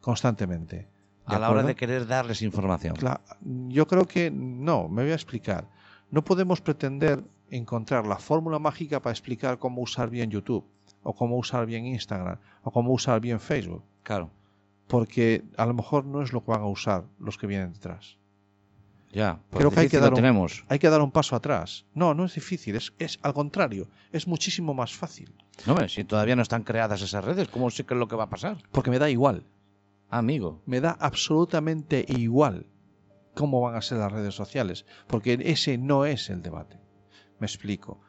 constantemente. 0.00 0.88
¿de 1.28 1.36
A 1.36 1.38
la 1.38 1.50
hora 1.50 1.62
de 1.62 1.74
querer 1.74 2.06
darles 2.06 2.42
información. 2.42 2.94
Yo 3.40 3.86
creo 3.86 4.06
que 4.06 4.30
no, 4.30 4.88
me 4.88 5.02
voy 5.02 5.12
a 5.12 5.14
explicar. 5.14 5.68
No 6.10 6.22
podemos 6.22 6.60
pretender 6.60 7.24
encontrar 7.50 8.06
la 8.06 8.16
fórmula 8.16 8.58
mágica 8.58 9.00
para 9.00 9.12
explicar 9.12 9.58
cómo 9.58 9.82
usar 9.82 10.10
bien 10.10 10.30
YouTube, 10.30 10.66
o 11.02 11.14
cómo 11.14 11.36
usar 11.36 11.66
bien 11.66 11.86
Instagram, 11.86 12.38
o 12.62 12.70
cómo 12.70 12.92
usar 12.92 13.20
bien 13.20 13.40
Facebook, 13.40 13.82
Claro. 14.02 14.30
porque 14.88 15.42
a 15.56 15.66
lo 15.66 15.74
mejor 15.74 16.04
no 16.04 16.22
es 16.22 16.32
lo 16.32 16.44
que 16.44 16.50
van 16.52 16.62
a 16.62 16.66
usar 16.66 17.04
los 17.18 17.38
que 17.38 17.46
vienen 17.46 17.72
detrás. 17.72 18.18
Ya. 19.12 19.40
pues 19.50 19.58
Creo 19.60 19.70
que 19.70 19.80
hay 19.80 19.88
que 19.90 19.98
dar 19.98 20.08
un- 20.10 20.14
tenemos. 20.16 20.64
Hay 20.68 20.78
que 20.78 20.88
dar 20.88 21.02
un 21.02 21.10
paso 21.10 21.36
atrás. 21.36 21.84
No, 21.92 22.14
no 22.14 22.24
es 22.24 22.34
difícil, 22.34 22.76
es, 22.76 22.94
es 22.98 23.18
al 23.22 23.34
contrario, 23.34 23.86
es 24.10 24.26
muchísimo 24.26 24.72
más 24.72 24.94
fácil. 24.94 25.34
No, 25.66 25.72
hombre, 25.74 25.90
si 25.90 26.02
todavía 26.04 26.34
no 26.34 26.40
están 26.42 26.62
creadas 26.62 27.02
esas 27.02 27.22
redes, 27.22 27.48
¿cómo 27.48 27.70
sé 27.70 27.84
qué 27.84 27.92
es 27.92 28.00
lo 28.00 28.08
que 28.08 28.16
va 28.16 28.24
a 28.24 28.30
pasar? 28.30 28.56
Porque 28.72 28.90
me 28.90 28.98
da 28.98 29.10
igual, 29.10 29.44
Amigo. 30.08 30.62
me 30.64 30.80
da 30.80 30.96
absolutamente 30.98 32.06
igual 32.08 32.66
cómo 33.34 33.60
van 33.60 33.74
a 33.74 33.82
ser 33.82 33.98
las 33.98 34.12
redes 34.12 34.34
sociales, 34.34 34.86
porque 35.08 35.38
ese 35.42 35.76
no 35.76 36.06
es 36.06 36.30
el 36.30 36.40
debate. 36.42 36.78
Me 37.38 37.46
explico. 37.46 38.00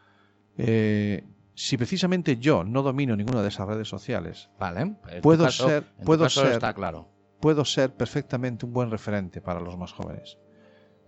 Eh, 0.58 1.26
si 1.56 1.78
precisamente 1.78 2.38
yo 2.38 2.64
no 2.64 2.82
domino 2.82 3.16
ninguna 3.16 3.42
de 3.42 3.50
esas 3.50 3.68
redes 3.68 3.88
sociales, 3.88 4.50
Vale. 4.60 4.96
Puedo 5.22 5.46
caso- 5.46 5.68
ser- 5.68 5.84
puedo 6.04 6.28
ser- 6.30 6.54
Está 6.54 6.74
claro. 6.74 7.10
puedo 7.40 7.64
ser 7.66 7.94
perfectamente 7.96 8.66
un 8.66 8.74
buen 8.74 8.90
referente 8.90 9.42
para 9.42 9.60
los 9.60 9.78
más 9.78 9.92
jóvenes. 9.94 10.38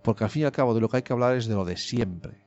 Porque 0.02 0.22
al 0.24 0.30
fin 0.30 0.42
y 0.42 0.44
al 0.44 0.52
cabo 0.52 0.74
de 0.74 0.80
lo 0.80 0.88
que 0.88 0.98
hay 0.98 1.02
que 1.02 1.12
hablar 1.12 1.34
es 1.36 1.46
de 1.46 1.54
lo 1.54 1.64
de 1.64 1.76
siempre. 1.76 2.44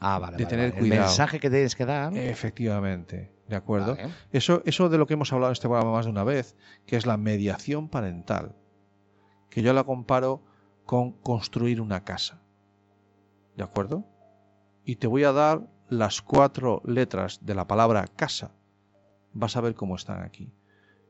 Ah, 0.00 0.18
vale. 0.18 0.36
de 0.36 0.44
vale, 0.44 0.50
tener 0.56 0.70
vale. 0.70 0.80
cuidado. 0.80 1.02
El 1.02 1.06
mensaje 1.08 1.38
que 1.40 1.48
tienes 1.48 1.76
que 1.76 1.84
dar. 1.86 2.14
Efectivamente, 2.16 3.32
¿de 3.48 3.56
acuerdo? 3.56 3.94
Vale. 3.96 4.10
Eso, 4.32 4.62
eso 4.66 4.88
de 4.88 4.98
lo 4.98 5.06
que 5.06 5.14
hemos 5.14 5.32
hablado 5.32 5.50
en 5.50 5.54
este 5.54 5.68
programa 5.68 5.92
más 5.92 6.06
de 6.06 6.10
una 6.10 6.24
vez, 6.24 6.56
que 6.86 6.96
es 6.96 7.06
la 7.06 7.16
mediación 7.16 7.88
parental, 7.88 8.56
que 9.48 9.62
yo 9.62 9.72
la 9.72 9.84
comparo 9.84 10.42
con 10.84 11.12
construir 11.12 11.80
una 11.80 12.02
casa. 12.04 12.42
¿De 13.56 13.62
acuerdo? 13.64 14.04
Y 14.84 14.96
te 14.96 15.06
voy 15.06 15.24
a 15.24 15.32
dar 15.32 15.66
las 15.88 16.22
cuatro 16.22 16.82
letras 16.84 17.44
de 17.44 17.54
la 17.54 17.66
palabra 17.66 18.06
casa. 18.06 18.52
Vas 19.32 19.56
a 19.56 19.60
ver 19.60 19.74
cómo 19.74 19.96
están 19.96 20.22
aquí. 20.22 20.50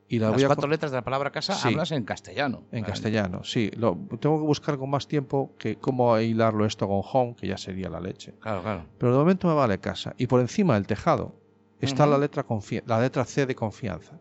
Y 0.09 0.19
las 0.19 0.29
Las 0.29 0.35
voy 0.37 0.43
a 0.45 0.47
cuatro 0.47 0.67
letras 0.69 0.91
de 0.91 0.97
la 0.97 1.03
palabra 1.03 1.31
casa 1.31 1.53
Sí. 1.53 1.67
hablas 1.67 1.91
en 1.91 2.05
castellano. 2.05 2.63
en 2.71 2.83
castellano, 2.85 3.43
sí. 3.43 3.69
Lo, 3.75 3.97
tengo 4.21 4.37
que 4.39 4.45
buscar 4.45 4.77
con 4.77 4.89
más 4.89 5.07
tiempo 5.07 5.53
que 5.57 5.75
cómo 5.77 6.17
hilarlo 6.17 6.65
esto 6.65 6.87
con 6.87 7.01
home, 7.03 7.35
que 7.35 7.47
ya 7.47 7.57
sería 7.57 7.89
la 7.89 7.99
leche. 7.99 8.33
Claro, 8.39 8.61
claro. 8.61 8.85
Pero 8.97 9.11
de 9.11 9.17
momento 9.17 9.47
me 9.49 9.53
vale 9.53 9.79
casa. 9.79 10.13
Y 10.17 10.27
por 10.27 10.39
encima 10.39 10.75
del 10.75 10.87
tejado 10.87 11.35
está 11.81 12.05
la, 12.07 12.17
letra 12.17 12.45
la 12.85 13.01
letra 13.01 13.25
C 13.25 13.45
de 13.45 13.55
confianza. 13.55 14.17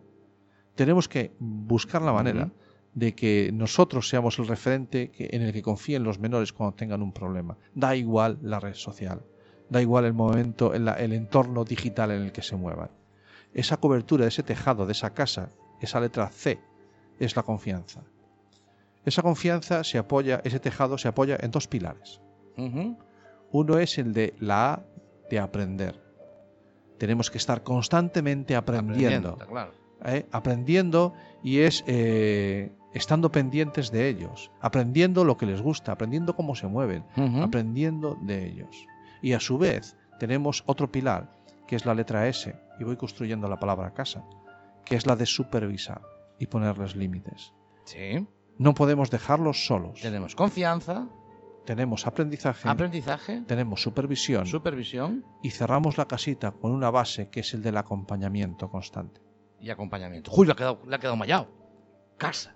Tenemos 0.74 1.08
que 1.08 1.32
buscar 1.38 2.02
la 2.02 2.12
manera 2.12 2.50
de 2.92 3.14
que 3.14 3.50
nosotros 3.52 4.08
seamos 4.08 4.38
el 4.38 4.48
referente 4.48 5.10
que- 5.10 5.28
en 5.32 5.42
el 5.42 5.52
que 5.52 5.62
confíen 5.62 6.02
los 6.02 6.18
menores 6.18 6.52
cuando 6.52 6.74
tengan 6.74 7.00
un 7.02 7.12
problema. 7.12 7.56
Da 7.74 7.94
igual 7.94 8.38
la 8.42 8.58
red 8.58 8.74
social, 8.74 9.22
da 9.68 9.82
igual 9.82 10.04
el 10.04 10.12
momento, 10.12 10.74
el, 10.74 10.88
el 10.88 11.12
entorno 11.12 11.64
digital 11.64 12.10
en 12.10 12.22
el 12.22 12.32
que 12.32 12.42
se 12.42 12.56
muevan. 12.56 12.90
Esa 13.52 13.78
cobertura 13.78 14.24
de 14.24 14.28
ese 14.28 14.42
tejado, 14.42 14.86
de 14.86 14.92
esa 14.92 15.10
casa, 15.14 15.50
esa 15.80 16.00
letra 16.00 16.28
C, 16.28 16.58
es 17.18 17.36
la 17.36 17.42
confianza. 17.42 18.02
Esa 19.04 19.22
confianza 19.22 19.84
se 19.84 19.98
apoya, 19.98 20.40
ese 20.44 20.60
tejado 20.60 20.98
se 20.98 21.08
apoya 21.08 21.36
en 21.40 21.50
dos 21.50 21.68
pilares. 21.68 22.20
Uno 23.52 23.78
es 23.78 23.98
el 23.98 24.12
de 24.12 24.34
la 24.40 24.74
A 24.74 24.82
de 25.30 25.38
aprender. 25.38 26.02
Tenemos 26.98 27.30
que 27.30 27.38
estar 27.38 27.62
constantemente 27.62 28.56
aprendiendo. 28.56 29.36
claro. 29.36 29.72
¿eh? 30.04 30.26
Aprendiendo 30.32 31.14
y 31.42 31.60
es 31.60 31.84
eh, 31.86 32.72
estando 32.94 33.30
pendientes 33.30 33.90
de 33.90 34.08
ellos. 34.08 34.50
Aprendiendo 34.60 35.24
lo 35.24 35.36
que 35.36 35.46
les 35.46 35.60
gusta, 35.62 35.92
aprendiendo 35.92 36.34
cómo 36.34 36.54
se 36.54 36.66
mueven, 36.66 37.04
aprendiendo 37.42 38.16
de 38.22 38.46
ellos. 38.46 38.86
Y 39.22 39.32
a 39.32 39.40
su 39.40 39.58
vez 39.58 39.96
tenemos 40.18 40.62
otro 40.66 40.90
pilar, 40.90 41.30
que 41.66 41.76
es 41.76 41.84
la 41.86 41.94
letra 41.94 42.28
S, 42.28 42.54
y 42.78 42.84
voy 42.84 42.96
construyendo 42.96 43.48
la 43.48 43.58
palabra 43.58 43.92
casa, 43.94 44.24
que 44.84 44.96
es 44.96 45.06
la 45.06 45.16
de 45.16 45.26
supervisar 45.26 46.00
y 46.38 46.46
ponerles 46.46 46.94
límites. 46.96 47.52
Sí. 47.84 48.26
No 48.58 48.74
podemos 48.74 49.10
dejarlos 49.10 49.66
solos. 49.66 50.00
Tenemos 50.00 50.34
confianza, 50.34 51.08
Tenemos 51.66 52.06
aprendizaje, 52.06 52.68
aprendizaje, 52.68 53.42
tenemos 53.46 53.82
supervisión 53.82 54.46
supervisión 54.46 55.24
y 55.42 55.50
cerramos 55.50 55.98
la 55.98 56.06
casita 56.06 56.52
con 56.52 56.70
una 56.70 56.90
base 56.90 57.28
que 57.28 57.40
es 57.40 57.52
el 57.54 57.62
del 57.62 57.76
acompañamiento 57.76 58.70
constante. 58.70 59.20
y 59.60 59.70
acompañamiento. 59.70 60.30
Uy, 60.34 60.46
le 60.46 60.52
ha 60.52 60.54
quedado, 60.56 60.80
le 60.86 60.94
ha 60.94 60.98
quedado 60.98 61.16
mallado. 61.16 61.48
Casa. 62.18 62.55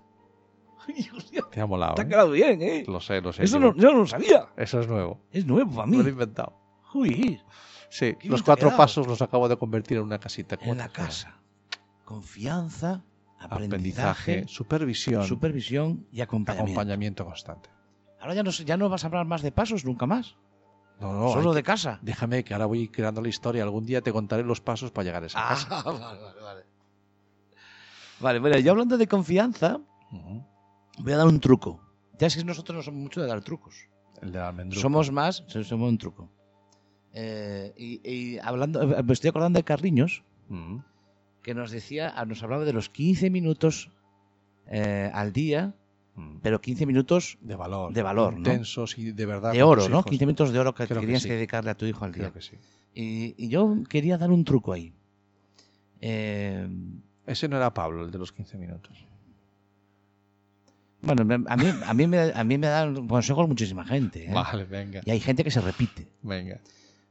Hostia, 1.17 1.43
Te 1.51 1.61
ha 1.61 1.67
molado. 1.67 1.95
te 1.95 2.03
ha 2.03 2.05
¿eh? 2.05 2.09
quedado 2.09 2.31
bien, 2.31 2.63
¿eh? 2.63 2.85
Lo 2.87 3.01
sé, 3.01 3.21
lo 3.21 3.33
sé. 3.33 3.45
Eso 3.45 3.59
yo. 3.61 3.73
no, 3.73 3.77
yo 3.77 3.93
no 3.93 3.99
lo 4.01 4.07
sabía. 4.07 4.49
Eso 4.57 4.81
es 4.81 4.89
nuevo. 4.89 5.21
Es 5.31 5.47
nuevo 5.47 5.71
para 5.75 5.87
Me 5.87 5.97
lo 5.97 6.03
he 6.03 6.05
mí. 6.07 6.11
inventado. 6.11 6.55
Uy, 6.95 7.41
Sí, 7.89 8.17
los 8.25 8.43
cuatro 8.43 8.77
pasos 8.77 9.07
los 9.09 9.21
acabo 9.21 9.49
de 9.49 9.57
convertir 9.57 9.97
en 9.99 10.05
una 10.05 10.19
casita. 10.19 10.57
en 10.61 10.79
la 10.79 10.89
casa. 10.89 11.41
Confianza, 12.05 13.03
Aprendizaje, 13.39 13.65
aprendizaje, 14.43 14.45
supervisión, 14.49 15.25
supervisión 15.25 16.07
y 16.13 16.21
acompañamiento. 16.21 16.73
acompañamiento 16.73 17.25
constante. 17.25 17.71
Ahora 18.21 18.35
ya 18.35 18.43
no, 18.43 18.51
ya 18.51 18.77
no 18.77 18.89
vas 18.89 19.03
a 19.05 19.07
hablar 19.07 19.27
más 19.27 19.43
de 19.43 19.51
pasos 19.51 19.85
nunca 19.85 20.07
más. 20.07 20.37
No, 21.01 21.13
no, 21.15 21.29
Solo 21.33 21.51
hay 21.51 21.57
de 21.57 21.63
casa. 21.63 21.99
Déjame 22.03 22.45
que 22.45 22.53
ahora 22.53 22.67
voy 22.67 22.89
creando 22.89 23.23
la 23.23 23.29
historia. 23.29 23.63
Algún 23.63 23.87
día 23.87 24.03
te 24.03 24.13
contaré 24.13 24.43
los 24.45 24.61
pasos 24.61 24.91
para 24.91 25.05
llegar 25.07 25.23
a 25.23 25.27
esa 25.27 25.43
casa. 25.49 25.69
Ah, 25.71 25.83
vale, 25.85 25.99
vale, 26.21 26.41
vale. 26.43 26.65
Vale, 28.21 28.41
mira, 28.41 28.59
yo 28.61 28.73
hablando 28.73 28.99
de 28.99 29.09
confianza. 29.09 29.81
Voy 30.99 31.13
a 31.13 31.17
dar 31.17 31.27
un 31.27 31.41
truco. 31.41 31.81
Ya 32.19 32.27
es 32.27 32.37
que 32.37 32.45
nosotros 32.45 32.77
no 32.77 32.83
somos 32.83 33.01
mucho 33.01 33.21
de 33.23 33.29
dar 33.29 33.43
trucos. 33.43 33.75
El 34.21 34.33
de. 34.33 34.71
Somos 34.73 35.11
más, 35.11 35.45
so- 35.47 35.65
somos 35.65 35.89
un 35.89 35.97
truco. 35.99 36.31
Eh, 37.13 37.73
y, 37.77 38.01
y 38.09 38.39
hablando, 38.39 38.87
me 39.03 39.13
estoy 39.13 39.29
acordando 39.31 39.59
de 39.59 39.65
Carriños, 39.65 40.23
Ujú. 40.49 40.83
que 41.43 41.55
nos 41.55 41.71
decía, 41.71 42.13
nos 42.27 42.43
hablaba 42.43 42.65
de 42.65 42.73
los 42.73 42.89
15 42.91 43.31
minutos 43.31 43.91
eh, 44.67 45.11
al 45.15 45.33
día, 45.33 45.75
Ujú. 46.17 46.39
pero 46.43 46.61
15 46.61 46.85
minutos 46.87 47.39
De 47.41 47.57
valor. 47.57 47.93
de 47.95 48.03
valor, 48.03 48.33
¿no? 48.35 48.39
Intensos 48.41 48.99
y 48.99 49.13
de 49.13 49.27
verdad. 49.27 49.53
de 49.53 49.63
oro, 49.63 49.83
¿no? 49.89 50.01
hijos. 50.01 50.07
15 50.11 50.27
minutos 50.27 50.53
de 50.53 50.59
oro 50.59 50.75
que 50.75 50.87
Creo 50.87 51.01
que 51.01 51.07
tenías 51.07 51.23
sí. 51.23 51.29
que 51.29 51.35
dedicarle 51.35 51.71
a 51.71 51.75
tu 51.75 51.87
hijo 51.87 52.05
al 52.05 52.13
día. 52.13 52.25
Creo 52.31 52.35
que 52.35 52.43
sí. 52.43 52.57
Y, 52.95 53.35
y 53.43 53.49
yo 53.49 53.75
quería 53.89 54.19
dar 54.19 54.31
un 54.31 54.45
truco 54.45 54.73
ahí. 54.73 54.93
Eh, 56.01 56.69
Ese 57.27 57.49
no 57.49 57.57
era 57.57 57.73
Pablo, 57.73 58.05
el 58.05 58.11
de 58.11 58.19
los 58.19 58.33
15 58.33 58.59
minutos. 58.59 59.07
Bueno, 61.03 61.25
me- 61.25 61.45
a 61.49 61.57
mí, 61.57 61.65
a 61.85 61.95
mí, 61.95 62.07
me, 62.07 62.19
a 62.35 62.45
mí 62.45 62.59
me 62.59 62.67
dan 62.67 63.09
consejos 63.09 63.49
muchísima 63.49 63.85
gente. 63.87 64.25
¿eh? 64.27 64.33
Vale, 64.33 64.65
venga. 64.65 65.01
Y 65.05 65.11
hay 65.11 65.21
gente 65.21 65.45
que 65.45 65.51
se 65.51 65.61
repite. 65.61 66.09
Venga. 66.23 66.61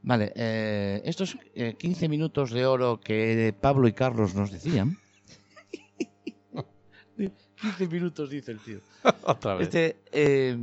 Vale, 0.02 0.32
eh, 0.36 1.02
estos 1.06 1.38
eh, 1.56 1.76
15 1.78 2.08
minutos 2.08 2.52
de 2.52 2.66
oro 2.66 3.00
que 3.02 3.54
Pablo 3.60 3.88
y 3.88 3.94
Carlos 3.94 4.36
nos 4.36 4.52
decían. 4.52 4.98
15 7.18 7.88
minutos, 7.88 8.30
dice 8.30 8.52
el 8.54 8.60
tío. 8.60 8.80
Otra 9.26 9.56
vez. 9.56 9.68
Este, 9.68 9.98
eh, 10.12 10.56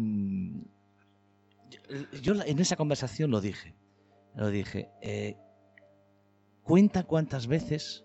yo 2.22 2.34
en 2.42 2.58
esa 2.58 2.76
conversación 2.76 3.30
lo 3.30 3.40
dije. 3.40 3.74
Lo 4.34 4.48
dije. 4.48 4.88
eh, 5.02 5.36
cuenta 6.62 7.04
cuántas 7.04 7.46
veces 7.46 8.04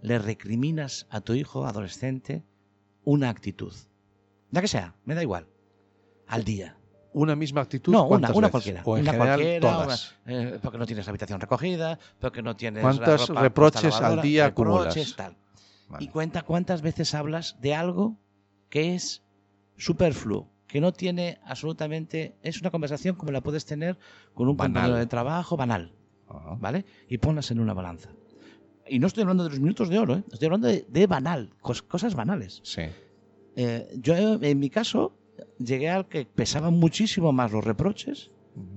le 0.00 0.18
recriminas 0.18 1.06
a 1.10 1.20
tu 1.20 1.34
hijo 1.34 1.66
adolescente 1.66 2.42
una 3.04 3.28
actitud. 3.28 3.72
Ya 4.50 4.60
que 4.60 4.68
sea, 4.68 4.94
me 5.04 5.14
da 5.14 5.22
igual. 5.22 5.46
Al 6.26 6.44
día. 6.44 6.76
Una 7.12 7.36
misma 7.36 7.60
actitud. 7.60 7.92
No, 7.92 8.00
una, 8.02 8.08
¿cuántas 8.08 8.30
una 8.30 8.40
veces? 8.48 8.50
cualquiera. 8.50 8.82
O 8.84 8.96
en 8.96 9.02
una 9.02 9.12
general, 9.12 9.36
cualquiera, 9.38 9.60
todas. 9.72 10.14
una- 10.26 10.42
eh, 10.42 10.58
porque 10.62 10.78
no 10.78 10.86
tienes 10.86 11.06
la 11.06 11.10
habitación 11.10 11.40
recogida, 11.40 11.98
porque 12.18 12.42
no 12.42 12.56
tienes. 12.56 12.82
la 12.82 12.90
¿Cuántos 12.90 13.28
ropa 13.28 13.40
reproches 13.42 14.00
la 14.00 14.06
al 14.08 14.20
día 14.22 14.46
reproches, 14.46 15.12
acumulas? 15.12 15.16
tal. 15.16 15.36
Vale. 15.88 16.04
Y 16.04 16.08
cuenta 16.08 16.42
cuántas 16.42 16.82
veces 16.82 17.14
hablas 17.14 17.56
de 17.60 17.74
algo 17.74 18.16
que 18.68 18.94
es 18.94 19.22
superfluo, 19.76 20.48
que 20.66 20.80
no 20.80 20.92
tiene 20.92 21.38
absolutamente. 21.44 22.36
Es 22.42 22.60
una 22.60 22.70
conversación 22.70 23.14
como 23.16 23.30
la 23.32 23.40
puedes 23.42 23.64
tener 23.64 23.98
con 24.34 24.48
un 24.48 24.56
Banal. 24.56 24.72
compañero 24.74 24.98
de 24.98 25.06
trabajo 25.06 25.56
banal, 25.56 25.92
Ajá. 26.28 26.56
¿vale? 26.58 26.84
Y 27.08 27.18
ponlas 27.18 27.50
en 27.50 27.60
una 27.60 27.74
balanza. 27.74 28.10
Y 28.88 28.98
no 28.98 29.06
estoy 29.06 29.22
hablando 29.22 29.44
de 29.44 29.50
los 29.50 29.60
minutos 29.60 29.88
de 29.88 29.98
oro, 29.98 30.16
¿eh? 30.16 30.24
estoy 30.32 30.46
hablando 30.46 30.68
de, 30.68 30.84
de 30.88 31.06
banal, 31.06 31.50
cos- 31.62 31.82
cosas 31.86 32.14
banales. 32.14 32.60
Sí. 32.64 32.82
Eh, 33.56 33.88
yo, 34.00 34.14
en 34.42 34.58
mi 34.58 34.70
caso, 34.70 35.16
llegué 35.58 35.90
al 35.90 36.08
que 36.08 36.26
pesaban 36.26 36.74
muchísimo 36.74 37.32
más 37.32 37.52
los 37.52 37.64
reproches 37.64 38.30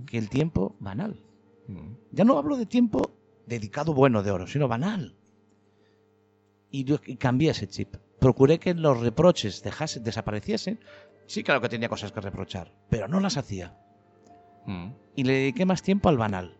que 0.05 0.17
el 0.17 0.29
tiempo 0.29 0.75
banal. 0.79 1.21
Ya 2.11 2.23
no 2.23 2.37
hablo 2.37 2.55
de 2.55 2.65
tiempo 2.65 3.11
dedicado 3.45 3.93
bueno 3.93 4.23
de 4.23 4.31
oro, 4.31 4.47
sino 4.47 4.67
banal. 4.67 5.15
Y 6.71 6.83
yo 6.85 6.97
y 7.05 7.17
cambié 7.17 7.51
ese 7.51 7.67
chip. 7.67 7.95
Procuré 8.19 8.59
que 8.59 8.73
los 8.73 8.99
reproches 8.99 9.61
dejasen, 9.63 10.03
desapareciesen. 10.03 10.79
Sí, 11.25 11.43
claro 11.43 11.61
que 11.61 11.69
tenía 11.69 11.89
cosas 11.89 12.11
que 12.11 12.21
reprochar, 12.21 12.73
pero 12.89 13.07
no 13.07 13.19
las 13.19 13.37
hacía. 13.37 13.77
Y 15.15 15.23
le 15.23 15.33
dediqué 15.33 15.65
más 15.65 15.81
tiempo 15.81 16.09
al 16.09 16.17
banal. 16.17 16.57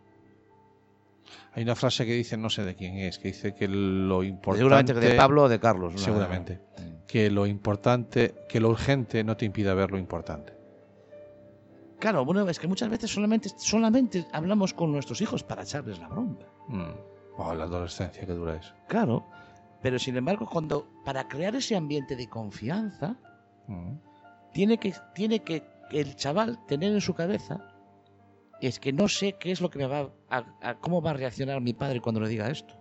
Hay 1.58 1.64
una 1.64 1.74
frase 1.74 2.06
que 2.06 2.12
dice, 2.12 2.36
no 2.36 2.50
sé 2.50 2.62
de 2.64 2.76
quién 2.76 2.98
es, 2.98 3.18
que 3.18 3.28
dice 3.28 3.52
que 3.52 3.66
lo 3.66 4.22
importante. 4.22 4.58
Seguramente 4.60 4.94
que 4.94 5.00
de 5.00 5.14
Pablo 5.16 5.42
o 5.42 5.48
de 5.48 5.58
Carlos. 5.58 5.92
una- 5.94 6.04
Seguramente. 6.04 6.60
Que 7.08 7.30
lo 7.32 7.46
importante, 7.46 8.32
que 8.48 8.60
lo 8.60 8.68
urgente 8.68 9.24
no 9.24 9.36
te 9.36 9.44
impida 9.44 9.74
ver 9.74 9.90
lo 9.90 9.98
importante. 9.98 10.52
Claro, 11.98 12.24
bueno, 12.24 12.48
es 12.48 12.60
que 12.60 12.68
muchas 12.68 12.88
veces 12.88 13.10
solamente, 13.10 13.48
solamente 13.56 14.24
hablamos 14.32 14.72
con 14.72 14.92
nuestros 14.92 15.20
hijos 15.20 15.42
para 15.42 15.62
echarles 15.64 15.98
la 15.98 16.06
bronca. 16.06 16.46
Mm. 16.68 16.90
Oh, 17.38 17.52
la 17.54 17.64
adolescencia 17.64 18.24
que 18.24 18.32
dura 18.34 18.54
eso. 18.54 18.72
Claro. 18.86 19.26
Pero 19.82 19.98
sin 19.98 20.16
embargo, 20.16 20.46
cuando 20.48 20.86
para 21.04 21.26
crear 21.26 21.56
ese 21.56 21.74
ambiente 21.74 22.14
de 22.14 22.28
confianza, 22.28 23.16
Mm. 23.66 23.94
tiene 24.52 24.78
que, 24.78 24.94
tiene 25.12 25.40
que 25.40 25.64
el 25.90 26.14
chaval 26.14 26.64
tener 26.68 26.92
en 26.92 27.00
su 27.00 27.14
cabeza 27.14 27.58
es 28.60 28.78
que 28.80 28.92
no 28.92 29.08
sé 29.08 29.34
qué 29.38 29.50
es 29.52 29.60
lo 29.60 29.70
que 29.70 29.78
me 29.78 29.86
va 29.86 30.10
a, 30.30 30.44
a- 30.62 30.74
cómo 30.78 31.00
va 31.02 31.10
a 31.10 31.14
reaccionar 31.14 31.60
mi 31.60 31.72
padre 31.74 32.00
cuando 32.00 32.20
le 32.20 32.28
diga 32.28 32.48
esto. 32.50 32.74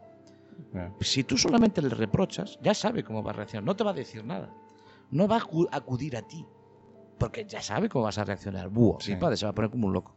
Si 1.01 1.23
tú 1.23 1.37
solamente 1.37 1.81
le 1.81 1.89
reprochas, 1.89 2.57
ya 2.61 2.73
sabe 2.73 3.03
cómo 3.03 3.23
va 3.23 3.31
a 3.31 3.33
reaccionar, 3.35 3.63
no 3.63 3.75
te 3.75 3.83
va 3.83 3.91
a 3.91 3.93
decir 3.93 4.23
nada. 4.25 4.53
No 5.11 5.27
va 5.27 5.37
a 5.37 5.41
acu- 5.41 5.69
acudir 5.71 6.17
a 6.17 6.21
ti, 6.23 6.45
porque 7.17 7.45
ya 7.45 7.61
sabe 7.61 7.89
cómo 7.89 8.05
vas 8.05 8.17
a 8.17 8.25
reaccionar. 8.25 8.69
Buah, 8.69 8.97
Sí. 8.99 9.13
Mi 9.13 9.19
padre 9.19 9.37
se 9.37 9.45
va 9.45 9.51
a 9.51 9.55
poner 9.55 9.71
como 9.71 9.87
un 9.87 9.93
loco, 9.93 10.15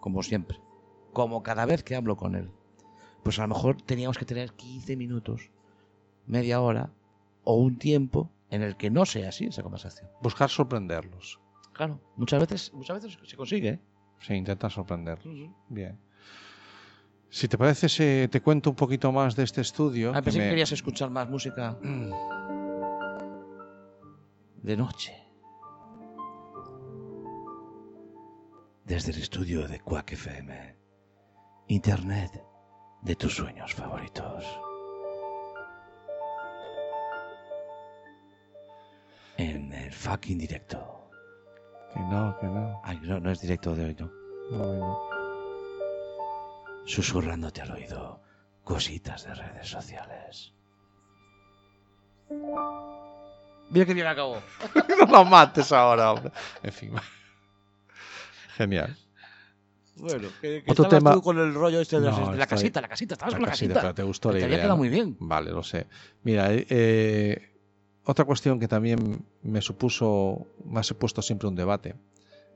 como 0.00 0.22
siempre, 0.22 0.60
como 1.12 1.42
cada 1.42 1.64
vez 1.66 1.82
que 1.82 1.94
hablo 1.96 2.16
con 2.16 2.34
él. 2.34 2.50
Pues 3.22 3.38
a 3.38 3.42
lo 3.42 3.48
mejor 3.48 3.80
teníamos 3.82 4.18
que 4.18 4.24
tener 4.24 4.52
15 4.52 4.96
minutos, 4.96 5.50
media 6.26 6.60
hora 6.60 6.90
o 7.44 7.54
un 7.54 7.78
tiempo 7.78 8.30
en 8.50 8.62
el 8.62 8.76
que 8.76 8.90
no 8.90 9.06
sea 9.06 9.30
así 9.30 9.46
esa 9.46 9.62
conversación. 9.62 10.08
Buscar 10.20 10.50
sorprenderlos. 10.50 11.40
Claro, 11.72 12.00
muchas 12.16 12.40
veces, 12.40 12.72
muchas 12.74 13.02
veces 13.02 13.18
se 13.28 13.36
consigue. 13.36 13.68
¿eh? 13.68 13.80
Se 14.20 14.34
intenta 14.34 14.68
sorprenderlos. 14.70 15.50
Bien. 15.68 15.98
Si 17.28 17.48
te 17.48 17.58
parece, 17.58 17.88
se- 17.88 18.28
te 18.28 18.40
cuento 18.40 18.70
un 18.70 18.76
poquito 18.76 19.12
más 19.12 19.36
de 19.36 19.42
este 19.44 19.60
estudio. 19.60 20.10
Ah, 20.10 20.16
que 20.16 20.22
pensé 20.24 20.38
que 20.38 20.44
me- 20.44 20.50
querías 20.50 20.72
escuchar 20.72 21.10
más 21.10 21.28
música 21.28 21.76
de 24.62 24.76
noche. 24.76 25.12
Desde 28.84 29.12
el 29.12 29.18
estudio 29.18 29.66
de 29.68 29.80
Quack 29.80 30.12
FM. 30.12 30.76
Internet 31.68 32.42
de 33.02 33.16
tus 33.16 33.34
sueños 33.34 33.74
favoritos. 33.74 34.44
En 39.36 39.72
el 39.72 39.92
fucking 39.92 40.38
directo. 40.38 41.05
Que 41.96 42.02
no, 42.02 42.36
que 42.38 42.46
no. 42.46 42.80
Ay, 42.84 42.98
no, 43.02 43.18
no 43.20 43.30
es 43.30 43.40
directo 43.40 43.74
de 43.74 43.86
hoy, 43.86 43.96
¿no? 43.98 44.10
No, 44.50 44.74
no. 44.74 44.98
Susurrándote 46.84 47.62
al 47.62 47.70
oído 47.72 48.20
cositas 48.64 49.24
de 49.24 49.34
redes 49.34 49.68
sociales. 49.68 50.52
Mira 53.70 53.84
que 53.86 53.94
bien 53.94 54.06
acabó. 54.06 54.40
no 55.00 55.06
lo 55.06 55.24
mates 55.24 55.72
ahora, 55.72 56.12
hombre. 56.12 56.30
En 56.62 56.72
fin. 56.72 56.92
Genial. 58.56 58.96
Bueno, 59.96 60.28
que, 60.40 60.58
Otro 60.68 60.84
estabas 60.84 60.90
tema- 60.90 61.12
tú 61.14 61.22
con 61.22 61.38
el 61.38 61.54
rollo 61.54 61.80
este 61.80 61.98
de, 61.98 62.06
las- 62.06 62.18
No, 62.18 62.30
de 62.32 62.36
la 62.36 62.44
estoy- 62.44 62.56
casita, 62.58 62.80
la 62.82 62.88
casita, 62.88 63.14
estabas 63.14 63.32
La 63.32 63.38
con 63.38 63.44
la 63.46 63.50
casita, 63.50 63.74
casita. 63.74 63.80
pero 63.80 63.94
te 63.94 64.02
gustó 64.02 64.28
la 64.28 64.32
te 64.34 64.38
idea. 64.40 64.46
había 64.46 64.56
quedado 64.58 64.72
¿no? 64.74 64.76
muy 64.76 64.88
bien. 64.90 65.16
Vale, 65.18 65.50
lo 65.50 65.62
sé. 65.62 65.86
Mira, 66.22 66.52
eh, 66.52 66.66
eh, 66.68 67.55
otra 68.06 68.24
cuestión 68.24 68.58
que 68.58 68.68
también 68.68 69.26
me 69.42 69.60
supuso, 69.60 70.46
me 70.64 70.80
ha 70.80 70.82
supuesto 70.82 71.20
siempre 71.22 71.48
un 71.48 71.54
debate, 71.56 71.94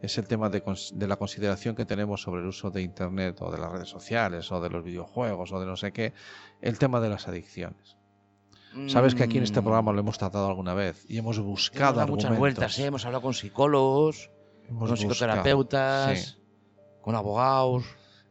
es 0.01 0.16
el 0.16 0.26
tema 0.26 0.48
de, 0.48 0.62
de 0.94 1.07
la 1.07 1.16
consideración 1.16 1.74
que 1.76 1.84
tenemos 1.84 2.22
sobre 2.22 2.40
el 2.40 2.46
uso 2.46 2.70
de 2.70 2.80
Internet 2.82 3.36
o 3.42 3.51
de 3.51 3.59
las 3.59 3.70
redes 3.70 3.88
sociales 3.88 4.51
o 4.51 4.61
de 4.61 4.70
los 4.70 4.82
videojuegos 4.82 5.53
o 5.53 5.61
de 5.61 5.66
no 5.66 5.76
sé 5.76 5.92
qué, 5.92 6.14
el 6.62 6.78
tema 6.78 7.01
de 7.01 7.11
las 7.11 7.28
adicciones. 7.28 7.96
Sabes 8.86 9.16
que 9.16 9.24
aquí 9.24 9.36
en 9.38 9.42
este 9.44 9.61
Mm. 9.61 9.64
programa 9.64 9.92
lo 9.92 9.98
hemos 10.01 10.16
tratado 10.16 10.46
alguna 10.46 10.74
vez 10.74 11.05
y 11.09 11.18
hemos 11.18 11.36
Hemos 11.38 11.48
buscado 11.51 11.94
dado 11.98 12.12
muchas 12.12 12.38
vueltas, 12.38 12.78
¿eh? 12.78 12.86
hemos 12.86 13.05
hablado 13.05 13.22
con 13.22 13.34
psicólogos, 13.34 14.30
Hemos 14.68 14.88
con 14.88 14.96
psicoterapeutas, 14.96 16.18
Sí. 16.20 16.36
con 17.03 17.16
abogados. 17.16 17.82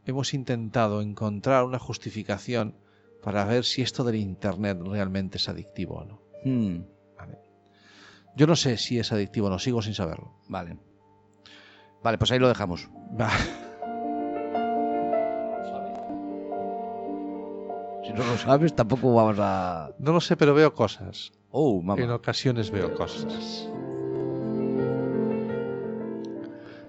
Hemos 0.06 0.34
intentado 0.34 1.02
encontrar 1.02 1.66
una 1.66 1.78
justificación 1.78 2.74
para 3.22 3.44
ver 3.44 3.66
si 3.66 3.82
esto 3.82 4.06
del 4.06 4.16
Internet 4.16 4.80
realmente 4.82 5.38
es 5.38 5.50
adictivo 5.50 5.96
o 5.98 6.06
no. 6.06 6.22
Vale. 6.46 6.86
Yo 8.36 8.48
no 8.48 8.56
sé 8.56 8.78
si 8.78 9.00
es 9.00 9.12
adictivo 9.12 9.48
o 9.48 9.50
no, 9.50 9.60
sigo 9.60 9.82
sin 9.82 9.94
saberlo. 9.94 10.34
vale. 10.48 10.78
Vale, 12.02 12.18
pues 12.18 12.32
ahí 12.32 12.40
lo 12.40 12.48
dejamos. 12.48 12.90
Si 18.10 18.14
no 18.14 18.26
lo 18.26 18.38
sabes, 18.38 18.74
tampoco 18.74 19.14
vamos 19.14 19.38
a. 19.40 19.92
No 20.00 20.14
lo 20.14 20.20
sé, 20.20 20.36
pero 20.36 20.56
veo 20.56 20.74
cosas. 20.74 21.32
Oh, 21.52 21.80
mamá. 21.80 22.02
En 22.02 22.10
ocasiones 22.10 22.72
veo 22.72 22.96
cosas. 22.96 23.70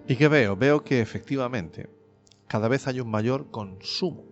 ¿Y 0.09 0.17
qué 0.17 0.29
veo? 0.29 0.57
Veo 0.57 0.83
que 0.83 1.01
efectivamente 1.01 1.91
cada 2.47 2.69
vez 2.69 2.87
hay 2.89 3.01
un 3.01 3.11
mayor 3.11 3.51
consumo. 3.51 4.25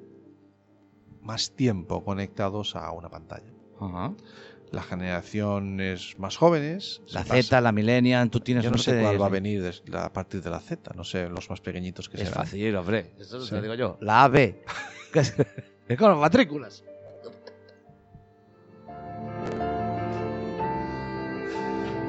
Más 1.21 1.51
tiempo 1.51 2.03
conectados 2.05 2.75
a 2.75 2.91
una 2.93 3.11
pantalla. 3.11 3.53
Ajá. 3.79 4.15
Las 4.73 4.87
generaciones 4.87 6.19
más 6.19 6.37
jóvenes. 6.37 7.01
La 7.09 7.25
Z, 7.25 7.61
la 7.61 7.73
Millennial, 7.73 8.31
tú 8.31 8.41
tienes 8.41 8.65
Yo 8.65 8.71
no 8.71 8.79
sé 8.79 8.91
norte 8.93 9.03
cuál 9.03 9.15
de- 9.15 9.19
va 9.21 9.27
a 9.27 9.31
venir 9.31 9.73
a 9.95 10.13
partir 10.13 10.43
de 10.43 10.51
la 10.51 10.61
Z, 10.61 10.93
no 10.95 11.05
sé, 11.05 11.29
los 11.29 11.49
más 11.51 11.61
pequeñitos 11.61 12.09
que 12.09 12.17
Es 12.19 12.29
serán. 12.29 12.45
fácil, 12.45 12.77
hombre. 12.77 13.13
Eso 13.19 13.41
Sí. 13.41 13.51
te 13.51 13.57
lo 13.57 13.63
digo 13.63 13.75
yo. 13.75 13.99
La 14.01 14.25
AB. 14.25 14.57
Es 15.15 15.35
es 15.89 15.97
con 15.99 16.11
las 16.11 16.19
matrículas. 16.19 16.85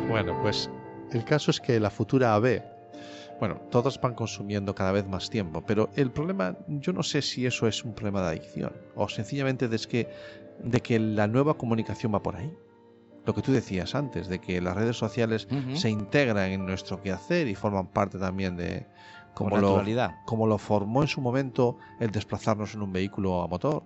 Bueno, 0.10 0.38
pues 0.42 0.70
el 1.12 1.24
caso 1.24 1.52
es 1.52 1.60
que 1.60 1.80
la 1.80 1.90
futura 1.90 2.34
AB, 2.36 2.62
bueno, 3.40 3.56
todas 3.72 4.00
van 4.02 4.16
consumiendo 4.16 4.76
cada 4.76 4.92
vez 4.92 5.08
más 5.08 5.30
tiempo, 5.30 5.64
pero 5.66 5.90
el 5.96 6.12
problema, 6.12 6.58
yo 6.68 6.92
no 6.94 7.04
sé 7.04 7.22
si 7.22 7.46
eso 7.46 7.68
es 7.68 7.84
un 7.84 7.94
problema 7.94 8.22
de 8.22 8.28
adicción 8.28 8.74
o 8.96 9.08
sencillamente 9.08 9.68
de 9.68 9.78
que, 9.80 10.10
de 10.64 10.82
que 10.82 11.00
la 11.00 11.28
nueva 11.28 11.56
comunicación 11.56 12.14
va 12.14 12.22
por 12.22 12.36
ahí. 12.36 12.54
Lo 13.26 13.34
que 13.34 13.42
tú 13.42 13.52
decías 13.52 13.96
antes, 13.96 14.28
de 14.28 14.40
que 14.40 14.60
las 14.60 14.76
redes 14.76 14.98
sociales 14.98 15.48
se 15.74 15.90
integran 15.90 16.52
en 16.52 16.66
nuestro 16.66 17.02
quehacer 17.02 17.48
y 17.48 17.56
forman 17.56 17.88
parte 17.88 18.18
también 18.18 18.58
de 18.58 18.88
como 19.34 19.58
lo, 19.58 19.84
como 20.26 20.48
lo 20.48 20.58
formó 20.58 21.02
en 21.02 21.08
su 21.08 21.22
momento 21.22 21.78
el 22.00 22.12
desplazarnos 22.12 22.74
en 22.74 22.82
un 22.82 22.92
vehículo 22.92 23.42
a 23.42 23.48
motor, 23.48 23.84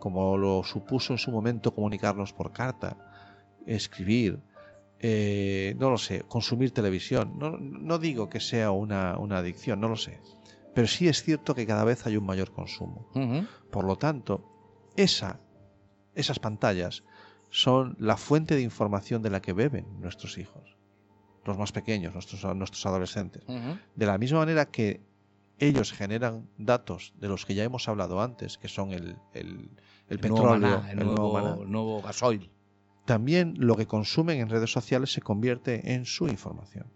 como 0.00 0.36
lo 0.36 0.64
supuso 0.64 1.12
en 1.12 1.18
su 1.18 1.30
momento 1.30 1.74
comunicarnos 1.74 2.32
por 2.32 2.50
carta, 2.52 2.96
escribir, 3.66 4.40
eh, 5.00 5.74
no 5.78 5.90
lo 5.90 5.98
sé, 5.98 6.22
consumir 6.28 6.72
televisión. 6.72 7.34
No, 7.38 7.56
no 7.58 7.98
digo 7.98 8.28
que 8.28 8.40
sea 8.40 8.70
una, 8.70 9.16
una 9.18 9.38
adicción, 9.38 9.80
no 9.80 9.88
lo 9.88 9.96
sé. 9.96 10.20
Pero 10.74 10.86
sí 10.86 11.08
es 11.08 11.22
cierto 11.22 11.54
que 11.54 11.66
cada 11.66 11.84
vez 11.84 12.06
hay 12.06 12.16
un 12.16 12.26
mayor 12.26 12.50
consumo. 12.52 13.08
Por 13.70 13.84
lo 13.84 13.96
tanto, 13.96 14.44
esa, 14.96 15.40
esas 16.14 16.38
pantallas 16.38 17.04
son 17.50 17.96
la 17.98 18.16
fuente 18.16 18.54
de 18.54 18.62
información 18.62 19.22
de 19.22 19.30
la 19.30 19.40
que 19.40 19.52
beben 19.52 19.86
nuestros 20.00 20.36
hijos, 20.38 20.76
los 21.44 21.56
más 21.58 21.72
pequeños, 21.72 22.12
nuestros, 22.14 22.44
nuestros 22.56 22.84
adolescentes. 22.86 23.42
De 23.94 24.06
la 24.06 24.18
misma 24.18 24.40
manera 24.40 24.66
que 24.66 25.00
ellos 25.58 25.92
generan 25.92 26.48
datos 26.56 27.12
de 27.18 27.28
los 27.28 27.44
que 27.44 27.54
ya 27.54 27.64
hemos 27.64 27.88
hablado 27.88 28.20
antes, 28.22 28.58
que 28.58 28.68
son 28.68 28.92
el, 28.92 29.16
el- 29.32 29.70
petróleo, 30.20 30.76
maná, 30.86 30.86
nuevo 31.06 31.32
el 31.62 31.70
nuevo 31.70 32.02
gasoil. 32.02 32.50
También 33.08 33.54
lo 33.56 33.74
que 33.74 33.86
consumen 33.86 34.38
en 34.38 34.50
redes 34.50 34.70
sociales 34.70 35.10
se 35.10 35.22
convierte 35.22 35.94
en 35.94 36.04
su 36.04 36.28
información. 36.28 36.92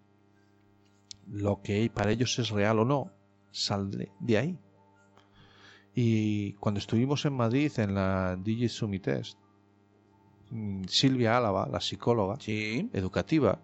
Lo 1.26 1.62
que 1.62 1.88
para 1.88 2.10
ellos 2.10 2.38
es 2.38 2.50
real 2.50 2.78
o 2.80 2.84
no, 2.84 3.10
sale 3.50 4.12
de 4.20 4.36
ahí. 4.36 4.58
Y 5.94 6.52
cuando 6.54 6.78
estuvimos 6.80 7.24
en 7.24 7.32
Madrid 7.32 7.72
en 7.78 7.94
la 7.94 8.36
Digi 8.36 8.68
Test, 9.00 9.38
mm, 10.50 10.84
Silvia 10.84 11.38
Álava, 11.38 11.66
la 11.66 11.80
psicóloga, 11.80 12.36
Sí. 12.40 12.90
educativa, 12.92 13.62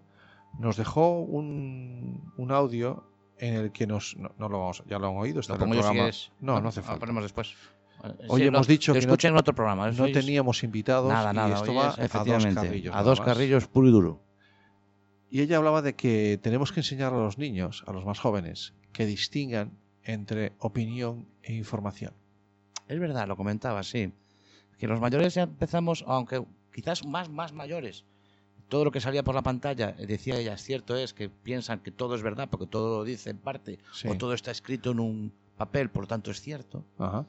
nos 0.57 0.75
dejó 0.77 1.19
un, 1.19 2.33
un 2.35 2.51
audio 2.51 3.03
en 3.37 3.53
el 3.53 3.71
que 3.71 3.85
nos... 3.85 4.17
No, 4.17 4.31
no 4.39 4.49
lo 4.49 4.57
vamos, 4.59 4.83
ya 4.87 4.97
lo 4.97 5.07
han 5.09 5.17
oído, 5.17 5.39
está 5.39 5.55
Lo 5.55 5.65
en 5.65 5.69
el 5.69 5.75
si 5.75 5.81
programa. 5.83 6.09
no, 6.41 6.61
no 6.61 6.69
hace 6.69 6.79
Lo 6.79 6.85
falta. 6.87 6.99
ponemos 7.01 7.21
después. 7.23 7.53
Hoy 8.27 8.43
hemos 8.43 8.67
dicho 8.67 8.93
que 8.93 9.01
no- 9.05 9.39
otro 9.39 9.53
programa. 9.53 9.91
No 9.91 10.03
Hoy 10.03 10.11
es- 10.11 10.17
teníamos 10.25 10.63
invitados 10.63 11.11
nada, 11.11 11.33
nada. 11.33 11.49
y 11.49 11.53
esto 11.53 11.73
va 11.73 11.89
es, 11.97 12.15
a 12.15 12.23
dos 12.23 12.45
carrillos. 12.53 12.95
a 12.95 13.03
dos 13.03 13.21
carrillos 13.21 13.67
puro 13.67 13.87
y 13.87 13.91
duro. 13.91 14.21
Y 15.29 15.41
ella 15.41 15.57
hablaba 15.57 15.81
de 15.81 15.95
que 15.95 16.39
tenemos 16.41 16.71
que 16.71 16.79
enseñar 16.79 17.13
a 17.13 17.17
los 17.17 17.37
niños, 17.37 17.83
a 17.87 17.93
los 17.93 18.05
más 18.05 18.19
jóvenes, 18.19 18.73
que 18.93 19.05
distingan 19.05 19.71
entre 20.03 20.53
opinión 20.59 21.27
e 21.43 21.53
información. 21.53 22.13
Es 22.87 22.99
verdad, 22.99 23.27
lo 23.27 23.35
comentaba, 23.37 23.83
sí. 23.83 24.11
Que 24.79 24.87
los 24.87 24.99
mayores 24.99 25.35
ya 25.35 25.43
empezamos, 25.43 26.03
aunque 26.07 26.43
quizás 26.73 27.05
más, 27.05 27.29
más 27.29 27.53
mayores, 27.53 28.05
todo 28.69 28.85
lo 28.85 28.91
que 28.91 29.01
salía 29.01 29.23
por 29.23 29.35
la 29.35 29.41
pantalla, 29.43 29.95
eh, 29.99 30.07
decía 30.07 30.37
ella, 30.39 30.53
es 30.53 30.63
cierto 30.63 30.95
es 30.95 31.13
que 31.13 31.29
piensan 31.29 31.79
que 31.79 31.91
todo 31.91 32.15
es 32.15 32.23
verdad 32.23 32.47
porque 32.49 32.65
todo 32.65 32.99
lo 32.99 33.03
dice 33.03 33.29
en 33.31 33.37
parte 33.37 33.79
Sí. 33.93 34.07
o 34.07 34.15
todo 34.17 34.33
está 34.33 34.51
escrito 34.51 34.91
en 34.91 34.99
un 34.99 35.33
papel, 35.57 35.89
por 35.89 36.03
lo 36.03 36.07
tanto 36.07 36.31
es 36.31 36.39
cierto. 36.41 36.85
Ajá, 36.97 37.25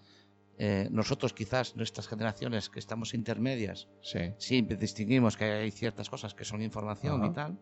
Eh, 0.63 0.89
nosotros 0.91 1.33
quizás, 1.33 1.75
nuestras 1.75 2.07
generaciones 2.07 2.69
que 2.69 2.79
estamos 2.81 3.15
intermedias, 3.15 3.89
sí. 4.03 4.35
sí 4.37 4.61
distinguimos 4.61 5.39
que 5.39 5.45
hay 5.47 5.71
ciertas 5.71 6.11
cosas 6.11 6.35
que 6.35 6.45
son 6.45 6.61
información 6.61 7.25
y 7.25 7.33
tal, 7.33 7.59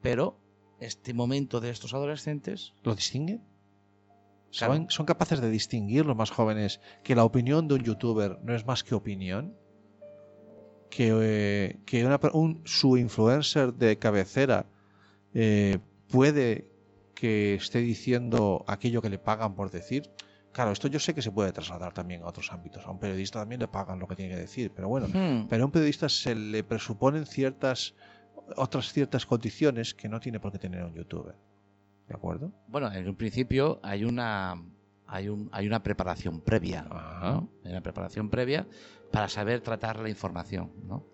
pero 0.00 0.40
este 0.80 1.12
momento 1.12 1.60
de 1.60 1.68
estos 1.68 1.92
adolescentes, 1.92 2.72
¿Lo 2.82 2.94
distinguen? 2.94 3.42
Claro. 4.56 4.72
¿Saben- 4.72 4.86
¿Son 4.90 5.04
capaces 5.04 5.42
de 5.42 5.50
distinguir 5.50 6.06
los 6.06 6.16
más 6.16 6.30
jóvenes 6.30 6.80
que 7.04 7.14
la 7.14 7.24
opinión 7.24 7.68
de 7.68 7.74
un 7.74 7.82
youtuber 7.82 8.38
no 8.42 8.54
es 8.54 8.64
más 8.64 8.82
que 8.82 8.94
opinión? 8.94 9.54
Que, 10.88 11.12
eh, 11.20 11.78
que 11.84 12.06
una 12.06 12.18
un, 12.32 12.62
su 12.64 12.96
influencer 12.96 13.74
de 13.74 13.98
cabecera 13.98 14.64
eh, 15.34 15.78
puede 16.08 16.70
que 17.14 17.56
esté 17.56 17.80
diciendo 17.80 18.64
aquello 18.68 19.02
que 19.02 19.10
le 19.10 19.18
pagan 19.18 19.54
por 19.54 19.70
decir. 19.70 20.10
Claro, 20.56 20.72
esto 20.72 20.88
yo 20.88 20.98
sé 20.98 21.14
que 21.14 21.20
se 21.20 21.30
puede 21.30 21.52
trasladar 21.52 21.92
también 21.92 22.22
a 22.22 22.28
otros 22.28 22.50
ámbitos. 22.50 22.86
A 22.86 22.90
un 22.90 22.98
periodista 22.98 23.40
también 23.40 23.60
le 23.60 23.68
pagan 23.68 23.98
lo 23.98 24.08
que 24.08 24.16
tiene 24.16 24.32
que 24.32 24.40
decir, 24.40 24.72
pero 24.74 24.88
bueno, 24.88 25.06
hmm, 25.06 25.48
pero 25.48 25.64
a 25.64 25.66
un 25.66 25.70
periodista 25.70 26.08
se 26.08 26.34
le 26.34 26.64
presuponen 26.64 27.26
ciertas 27.26 27.94
otras 28.56 28.90
ciertas 28.90 29.26
condiciones 29.26 29.92
que 29.92 30.08
no 30.08 30.18
tiene 30.18 30.40
por 30.40 30.52
qué 30.52 30.58
tener 30.58 30.82
un 30.82 30.94
youtuber. 30.94 31.34
¿De 32.08 32.14
acuerdo? 32.14 32.52
bueno, 32.68 32.90
en 32.90 33.06
un 33.06 33.16
principio 33.16 33.80
hay 33.82 34.04
una, 34.06 34.54
hay 35.06 35.28
un, 35.28 35.50
hay 35.52 35.66
una 35.66 35.82
preparación 35.82 36.40
previa. 36.40 36.84
¿no? 36.84 37.50
Hay 37.62 37.72
una 37.72 37.82
preparación 37.82 38.30
previa 38.30 38.66
para 39.12 39.28
saber 39.28 39.60
tratar 39.60 39.98
la 39.98 40.08
información. 40.08 40.72
¿no? 40.88 41.04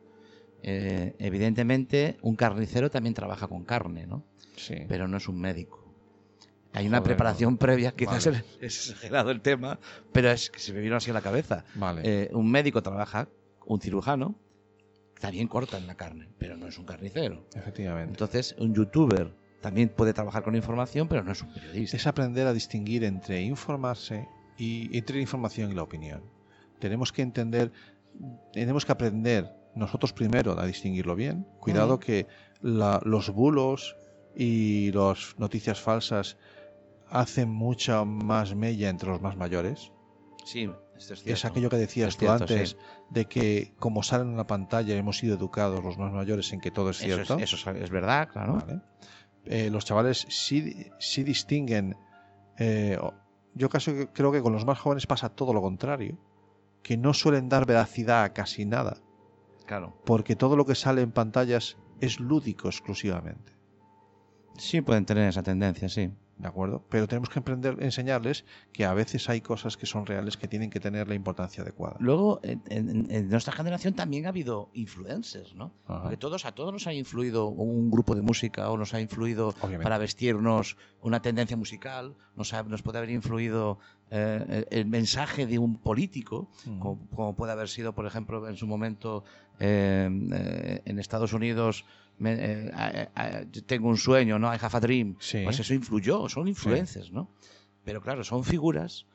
Eh, 0.62 1.16
evidentemente, 1.18 2.16
un 2.22 2.36
carnicero 2.36 2.92
también 2.92 3.14
trabaja 3.14 3.48
con 3.48 3.64
carne, 3.64 4.06
¿no? 4.06 4.22
Sí. 4.54 4.76
pero 4.86 5.08
no 5.08 5.16
es 5.16 5.26
un 5.26 5.40
médico. 5.40 5.81
Hay 6.74 6.86
una 6.86 6.98
Joder, 6.98 7.10
preparación 7.16 7.58
previa, 7.58 7.92
quizás 7.92 8.24
Vale. 8.26 8.44
es 8.60 8.90
exagerado 8.90 9.30
el 9.30 9.40
tema, 9.40 9.78
pero 10.12 10.30
es 10.30 10.50
que 10.50 10.58
se 10.58 10.72
me 10.72 10.80
vino 10.80 10.96
así 10.96 11.10
a 11.10 11.14
la 11.14 11.20
cabeza. 11.20 11.64
Vale. 11.74 12.02
Eh, 12.04 12.30
un 12.32 12.50
médico 12.50 12.82
trabaja, 12.82 13.28
un 13.66 13.80
cirujano, 13.80 14.34
también 15.20 15.48
cortan 15.48 15.86
la 15.86 15.94
carne, 15.94 16.28
pero 16.38 16.56
no 16.56 16.66
es 16.66 16.78
un 16.78 16.84
carnicero. 16.84 17.46
Efectivamente. 17.54 18.10
Entonces, 18.12 18.54
un 18.58 18.74
youtuber 18.74 19.32
también 19.60 19.88
puede 19.90 20.12
trabajar 20.12 20.42
con 20.42 20.56
información, 20.56 21.06
pero 21.08 21.22
no 21.22 21.30
es 21.32 21.42
un 21.42 21.52
periodista. 21.52 21.96
es 21.96 22.06
aprender 22.06 22.46
a 22.48 22.52
distinguir 22.52 23.04
entre 23.04 23.40
informarse 23.42 24.26
y 24.58 24.96
entre 24.96 25.16
la 25.16 25.22
información 25.22 25.70
y 25.70 25.74
la 25.74 25.82
opinión. 25.84 26.22
Tenemos 26.80 27.12
que 27.12 27.22
entender, 27.22 27.70
tenemos 28.52 28.84
que 28.84 28.90
aprender 28.92 29.52
nosotros 29.76 30.12
primero 30.12 30.58
a 30.58 30.66
distinguirlo 30.66 31.14
bien. 31.14 31.46
Cuidado 31.60 32.00
que 32.00 32.26
la- 32.60 33.00
los 33.04 33.30
bulos 33.30 33.94
y 34.34 34.90
las 34.92 35.38
noticias 35.38 35.80
falsas 35.80 36.36
hacen 37.12 37.50
mucha 37.50 38.04
más 38.04 38.54
mella 38.54 38.88
entre 38.88 39.08
los 39.10 39.20
más 39.20 39.36
mayores. 39.36 39.92
Sí, 40.44 40.70
esto 40.96 41.14
es 41.14 41.20
Es 41.20 41.24
cierto. 41.24 41.46
aquello 41.48 41.70
que 41.70 41.76
decías 41.76 42.08
Es 42.08 42.16
tú 42.16 42.26
cierto, 42.26 42.42
antes, 42.44 42.70
sí. 42.70 42.76
de 43.10 43.26
que 43.26 43.74
como 43.78 44.02
salen 44.02 44.30
en 44.30 44.36
la 44.36 44.46
pantalla 44.46 44.96
hemos 44.96 45.18
sido 45.18 45.36
educados 45.36 45.84
los 45.84 45.98
más 45.98 46.12
mayores 46.12 46.52
en 46.52 46.60
que 46.60 46.70
todo 46.70 46.90
es 46.90 46.96
Eso 47.02 47.06
cierto. 47.14 47.36
es, 47.36 47.52
eso 47.52 47.70
es- 47.70 47.82
es 47.82 47.90
verdad, 47.90 48.28
claro. 48.30 48.54
Vale. 48.54 48.80
Eh, 49.44 49.70
los 49.70 49.84
chavales 49.84 50.26
sí, 50.28 50.86
sí 50.98 51.22
distinguen. 51.22 51.96
eh, 52.58 52.98
yo 53.54 53.68
casi 53.68 54.06
creo 54.14 54.32
que 54.32 54.40
con 54.40 54.52
los 54.52 54.64
más 54.64 54.78
jóvenes 54.78 55.06
pasa 55.06 55.28
todo 55.28 55.52
lo 55.52 55.60
contrario. 55.60 56.18
Que 56.82 56.96
no 56.96 57.12
suelen 57.14 57.48
dar 57.48 57.66
veracidad 57.66 58.24
a 58.24 58.32
casi 58.32 58.64
nada. 58.64 58.96
claro. 59.66 59.94
Porque 60.04 60.34
todo 60.36 60.56
lo 60.56 60.64
que 60.66 60.74
sale 60.74 61.02
en 61.02 61.12
pantallas 61.12 61.76
es 62.00 62.18
lúdico 62.18 62.68
exclusivamente. 62.68 63.52
Sí, 64.58 64.80
pueden 64.80 65.04
tener 65.06 65.28
esa 65.28 65.42
tendencia, 65.42 65.88
sí. 65.88 66.10
¿De 66.42 66.48
acuerdo? 66.48 66.84
Pero 66.90 67.06
tenemos 67.06 67.28
que 67.30 67.38
aprender, 67.38 67.76
enseñarles 67.80 68.44
que 68.72 68.84
a 68.84 68.92
veces 68.94 69.28
hay 69.30 69.40
cosas 69.40 69.76
que 69.76 69.86
son 69.86 70.06
reales 70.06 70.36
que 70.36 70.48
tienen 70.48 70.70
que 70.70 70.80
tener 70.80 71.06
la 71.06 71.14
importancia 71.14 71.62
adecuada. 71.62 71.94
Luego, 72.00 72.40
en, 72.42 72.60
en- 72.68 73.06
en 73.12 73.28
nuestra 73.28 73.52
generación 73.52 73.94
también 73.94 74.26
ha 74.26 74.30
habido 74.30 74.68
influencers, 74.74 75.54
¿no? 75.54 75.72
Ajá. 75.86 76.02
Porque 76.02 76.16
todos, 76.16 76.44
a 76.44 76.50
todos 76.52 76.72
nos 76.72 76.88
ha 76.88 76.92
influido 76.94 77.46
un 77.46 77.92
grupo 77.92 78.16
de 78.16 78.22
música 78.22 78.68
o 78.70 78.76
nos 78.76 78.92
ha 78.92 79.00
influido 79.00 79.50
Obviamente. 79.60 79.84
para 79.84 79.98
vestirnos 79.98 80.76
una 81.00 81.22
tendencia 81.22 81.56
musical, 81.56 82.16
nos, 82.34 82.52
ha- 82.54 82.64
nos 82.64 82.82
puede 82.82 82.98
haber 82.98 83.10
influido 83.10 83.78
eh, 84.10 84.66
el 84.72 84.86
mensaje 84.86 85.46
de 85.46 85.60
un 85.60 85.76
político, 85.78 86.50
como, 86.80 87.08
como 87.14 87.36
puede 87.36 87.52
haber 87.52 87.68
sido, 87.68 87.94
por 87.94 88.04
ejemplo, 88.04 88.48
en 88.48 88.56
su 88.56 88.66
momento 88.66 89.22
eh, 89.60 90.10
eh, 90.32 90.82
en 90.86 90.98
Estados 90.98 91.32
Unidos, 91.32 91.84
me- 92.22 92.32
eh, 92.34 92.70
eh, 92.78 93.08
eh, 93.16 93.46
tengo 93.66 93.88
un 93.88 93.96
sueño, 93.98 94.38
¿no? 94.38 94.52
I 94.54 94.58
have 94.60 94.76
a 94.76 94.80
dream. 94.80 95.16
Sí. 95.18 95.40
Pues 95.44 95.58
eso 95.60 95.74
influyó, 95.74 96.28
son 96.28 96.48
influencers, 96.48 97.12
¿no? 97.12 97.30
Pero 97.84 98.00
claro, 98.00 98.24
son 98.24 98.44
figuras 98.44 99.06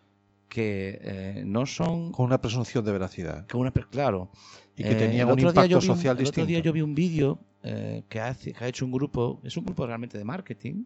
que 0.49 0.99
eh, 1.01 1.43
no 1.45 1.65
son 1.65 2.11
Con 2.11 2.25
una 2.25 2.39
presunción 2.39 2.83
de 2.85 2.91
veracidad. 2.91 3.45
que 3.47 3.57
una, 3.57 3.71
claro. 3.71 4.29
Y 4.75 4.83
que 4.83 4.91
Eh, 4.91 4.95
tenían 4.95 5.27
el 5.27 5.33
un 5.33 5.39
impacto 5.39 5.67
vi 5.67 5.73
un- 5.75 5.81
social 5.81 6.17
El 6.19 6.27
otro 6.27 6.45
día 6.45 6.57
distinto. 6.57 6.65
yo 6.65 6.73
vi 6.73 6.81
un 6.81 6.95
vídeo 6.95 7.39
eh, 7.63 8.03
que, 8.07 8.19
hace- 8.21 8.53
que 8.53 8.63
ha 8.63 8.67
hecho 8.67 8.85
un 8.85 8.91
grupo, 8.91 9.41
es 9.43 9.57
un 9.57 9.65
grupo 9.65 9.85
realmente 9.85 10.17
de 10.17 10.23
marketing, 10.23 10.85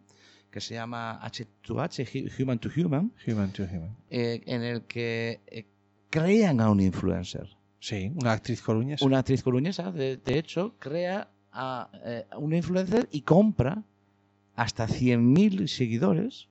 que 0.50 0.60
se 0.60 0.74
llama 0.74 1.20
H2H, 1.22 2.04
Hu- 2.06 2.42
Human 2.42 2.58
to 2.58 2.68
Human, 2.76 3.12
Human 3.26 3.52
to 3.52 3.62
human. 3.64 3.96
eh, 4.10 4.42
en 4.46 4.62
el 4.62 4.82
que 4.82 5.40
eh, 5.46 5.66
crean 6.10 6.60
a 6.60 6.70
un 6.70 6.80
influencer. 6.80 7.46
Sí, 7.78 8.10
una 8.16 8.32
actriz 8.32 8.62
coruñesa. 8.62 9.04
Una 9.04 9.18
actriz 9.18 9.42
coruñesa, 9.42 9.90
de, 9.92 10.16
de 10.16 10.38
hecho, 10.38 10.74
crea 10.78 11.28
a, 11.52 11.88
eh, 12.04 12.26
una 12.36 12.56
influencer 12.56 13.08
y 13.12 13.22
compra 13.22 13.82
hasta 14.56 14.86
100.000 14.86 15.66
seguidores 15.68 16.48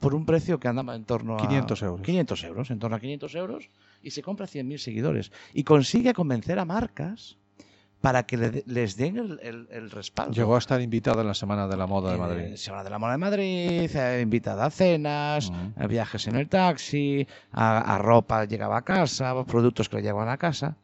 por 0.00 0.14
un 0.14 0.26
precio 0.26 0.60
que 0.60 0.68
andaba 0.68 0.94
en 0.94 1.04
torno 1.04 1.36
a 1.36 1.40
500 1.40 1.82
euros. 1.82 2.00
500 2.02 2.44
euros, 2.44 2.70
en 2.70 2.78
torno 2.78 2.96
a 2.96 3.00
500 3.00 3.34
euros, 3.36 3.68
y 4.02 4.10
se 4.10 4.22
compra 4.22 4.46
100.000 4.46 4.78
seguidores. 4.78 5.32
Y 5.54 5.64
consigue 5.64 6.12
convencer 6.12 6.58
a 6.58 6.64
marcas 6.64 7.38
para 8.02 8.24
que 8.24 8.36
le- 8.36 8.64
les 8.66 8.96
den 8.98 9.16
el, 9.16 9.40
el- 9.42 9.66
el 9.70 9.90
respaldo. 9.90 10.34
Llegó 10.34 10.56
a 10.56 10.58
estar 10.58 10.78
invitada 10.82 11.22
en 11.22 11.28
la 11.28 11.32
Semana 11.34 11.66
de 11.66 11.76
la 11.78 11.86
Moda 11.86 12.10
de 12.10 12.16
Eh, 12.16 12.18
Madrid. 12.18 12.56
Se 12.56 12.70
habla 12.70 12.84
de 12.84 12.90
la 12.90 12.98
Moda 12.98 13.12
de 13.12 13.18
Madrid, 13.18 13.96
eh, 13.96 14.20
invitada 14.22 14.66
a 14.66 14.70
cenas, 14.70 15.50
a 15.76 15.86
viajes 15.86 16.26
en 16.28 16.36
el 16.36 16.48
taxi, 16.50 17.26
a, 17.50 17.94
a 17.94 17.98
ropa 17.98 18.44
llegaba 18.44 18.76
a 18.76 18.82
casa, 18.82 19.42
productos 19.46 19.88
que 19.88 19.96
le 19.96 20.02
llevaban 20.02 20.28
a 20.28 20.36
casa. 20.36 20.76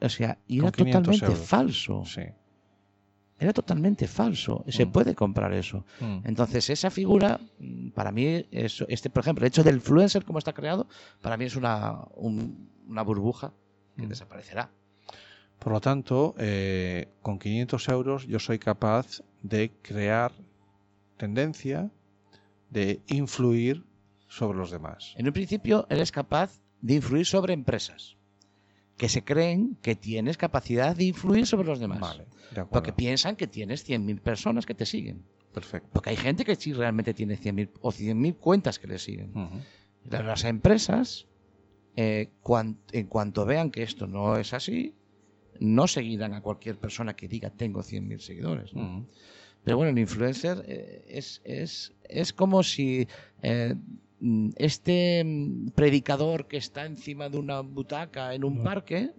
O 0.00 0.08
sea, 0.08 0.38
y 0.46 0.58
era 0.60 0.70
500 0.70 1.02
totalmente 1.02 1.26
euros. 1.26 1.48
falso. 1.48 2.04
Sí. 2.04 2.22
Era 3.38 3.52
totalmente 3.52 4.06
falso. 4.08 4.64
Se 4.68 4.86
Mm. 4.86 4.92
puede 4.92 5.14
comprar 5.14 5.52
eso. 5.52 5.84
Mm. 6.00 6.18
Entonces, 6.24 6.70
esa 6.70 6.90
figura, 6.90 7.38
mm, 7.58 7.90
para 7.90 8.10
mí, 8.12 8.46
es, 8.50 8.84
este, 8.88 9.10
por 9.10 9.22
ejemplo, 9.22 9.44
el 9.44 9.48
hecho 9.48 9.62
del 9.62 9.76
influencer 9.76 10.24
como 10.24 10.38
está 10.38 10.52
creado, 10.54 10.86
para 11.20 11.36
mí 11.36 11.44
es 11.44 11.56
una, 11.56 11.98
un- 12.14 12.70
una 12.88 13.02
burbuja 13.02 13.52
que 13.96 14.06
Mm. 14.06 14.08
desaparecerá. 14.08 14.70
Por 15.58 15.72
lo 15.72 15.80
tanto, 15.80 16.34
eh, 16.38 17.08
con 17.22 17.38
500 17.38 17.88
euros 17.88 18.26
yo 18.26 18.38
soy 18.38 18.58
capaz 18.58 19.22
de 19.42 19.72
crear 19.82 20.32
tendencia, 21.16 21.90
de 22.70 23.00
influir 23.08 23.84
sobre 24.28 24.58
los 24.58 24.70
demás. 24.70 25.14
En 25.16 25.26
un 25.26 25.32
principio, 25.32 25.86
eres 25.88 26.12
capaz 26.12 26.60
de 26.82 26.94
influir 26.94 27.24
sobre 27.26 27.54
empresas 27.54 28.15
que 28.96 29.08
se 29.08 29.22
creen 29.24 29.76
que 29.82 29.94
tienes 29.94 30.36
capacidad 30.36 30.96
de 30.96 31.04
influir 31.04 31.46
sobre 31.46 31.66
los 31.68 31.78
demás. 31.78 32.00
Vale, 32.00 32.26
de. 32.54 32.70
Porque 32.70 32.92
piensan 32.92 33.36
que 33.36 33.46
tienes 33.46 33.84
100.000 33.86 34.20
personas 34.20 34.64
que 34.66 34.74
te 34.74 34.86
siguen. 34.86 35.22
Perfecto. 35.52 35.88
Porque 35.92 36.10
hay 36.10 36.16
gente 36.16 36.44
que 36.44 36.56
sí 36.56 36.72
realmente 36.72 37.12
tiene 37.14 37.36
100.000 37.36 37.70
o 37.80 37.90
100.000 37.92 38.36
cuentas 38.36 38.78
que 38.78 38.86
le 38.86 38.98
siguen. 38.98 39.32
Las- 40.04 40.24
Las 40.24 40.44
empresas, 40.44 41.26
eh, 41.96 42.30
cuan- 42.42 42.78
en 42.92 43.06
cuanto 43.06 43.44
vean 43.44 43.70
que 43.70 43.82
esto 43.82 44.06
no 44.06 44.36
es 44.36 44.52
así, 44.52 44.94
no 45.60 45.86
seguirán 45.88 46.34
a 46.34 46.42
cualquier 46.42 46.76
persona 46.78 47.16
que 47.16 47.28
diga 47.28 47.50
tengo 47.50 47.82
100.000 47.82 48.20
seguidores. 48.20 48.74
¿no? 48.74 48.82
Ujú. 48.82 49.06
Pero 49.64 49.78
bueno, 49.78 49.90
el 49.90 49.98
influencer 49.98 50.64
eh, 50.68 51.04
es, 51.08 51.40
es, 51.44 51.92
es 52.08 52.32
como 52.32 52.62
si 52.62 53.08
eh, 53.42 53.74
este 54.56 55.22
mm, 55.24 55.68
predicador 55.74 56.46
que 56.46 56.56
está 56.56 56.84
encima 56.86 57.28
de 57.28 57.38
una 57.38 57.60
butaca 57.60 58.34
en 58.34 58.44
un 58.44 58.60
Mm. 58.60 58.64
parque 58.64 59.10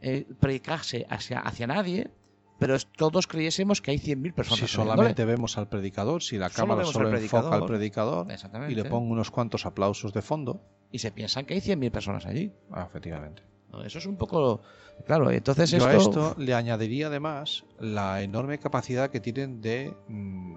eh, 0.00 0.26
predicase 0.40 1.06
hacia, 1.08 1.40
hacia 1.40 1.66
nadie, 1.66 2.10
pero 2.58 2.76
todos 2.96 3.26
creyésemos 3.26 3.80
que 3.80 3.90
hay 3.92 3.98
100.000 3.98 4.34
personas. 4.34 4.60
Si 4.60 4.66
solamente 4.76 5.24
vemos 5.24 5.56
al 5.56 5.68
predicador, 5.68 6.22
si 6.22 6.36
la 6.38 6.50
Solo 6.50 6.68
cámara 6.68 6.86
solo 6.86 7.08
al 7.08 7.16
enfoca 7.16 7.54
al 7.54 7.66
predicador. 7.66 8.26
y 8.68 8.74
le 8.74 8.84
pongo 8.84 9.12
unos 9.12 9.30
cuantos 9.30 9.66
aplausos 9.66 10.12
de 10.12 10.22
fondo, 10.22 10.60
Y 10.92 10.98
se 10.98 11.10
piensan 11.10 11.44
que 11.46 11.54
hay 11.54 11.60
100.000 11.60 11.90
personas 11.90 12.26
allí. 12.26 12.52
ah, 12.70 12.86
efectivamente. 12.88 13.42
Eso 13.84 13.98
es 13.98 14.06
un 14.06 14.16
poco... 14.16 14.60
Claro, 15.06 15.28
entonces 15.32 15.70
Yo 15.72 15.78
esto... 15.78 15.88
a 15.88 15.94
esto 15.96 16.34
le 16.38 16.54
añadiría 16.54 17.08
además 17.08 17.64
la 17.80 18.22
enorme 18.22 18.58
capacidad 18.58 19.10
que 19.10 19.18
tienen 19.18 19.60
de 19.60 19.92
mm, 20.06 20.56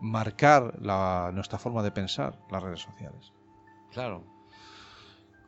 marcar 0.00 0.78
la- 0.80 1.30
nuestra 1.32 1.58
forma 1.58 1.82
de 1.82 1.90
pensar 1.92 2.38
las 2.50 2.62
redes 2.62 2.80
sociales. 2.80 3.32
Claro. 3.92 4.24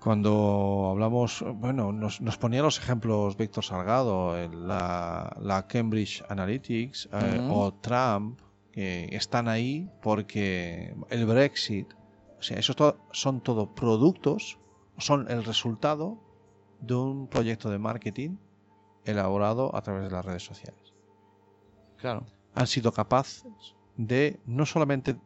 Cuando 0.00 0.88
hablamos, 0.90 1.44
bueno, 1.54 1.92
nos, 1.92 2.20
nos 2.20 2.36
ponía 2.36 2.60
los 2.62 2.78
ejemplos 2.78 3.36
Víctor 3.36 3.62
Salgado, 3.64 4.34
la, 4.48 5.36
la 5.40 5.66
Cambridge 5.68 6.24
Analytics 6.28 7.08
eh, 7.12 7.48
o 7.48 7.72
Trump, 7.74 8.40
que 8.72 9.08
están 9.14 9.46
ahí 9.48 9.88
porque 10.02 10.96
el 11.10 11.24
Brexit, 11.26 11.92
o 12.38 12.42
sea, 12.42 12.58
esos 12.58 12.74
to- 12.74 12.98
son 13.12 13.40
todo 13.42 13.74
productos, 13.76 14.58
son 14.98 15.30
el 15.30 15.44
resultado 15.44 16.18
de 16.80 16.94
un 16.96 17.28
proyecto 17.28 17.70
de 17.70 17.78
marketing 17.78 18.38
elaborado 19.04 19.74
a 19.76 19.82
través 19.82 20.02
de 20.04 20.10
las 20.10 20.24
redes 20.24 20.44
sociales. 20.44 20.92
Claro. 21.98 22.26
Han 22.56 22.66
sido 22.66 22.92
capaces 22.92 23.44
de 23.96 24.40
no 24.46 24.66
solamente 24.66 25.16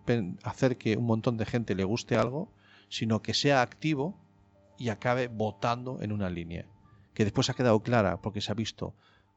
hacer 0.43 0.77
que 0.77 0.97
un 0.97 1.05
montón 1.07 1.37
de 1.37 1.47
gente 1.47 1.75
le 1.75 1.85
guste 1.85 2.17
algo, 2.17 2.53
sino 2.89 3.23
que 3.23 3.35
sea 3.35 3.63
activo 3.63 4.17
y 4.79 4.89
acabe 4.91 5.29
votando 5.29 6.01
en 6.03 6.13
una 6.13 6.29
línea. 6.31 6.67
Que 7.15 7.25
después 7.25 7.49
ha 7.51 7.55
quedado 7.55 7.81
clara 7.83 8.19
porque 8.21 8.41
se 8.41 8.53
ha 8.53 8.55
visto 8.55 8.95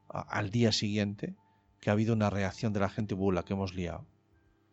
a- 0.08 0.20
al 0.20 0.50
día 0.50 0.72
siguiente 0.72 1.34
que 1.80 1.90
ha 1.90 1.94
habido 1.94 2.12
una 2.14 2.28
reacción 2.30 2.72
de 2.72 2.80
la 2.80 2.88
gente 2.90 3.14
bula 3.14 3.42
que 3.42 3.54
hemos 3.54 3.74
liado. 3.74 4.04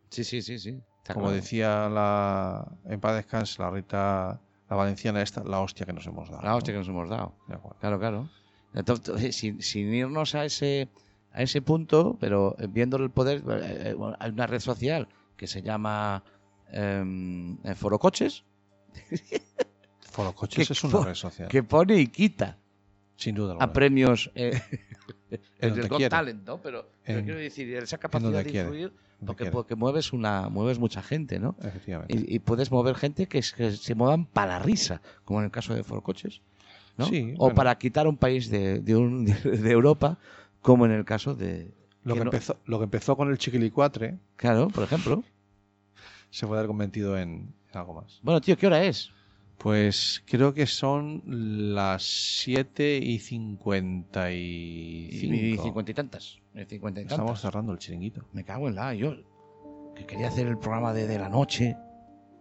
Sí, 0.09 0.23
sí, 0.23 0.41
sí, 0.41 0.59
sí. 0.59 0.79
Está 0.97 1.13
Como 1.13 1.27
claro. 1.27 1.35
decía 1.41 1.87
la 1.89 2.67
en 2.85 2.99
paz 2.99 3.15
descanse 3.15 3.61
la 3.61 3.69
Rita 3.69 4.41
la 4.69 4.75
valenciana 4.75 5.21
esta, 5.21 5.43
la 5.45 5.61
hostia 5.61 5.85
que 5.85 5.93
nos 5.93 6.05
hemos 6.07 6.29
dado. 6.29 6.43
La 6.43 6.55
hostia 6.55 6.73
que 6.73 6.79
¿no? 6.79 6.81
nos 6.81 6.89
hemos 6.89 7.09
dado. 7.09 7.33
De 7.47 7.55
acuerdo. 7.55 7.77
Claro, 7.79 7.99
claro. 7.99 8.29
Entonces, 8.73 9.33
sin, 9.37 9.61
sin 9.61 9.93
irnos 9.93 10.35
a 10.35 10.43
ese, 10.43 10.89
a 11.37 11.43
ese 11.43 11.61
punto, 11.61 12.17
pero 12.19 12.55
viendo 12.69 12.97
el 12.97 13.09
poder, 13.11 13.43
eh, 13.47 13.95
eh, 13.95 13.95
hay 14.19 14.31
una 14.31 14.47
red 14.47 14.59
social 14.59 15.07
que 15.35 15.45
se 15.47 15.61
llama 15.61 16.23
em, 16.71 17.57
eh, 17.63 17.75
Foro 17.75 17.99
Coches, 17.99 18.43
Foro 20.11 20.33
Coches 20.33 20.67
que 20.67 20.73
es 20.73 20.83
una 20.83 21.03
red 21.05 21.13
social. 21.15 21.47
que 21.47 21.63
pone 21.63 21.97
y 21.97 22.07
quita 22.07 22.57
Sin 23.15 23.35
duda. 23.35 23.55
a 23.59 23.71
premios 23.71 24.31
eh, 24.35 24.59
En 25.59 25.73
el 25.79 25.87
Got. 25.87 26.09
Talent, 26.09 26.45
¿no? 26.45 26.61
Pero, 26.61 26.89
pero 27.05 27.19
En- 27.19 27.25
quiero 27.25 27.39
decir, 27.39 27.73
esa 27.75 27.97
capacidad 27.97 28.43
de 28.43 28.49
influir, 28.59 28.93
porque, 29.25 29.47
porque 29.51 29.75
mueves 29.75 30.13
una 30.13 30.49
mueves 30.49 30.79
mucha 30.79 31.01
gente, 31.01 31.39
¿no? 31.39 31.55
Efectivamente. 31.61 32.15
Y, 32.15 32.35
y 32.35 32.39
puedes 32.39 32.71
mover 32.71 32.95
gente 32.95 33.27
que, 33.27 33.41
que 33.55 33.71
se 33.71 33.95
muevan 33.95 34.25
para 34.25 34.53
la 34.53 34.59
risa, 34.59 35.01
como 35.25 35.39
en 35.39 35.45
el 35.45 35.51
caso 35.51 35.73
de 35.75 35.83
Foro 35.83 36.01
Coches, 36.01 36.41
¿no? 36.97 37.05
Sí, 37.05 37.33
o 37.37 37.45
bueno. 37.45 37.55
para 37.55 37.77
quitar 37.77 38.07
un 38.07 38.17
país 38.17 38.49
de, 38.49 38.79
de, 38.79 38.95
un- 38.95 39.25
de 39.43 39.71
Europa, 39.71 40.17
como 40.61 40.85
en 40.85 40.91
el 40.91 41.05
caso 41.05 41.35
de... 41.35 41.73
Lo 42.03 42.13
que, 42.13 42.19
que 42.19 42.25
no- 42.25 42.31
empezó, 42.31 42.57
lo 42.65 42.77
que 42.79 42.83
empezó 42.85 43.17
con 43.17 43.29
el 43.29 43.37
chiquilicuatre 43.37 44.17
Claro, 44.37 44.67
por 44.69 44.83
ejemplo. 44.83 45.23
se 46.29 46.45
puede 46.47 46.59
haber 46.59 46.67
convertido 46.67 47.17
en, 47.17 47.53
en 47.71 47.77
algo 47.77 47.93
más. 47.95 48.19
Bueno, 48.23 48.39
tío, 48.41 48.57
¿qué 48.57 48.67
hora 48.67 48.83
es? 48.83 49.11
Pues 49.57 50.23
creo 50.27 50.53
que 50.53 50.67
son 50.67 51.23
las 51.25 52.03
7 52.43 52.97
y 53.01 53.17
55. 53.19 54.31
Y 54.31 55.57
cincuenta 55.57 55.91
y 55.91 55.93
tantas. 55.93 56.39
cincuenta 56.67 57.01
y 57.01 57.03
tantas. 57.03 57.11
Estamos 57.19 57.41
cerrando 57.41 57.71
el 57.73 57.79
chiringuito. 57.79 58.23
Me 58.33 58.43
cago 58.43 58.67
en 58.67 58.75
la. 58.75 58.93
Yo 58.93 59.15
que 59.95 60.05
quería 60.05 60.27
hacer 60.27 60.45
el 60.47 60.57
programa 60.59 60.93
de, 60.93 61.07
de 61.07 61.17
la 61.17 61.27
noche 61.29 61.75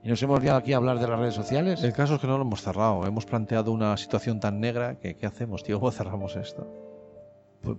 y 0.05 0.09
nos 0.09 0.23
hemos 0.23 0.43
liado 0.43 0.59
aquí 0.59 0.75
a 0.75 0.77
hablar 0.77 0.99
de 0.99 1.09
las 1.09 1.19
redes 1.19 1.35
sociales. 1.35 1.83
El 1.83 1.95
caso 1.95 2.17
es 2.17 2.21
que 2.21 2.27
no 2.27 2.37
lo 2.37 2.43
hemos 2.45 2.61
cerrado. 2.63 3.07
Hemos 3.07 3.25
planteado 3.25 3.73
una 3.73 3.97
situación 3.97 4.39
tan 4.39 4.61
negra 4.61 4.99
que 5.01 5.17
¿qué 5.17 5.25
hacemos, 5.27 5.63
tío? 5.65 5.81
¿Cómo 5.81 5.91
cerramos 5.93 6.37
esto? 6.37 6.67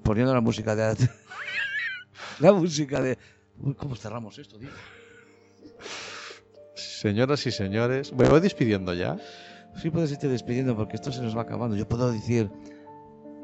Poniendo 0.04 0.34
la 0.34 0.42
música 0.42 0.76
de. 0.76 1.10
la 2.40 2.54
música 2.54 3.02
de. 3.02 3.18
Uy, 3.60 3.74
¿Cómo 3.76 3.96
cerramos 3.96 4.38
esto, 4.38 4.58
tío? 4.58 4.70
Señoras 6.76 7.46
y 7.46 7.52
señores, 7.52 8.14
me 8.14 8.28
voy 8.28 8.40
despidiendo 8.40 8.94
ya. 8.94 9.18
Sí, 9.82 9.90
puedes 9.90 10.12
irte 10.12 10.28
despidiendo 10.28 10.76
porque 10.76 10.96
esto 10.96 11.12
se 11.12 11.22
nos 11.22 11.38
va 11.38 11.44
acabando. 11.44 11.76
Yo 11.76 11.88
puedo 11.88 12.12
decir. 12.12 12.50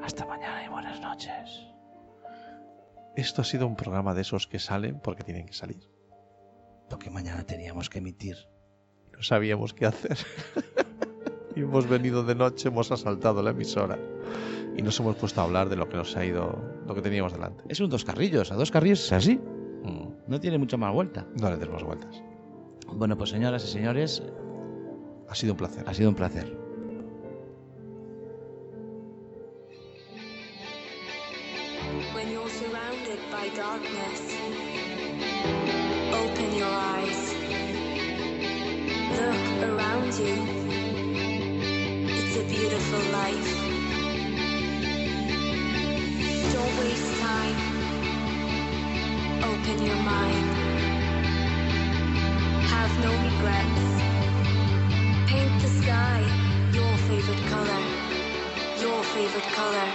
Hasta 0.01 0.25
mañana 0.25 0.65
y 0.65 0.69
buenas 0.69 0.99
noches. 0.99 1.67
Esto 3.15 3.41
ha 3.41 3.45
sido 3.45 3.67
un 3.67 3.75
programa 3.75 4.15
de 4.15 4.21
esos 4.21 4.47
que 4.47 4.57
salen 4.57 4.99
porque 4.99 5.23
tienen 5.23 5.45
que 5.45 5.53
salir. 5.53 5.87
Porque 6.89 7.09
mañana 7.09 7.43
teníamos 7.43 7.89
que 7.89 7.99
emitir. 7.99 8.37
No 9.15 9.21
sabíamos 9.21 9.73
qué 9.73 9.85
hacer. 9.85 10.17
y 11.55 11.59
hemos 11.61 11.87
venido 11.87 12.23
de 12.23 12.33
noche, 12.35 12.69
hemos 12.69 12.91
asaltado 12.91 13.43
la 13.43 13.51
emisora. 13.51 13.99
Y 14.75 14.81
nos 14.81 14.99
hemos 14.99 15.15
puesto 15.15 15.41
a 15.41 15.43
hablar 15.43 15.69
de 15.69 15.75
lo 15.75 15.87
que 15.87 15.97
nos 15.97 16.15
ha 16.17 16.25
ido, 16.25 16.61
lo 16.87 16.95
que 16.95 17.01
teníamos 17.01 17.33
delante. 17.33 17.63
Es 17.69 17.79
un 17.79 17.89
dos 17.89 18.03
carrillos. 18.03 18.51
A 18.51 18.55
dos 18.55 18.71
carrillos 18.71 19.03
es 19.05 19.11
así. 19.11 19.35
Mm, 19.35 20.07
No 20.27 20.39
tiene 20.39 20.57
mucha 20.57 20.77
más 20.77 20.93
vuelta. 20.93 21.27
No 21.39 21.49
le 21.55 21.65
más 21.67 21.83
vueltas. 21.83 22.23
Bueno, 22.87 23.17
pues 23.17 23.29
señoras 23.31 23.63
y 23.65 23.67
señores, 23.67 24.23
Ha 25.29 25.35
sido 25.35 25.53
un 25.53 25.57
placer. 25.57 25.83
ha 25.87 25.93
sido 25.93 26.09
un 26.09 26.15
placer. 26.15 26.57
When 32.13 32.31
you're 32.31 32.49
surrounded 32.49 33.19
by 33.31 33.49
darkness, 33.49 34.21
open 36.13 36.55
your 36.55 36.67
eyes. 36.67 37.33
Look 39.19 39.69
around 39.71 40.13
you. 40.13 40.35
It's 42.07 42.37
a 42.37 42.43
beautiful 42.43 42.99
life. 43.11 43.72
Don't 46.63 46.79
waste 46.79 47.19
time. 47.19 47.57
Open 49.51 49.85
your 49.85 50.01
mind. 50.11 50.47
Have 52.71 52.93
no 53.03 53.11
regrets. 53.27 53.85
Paint 55.29 55.61
the 55.61 55.71
sky 55.81 56.21
your 56.71 56.93
favorite 57.07 57.43
color. 57.51 57.83
Your 58.81 59.03
favorite 59.13 59.49
color. 59.57 59.89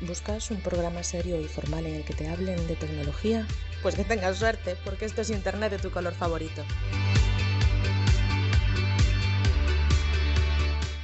¿Buscas 0.00 0.50
un 0.50 0.62
programa 0.62 1.02
serio 1.02 1.38
y 1.38 1.44
formal 1.44 1.84
en 1.84 1.96
el 1.96 2.04
que 2.04 2.14
te 2.14 2.26
hablen 2.30 2.66
de 2.68 2.76
tecnología? 2.76 3.46
Pues 3.82 3.96
que 3.96 4.04
tengas 4.04 4.38
suerte, 4.38 4.76
porque 4.82 5.04
esto 5.04 5.20
es 5.20 5.28
Internet 5.28 5.72
de 5.72 5.78
tu 5.78 5.90
color 5.90 6.14
favorito. 6.14 6.62